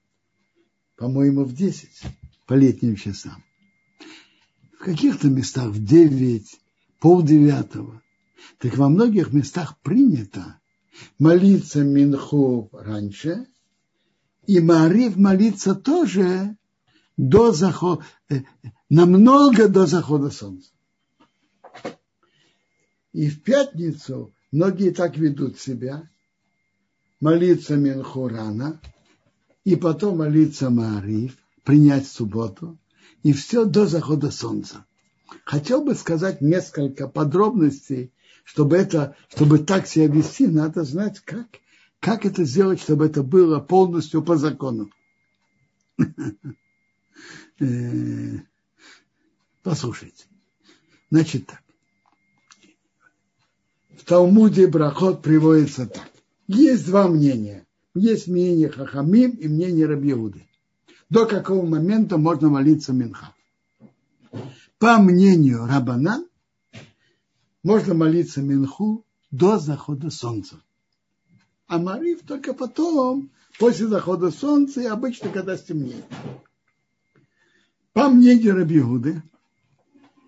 [0.96, 1.88] по-моему, в 10
[2.46, 3.42] по летним часам.
[4.78, 6.60] В каких-то местах в 9,
[7.00, 8.02] полдевятого.
[8.58, 10.60] Так во многих местах принято
[11.18, 13.46] молиться Минху раньше,
[14.46, 16.56] и Марив молиться тоже
[17.16, 18.42] до захода, э,
[18.88, 20.70] намного до захода солнца.
[23.12, 26.08] И в пятницу многие так ведут себя,
[27.20, 28.80] молиться Минху рано,
[29.64, 32.76] и потом молиться Маариф, принять субботу,
[33.22, 34.84] и все до захода солнца.
[35.44, 38.12] Хотел бы сказать несколько подробностей,
[38.44, 41.46] чтобы, это, чтобы так себя вести, надо знать, как,
[42.04, 44.90] как это сделать, чтобы это было полностью по закону.
[47.60, 48.40] Э,
[49.62, 50.26] послушайте.
[51.08, 51.62] Значит так.
[53.96, 56.10] В Талмуде Брахот приводится так.
[56.48, 57.64] Есть два мнения.
[57.94, 60.48] Есть мнение Хахамим и мнение Рабиуды.
[61.08, 63.32] До какого момента можно молиться Минха?
[64.78, 66.26] По мнению Рабана,
[67.62, 70.60] можно молиться Минху до захода солнца.
[71.66, 76.04] А Мариф только потом, после захода солнца и обычно, когда стемнеет.
[77.92, 79.22] По мнению Рабиуды,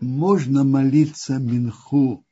[0.01, 2.25] можно молиться Минху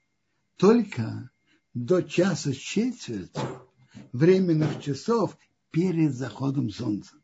[0.56, 1.30] только
[1.74, 3.68] до часа с четвертью
[4.12, 5.36] временных часов
[5.70, 7.16] перед заходом солнца.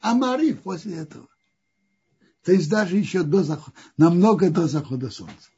[0.00, 1.28] А Мариф после этого.
[2.42, 5.50] То есть даже еще до захода, намного до захода солнца.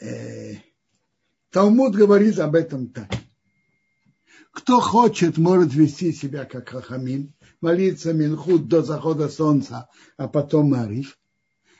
[0.00, 0.56] Э,
[1.50, 3.10] Талмуд говорит об этом так.
[4.50, 11.18] Кто хочет, может вести себя как Хахамин, молиться Минхут до захода солнца, а потом Мариф.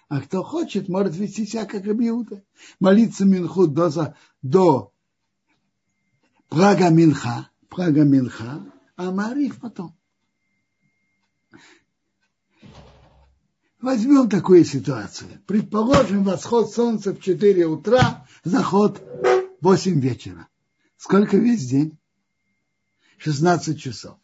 [0.09, 2.44] А кто хочет, может вести себя как Рабиуда,
[2.78, 4.93] молиться Минхут до, до
[6.48, 9.97] Прага Минха, Прага Минха, а Мариф потом.
[13.87, 15.31] Возьмем такую ситуацию.
[15.47, 20.49] Предположим, восход солнца в 4 утра, заход в 8 вечера.
[20.97, 21.97] Сколько весь день?
[23.19, 24.19] 16 часов.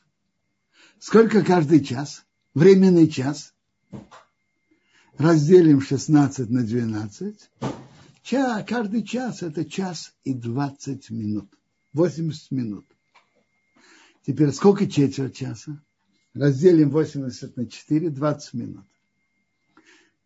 [0.99, 2.25] Сколько каждый час?
[2.55, 3.55] Временный час.
[5.17, 7.51] Разделим 16 на 12.
[8.25, 11.49] Ча, каждый час это час и 20 минут.
[11.93, 12.85] 80 минут.
[14.27, 15.81] Теперь сколько четверть часа?
[16.35, 18.85] Разделим 80 на 4, 20 минут.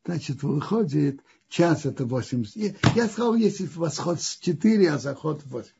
[0.06, 2.76] Значит, выходит, час это 80.
[2.94, 5.70] Я сказал, если восход с 4, а заход 8,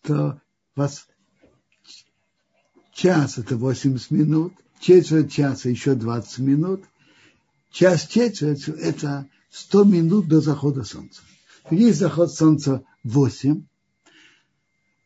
[0.00, 0.40] то
[0.74, 1.06] вас
[2.94, 6.84] час это 80 минут, четверть часа еще 20 минут,
[7.70, 11.20] час четверть это 100 минут до захода солнца.
[11.70, 13.66] Есть заход солнца 8,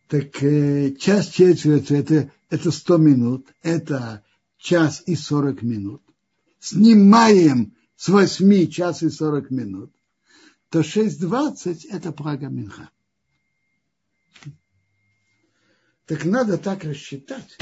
[0.07, 4.23] так э, час четверть это, это 100 минут, это
[4.57, 6.06] час и 40 минут.
[6.67, 9.95] Снимаем с 8 час и 40 минут,
[10.69, 12.91] то 6.20 это Прага Минха.
[16.07, 17.57] Так надо так рассчитать,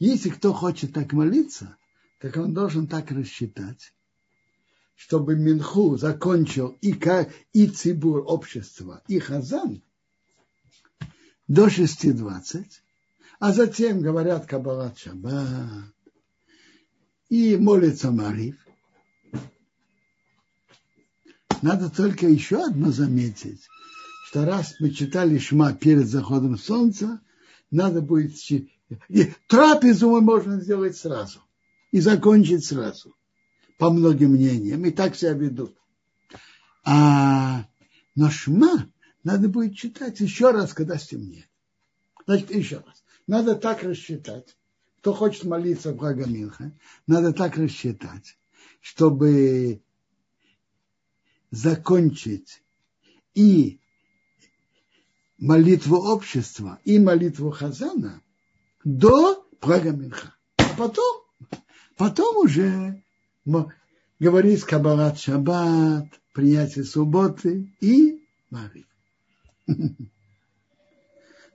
[0.00, 1.76] если кто хочет так молиться,
[2.18, 3.94] так он должен так рассчитать,
[4.96, 7.00] чтобы Минху закончил и,
[7.52, 9.84] и Цибур общества, и Хазан
[11.46, 12.64] до 6.20,
[13.38, 15.93] а затем говорят Кабалат Шаббат
[17.28, 18.56] и молится Марив.
[21.62, 23.66] Надо только еще одно заметить,
[24.26, 27.20] что раз мы читали Шма перед заходом солнца,
[27.70, 28.34] надо будет
[29.08, 31.40] и трапезу мы можно сделать сразу
[31.90, 33.14] и закончить сразу,
[33.78, 35.74] по многим мнениям, и так себя ведут.
[36.84, 37.66] А
[38.14, 38.90] но шма
[39.24, 41.48] надо будет читать еще раз, когда стемнеет.
[42.26, 43.04] Значит, еще раз.
[43.26, 44.56] Надо так рассчитать.
[45.04, 46.72] Кто хочет молиться в Гагамилха,
[47.06, 48.38] надо так рассчитать,
[48.80, 49.82] чтобы
[51.50, 52.62] закончить
[53.34, 53.80] и
[55.36, 58.22] молитву общества, и молитву Хазана
[58.82, 60.34] до Прага Минха.
[60.56, 61.22] А потом,
[61.98, 63.04] потом уже
[64.18, 68.86] говорить Кабалат Шаббат, принятие субботы и Марив.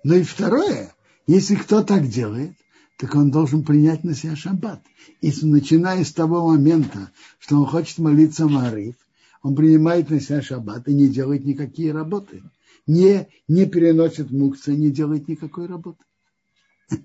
[0.03, 0.93] Ну и второе,
[1.25, 2.53] если кто так делает,
[2.99, 4.83] так он должен принять на себя шаббат.
[5.21, 8.95] И начиная с того момента, что он хочет молиться Марив,
[9.41, 12.43] он принимает на себя шаббат и не делает никакие работы.
[12.87, 16.03] Не, не переносит мукцы, не делает никакой работы.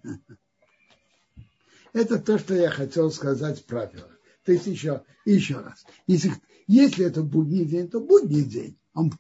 [1.92, 4.10] Это то, что я хотел сказать правило.
[4.44, 5.86] То есть еще, еще раз.
[6.08, 6.32] Если,
[6.66, 8.76] если это будний день, то будний день.
[8.94, 9.12] Он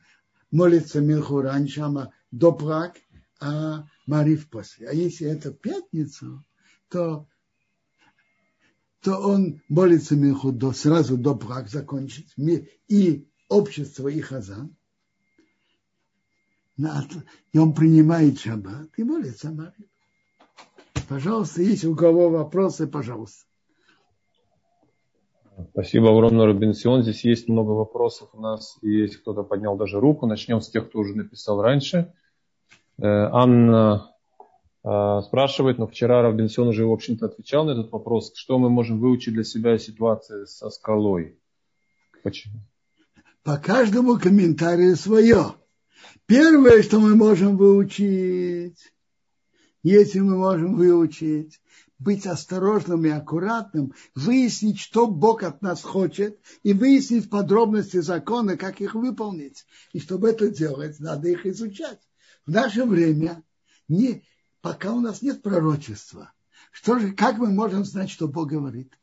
[0.50, 2.96] молится Милху раньше, а до Праг,
[3.40, 4.88] а Марив после.
[4.88, 6.42] А если это пятница,
[6.94, 7.26] то,
[9.02, 12.32] то он молится Милху до, сразу до Праг закончить.
[12.86, 14.76] И общество, и Хазан.
[16.76, 19.88] И он принимает шаббат и молится Марив.
[21.08, 23.44] Пожалуйста, если у кого вопросы, пожалуйста.
[25.70, 27.02] Спасибо огромное, Робинсион.
[27.02, 30.26] Здесь есть много вопросов у нас, и есть кто-то поднял даже руку.
[30.26, 32.12] Начнем с тех, кто уже написал раньше.
[32.98, 34.13] Э, Анна
[34.84, 38.32] спрашивает, но вчера Робинсион уже, в общем-то, отвечал на этот вопрос.
[38.34, 41.38] Что мы можем выучить для себя из ситуации со скалой?
[42.22, 42.60] Почему?
[43.42, 45.54] По каждому комментарию свое.
[46.26, 48.92] Первое, что мы можем выучить,
[49.82, 51.60] если мы можем выучить,
[51.98, 58.80] быть осторожным и аккуратным, выяснить, что Бог от нас хочет, и выяснить подробности закона, как
[58.80, 59.64] их выполнить.
[59.92, 62.00] И чтобы это делать, надо их изучать.
[62.46, 63.42] В наше время,
[63.88, 64.24] не,
[64.64, 66.32] пока у нас нет пророчества,
[66.72, 68.98] что же, как мы можем знать, что Бог говорит?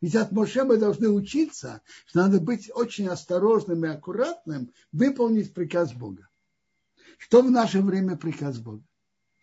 [0.00, 5.92] Ведь от Моше мы должны учиться, что надо быть очень осторожным и аккуратным, выполнить приказ
[5.92, 6.28] Бога.
[7.18, 8.82] Что в наше время приказ Бога?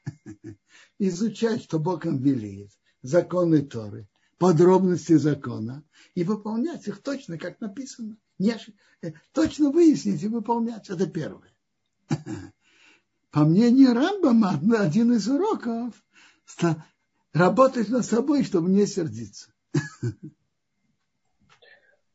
[0.99, 2.69] Изучать, что Бог им велит,
[3.01, 4.09] законы Торы,
[4.39, 5.81] подробности закона
[6.13, 8.17] и выполнять их точно, как написано.
[8.37, 8.57] Не,
[9.01, 10.89] э, точно выяснить и выполнять.
[10.89, 11.55] Это первое.
[13.33, 15.93] По мнению Рамбама, один из уроков
[17.33, 19.51] работать над собой, чтобы не сердиться.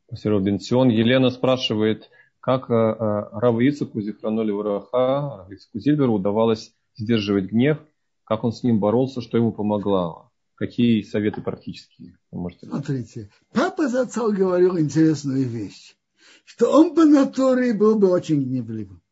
[0.07, 0.89] Спасибо, Бенсион.
[0.89, 2.09] Елена спрашивает,
[2.39, 7.79] как э, э, Раву Ицеку, Зихранули Ураха, Ицеку Зильберу удавалось сдерживать гнев,
[8.25, 10.31] как он с ним боролся, что ему помогло.
[10.55, 12.75] Какие советы практические вы можете дать?
[12.77, 15.97] Смотрите, папа Зацал говорил интересную вещь,
[16.45, 19.03] что он по натуре был бы очень гневливым.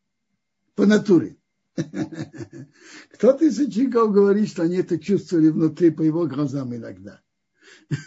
[0.75, 1.36] По натуре.
[3.13, 7.21] Кто-то из учеников говорит, что они это чувствовали внутри по его глазам иногда.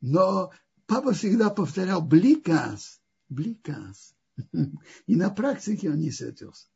[0.00, 0.52] Но
[0.86, 4.14] папа всегда повторял бликас, бликас.
[5.06, 6.66] И на практике он не сердился.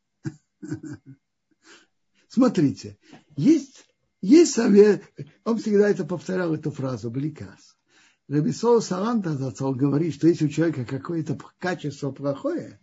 [2.29, 2.99] Смотрите,
[3.37, 3.87] есть
[4.23, 5.03] есть совет,
[5.45, 7.79] он всегда это повторял, эту фразу, бликас.
[8.29, 12.79] Рабисол Саланта зацол говорит, что если у человека какое-то качество плохое,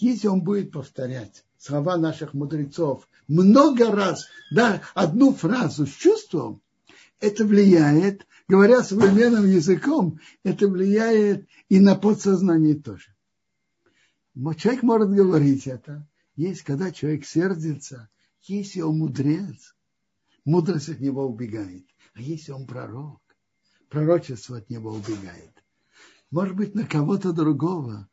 [0.00, 6.62] если он будет повторять слова наших мудрецов много раз, да, одну фразу с чувством,
[7.20, 13.14] это влияет, говоря современным языком, это влияет и на подсознание тоже.
[14.56, 18.08] Человек может говорить это, есть, когда человек сердится,
[18.42, 19.74] если он мудрец,
[20.44, 21.84] мудрость от него убегает.
[22.14, 23.20] А если он пророк,
[23.90, 25.52] пророчество от него убегает.
[26.30, 28.08] Может быть, на кого-то другого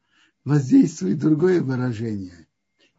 [0.48, 2.48] воздействует другое выражение.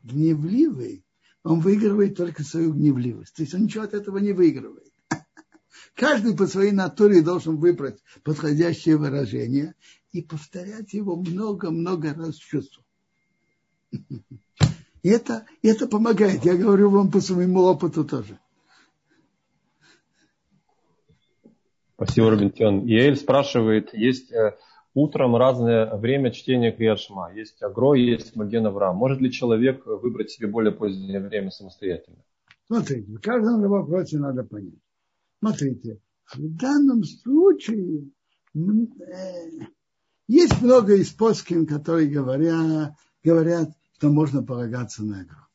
[0.05, 1.03] Гневливый,
[1.43, 3.35] он выигрывает только свою гневливость.
[3.35, 4.93] То есть он ничего от этого не выигрывает.
[5.95, 9.75] Каждый по своей натуре должен выбрать подходящее выражение
[10.13, 12.85] и повторять его много-много раз с чувством.
[15.03, 16.45] И это, это помогает.
[16.45, 18.39] Я говорю вам по своему опыту тоже.
[21.95, 22.87] Спасибо, Рубинтион.
[22.87, 24.59] Иэль спрашивает, есть э,
[24.95, 27.33] утром разное время чтения Криашма.
[27.35, 28.97] Есть Агро, есть Маген Авраам.
[28.97, 32.19] Может ли человек выбрать себе более позднее время самостоятельно?
[32.67, 34.81] Смотрите, в каждом вопросе надо понять.
[35.41, 36.01] Смотрите,
[36.35, 38.11] в данном случае
[38.55, 38.59] э,
[40.27, 42.95] есть много из поскин, которые говорят,
[43.25, 45.49] говорят, что можно полагаться на Агро.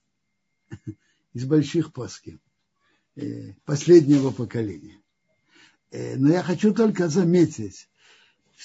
[1.33, 2.39] Из больших поскин
[3.15, 5.01] э, последнего поколения.
[5.91, 7.87] Э, но я хочу только заметить,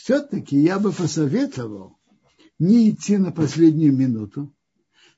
[0.02, 1.98] все-таки я бы посоветовал
[2.58, 4.54] не идти на последнюю минуту,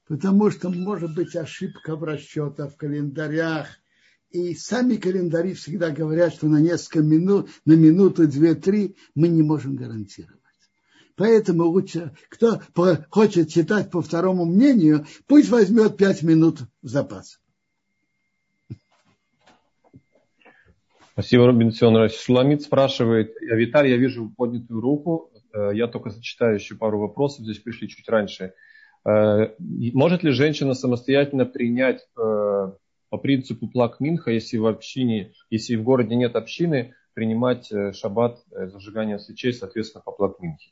[0.06, 3.68] потому что может быть ошибка в расчетах, в календарях,
[4.30, 9.76] и сами календари всегда говорят, что на несколько минут, на минуту, две-три мы не можем
[9.76, 10.38] гарантировать.
[11.14, 12.62] Поэтому лучше, кто
[13.10, 17.39] хочет читать по второму мнению, пусть возьмет пять минут в запас.
[21.20, 22.14] Спасибо, Рубин Сионович.
[22.18, 27.44] Шуламид спрашивает, «А, Виталий, я вижу поднятую руку, э, я только зачитаю еще пару вопросов,
[27.44, 28.54] здесь пришли чуть раньше.
[29.04, 32.72] Э, может ли женщина самостоятельно принять э,
[33.10, 39.18] по принципу плак Минха, если в общине, если в городе нет общины, принимать шаббат зажигания
[39.18, 40.70] свечей, соответственно, по плак Минхе?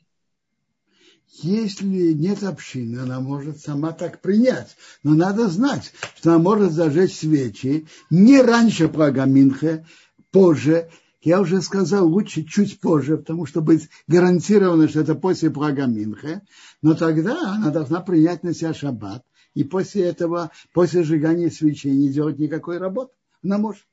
[1.43, 4.75] Если нет общины, она может сама так принять.
[5.03, 9.85] Но надо знать, что она может зажечь свечи не раньше плага Минха,
[10.31, 10.89] позже.
[11.21, 16.41] Я уже сказал, лучше чуть позже, потому что быть гарантировано, что это после плага Минха.
[16.81, 19.25] Но тогда она должна принять на себя шаббат.
[19.53, 23.11] И после этого, после сжигания свечей не делать никакой работы.
[23.43, 23.83] Она может.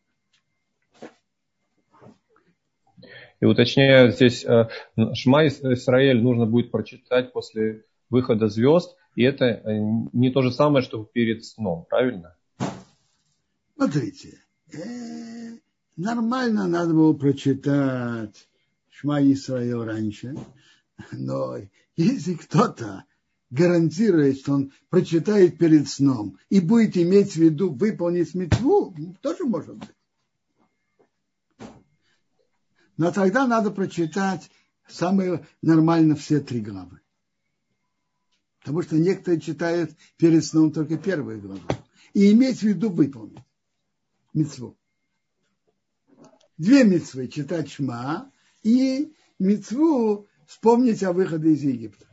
[3.40, 4.68] И уточняю здесь, э,
[5.14, 9.78] Шма Исраэль нужно будет прочитать после выхода звезд, и это э,
[10.12, 12.36] не то же самое, что перед сном, правильно?
[13.76, 14.38] Смотрите,
[14.72, 15.58] э,
[15.96, 18.48] нормально надо было прочитать
[18.90, 20.36] Шма Исраил раньше,
[21.12, 21.56] но
[21.96, 23.04] если кто-то
[23.50, 29.76] гарантирует, что он прочитает перед сном и будет иметь в виду выполнить митву, тоже может
[29.76, 29.88] быть.
[32.96, 34.50] Но тогда надо прочитать
[34.88, 37.00] самые нормально все три главы.
[38.60, 41.60] Потому что некоторые читают перед сном только первую главу.
[42.14, 43.38] И иметь в виду выполнить
[44.32, 44.76] митцву.
[46.58, 48.30] Две митцвы читать шма
[48.62, 52.06] и митцву вспомнить о выходе из Египта.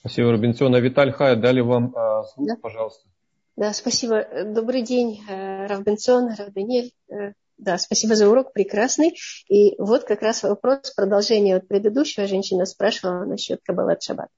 [0.00, 0.74] Спасибо, Рубинсон.
[0.74, 2.56] А Виталь Хая, дали вам а, звук, да?
[2.60, 3.08] пожалуйста.
[3.56, 4.26] Да, спасибо.
[4.44, 6.92] Добрый день, э, Равбенсон, Равданель.
[7.08, 9.16] Э, да, спасибо за урок, прекрасный.
[9.48, 12.26] И вот как раз вопрос, продолжение от предыдущего.
[12.26, 14.28] Женщина спрашивала насчет Кабалат Шаббат.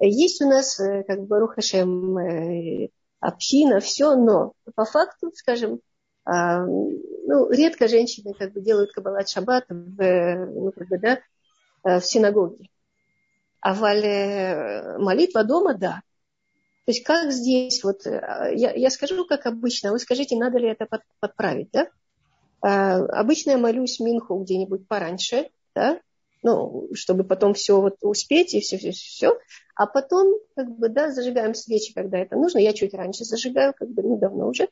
[0.00, 2.88] Есть у нас, э, как бы, Рухашем, э,
[3.20, 5.80] община, все, но по факту, скажем,
[6.26, 11.18] ну, редко женщины как бы делают Кабалат Шаббат в, ну, как бы, да,
[11.84, 12.68] э, в синагоге.
[13.60, 16.02] А вале молитва дома, да.
[16.86, 20.88] То есть как здесь, вот я, я скажу, как обычно, вы скажите, надо ли это
[21.20, 21.88] подправить, да?
[22.62, 26.00] А, обычно я молюсь Минху где-нибудь пораньше, да,
[26.42, 29.38] ну, чтобы потом все вот успеть и все, все, все.
[29.74, 32.58] А потом, как бы, да, зажигаем свечи, когда это нужно.
[32.58, 34.68] Я чуть раньше зажигаю, как бы, недавно уже,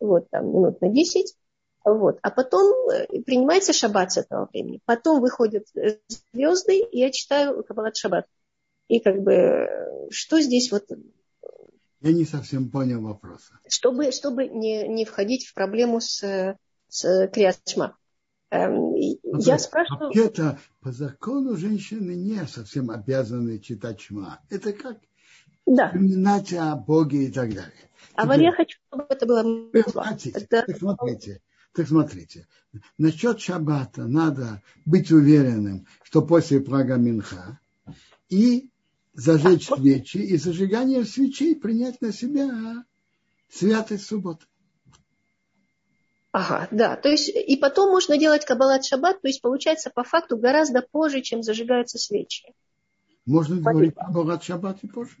[0.00, 1.36] вот, там, минут на 10.
[1.84, 2.18] Вот.
[2.22, 4.80] А потом э, принимается шаббат с этого времени.
[4.84, 5.98] Потом выходят э,
[6.32, 8.26] звезды, и я читаю Каббалат Шаббат.
[8.88, 9.68] И как бы,
[10.10, 10.84] что здесь вот...
[12.00, 13.58] Я не совсем понял вопроса.
[13.68, 16.56] Чтобы, чтобы не, не входить в проблему с
[16.88, 17.96] с Криашма.
[18.50, 20.12] Эм, я спрашиваю...
[20.14, 24.40] Это по закону женщины не совсем обязаны читать шма.
[24.50, 24.98] Это как
[25.66, 25.88] да.
[25.88, 27.72] вспоминать о Боге и так далее.
[28.14, 29.70] А Теперь, я хочу, чтобы это было...
[29.82, 30.36] Хватит.
[30.36, 30.64] Это...
[30.66, 31.42] Так смотрите,
[31.74, 32.46] так смотрите.
[32.96, 37.60] Насчет шаббата надо быть уверенным, что после прага Минха
[38.28, 38.70] и
[39.12, 42.84] зажечь свечи, и зажигание свечей принять на себя
[43.48, 44.46] святость субботы.
[46.32, 46.96] Ага, да.
[46.96, 51.22] То есть и потом можно делать кабалат шаббат, то есть получается по факту гораздо позже,
[51.22, 52.54] чем зажигаются свечи.
[53.26, 53.72] Можно Понятно.
[53.72, 55.16] говорить кабалат шаббат и позже.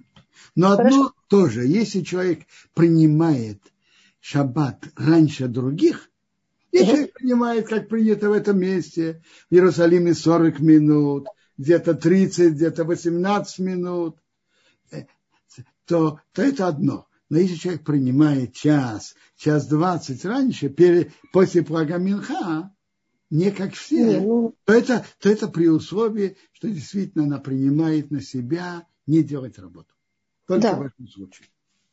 [0.54, 0.86] Но Хорошо.
[0.86, 3.60] одно тоже, если человек принимает
[4.20, 6.08] шаббат раньше других,
[6.70, 11.26] и человек принимает, как принято в этом месте, в Иерусалиме 40 минут,
[11.56, 14.18] где-то 30, где-то 18 минут,
[14.90, 15.06] э,
[15.86, 17.08] то, то это одно.
[17.28, 22.70] Но если человек принимает час, час двадцать раньше, перед, после плага Минха,
[23.30, 24.54] не как все, ну...
[24.64, 29.94] то, это, то это при условии, что действительно она принимает на себя не делать работу.
[30.46, 30.74] Только да.
[30.74, 31.48] в этом случае.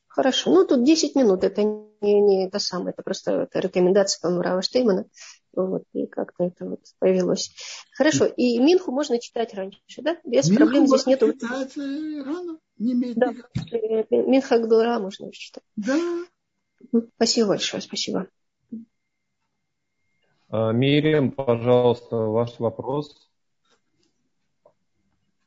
[0.07, 0.53] Хорошо.
[0.53, 1.43] Ну, тут 10 минут.
[1.43, 2.91] Это не, не это самое.
[2.91, 5.05] Это просто это рекомендация, по-моему, Рава Штеймана.
[5.55, 7.51] Вот, и как-то это вот появилось.
[7.95, 8.26] Хорошо.
[8.26, 10.18] И Минху можно читать раньше, да?
[10.23, 11.34] Без Минху проблем здесь нету.
[11.34, 12.60] читать э, рано.
[12.77, 13.34] Не имеет да.
[14.11, 15.64] Минха Гдура можно читать.
[15.76, 15.97] Да.
[17.15, 17.81] Спасибо большое.
[17.81, 18.27] Спасибо.
[20.56, 23.28] А, Мириам, пожалуйста, ваш вопрос.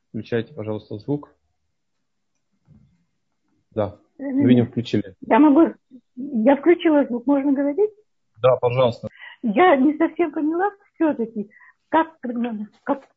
[0.09, 1.33] Включайте, пожалуйста, звук.
[3.71, 5.15] Да, видим, включили.
[5.21, 5.73] Я могу...
[6.17, 7.91] Я включила звук, можно говорить?
[8.41, 9.07] Да, пожалуйста.
[9.43, 11.49] Я не совсем поняла все-таки,
[11.87, 12.19] как,
[12.83, 13.07] как,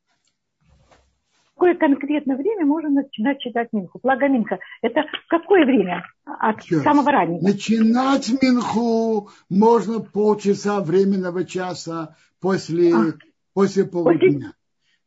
[1.60, 3.98] какое конкретно время можно начинать читать Минху?
[3.98, 4.58] Плага Минха.
[4.80, 6.02] Это какое время?
[6.24, 6.82] От Сейчас.
[6.82, 7.42] самого раннего.
[7.42, 13.12] Начинать Минху можно полчаса временного часа после, а.
[13.52, 14.54] после полудня.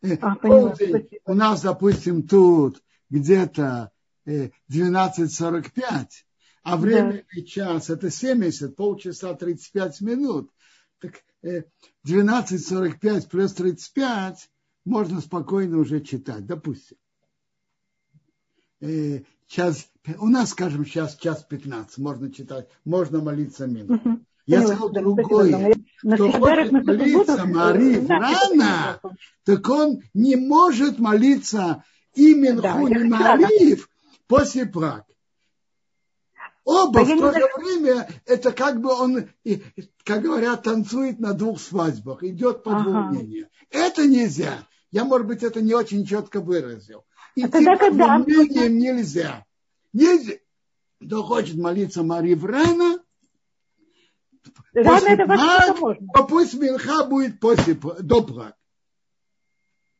[0.03, 3.91] Э, а, полдень, у нас, допустим, тут где-то
[4.27, 6.05] 12.45, э,
[6.61, 7.41] а время да.
[7.41, 10.51] час это 70, полчаса 35 минут.
[10.99, 14.49] Так 12.45 э, плюс 35
[14.85, 16.97] можно спокойно уже читать, допустим.
[19.47, 19.89] Час,
[20.19, 24.19] у нас, скажем, сейчас час 15, можно читать, можно молиться минуту.
[24.45, 25.75] Я сказал другое.
[26.01, 28.99] Кто хочет молиться Мари рано,
[29.45, 31.83] так он не может молиться
[32.13, 33.89] имен да, Хуни Марив
[34.27, 35.05] после Праг.
[36.65, 39.29] Оба а в то же время, это как бы он,
[40.05, 43.09] как говорят, танцует на двух свадьбах, идет по ага.
[43.11, 44.65] двум Это нельзя.
[44.93, 47.03] Я, может быть, это не очень четко выразил.
[47.33, 48.19] И а тогда когда?
[48.19, 49.43] нельзя.
[49.91, 50.35] Нельзя.
[51.03, 52.99] Кто хочет молиться Марии рано,
[54.75, 56.07] Рано это во можно.
[56.13, 58.55] А пусть Минха будет после, до Праг.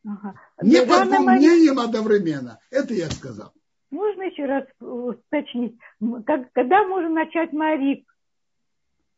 [0.06, 0.36] Ага.
[0.62, 2.60] Не по двум мнениям одновременно.
[2.70, 3.52] Это я сказал.
[3.90, 5.76] Можно еще раз уточнить,
[6.28, 8.08] как, когда можно начать Марик?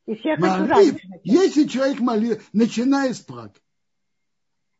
[0.05, 3.51] Если я Марик, если человек молит, начиная с Праг.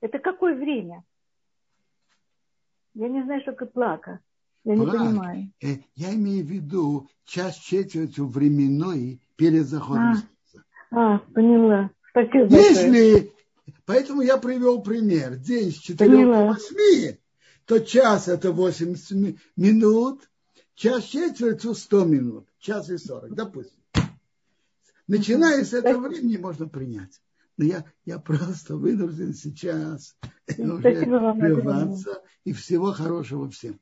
[0.01, 1.03] Это какое время?
[2.93, 4.19] Я не знаю, что такое плака.
[4.63, 5.51] Я Праг, не понимаю.
[5.61, 10.15] Э, я имею в виду час четвертью временной перед заходом
[10.91, 11.15] а.
[11.15, 11.91] А, поняла.
[12.09, 13.31] Спасибо Если,
[13.85, 15.35] поэтому я привел пример.
[15.35, 17.17] День с 4 до 8,
[17.65, 20.29] то час это 80 минут,
[20.73, 23.79] час четверть 100 минут, час и 40, допустим.
[25.07, 27.21] Начиная с этого времени можно принять.
[27.57, 30.17] Но я, я просто вынужден сейчас
[30.57, 32.21] уже прерваться.
[32.43, 33.79] И всего хорошего всем.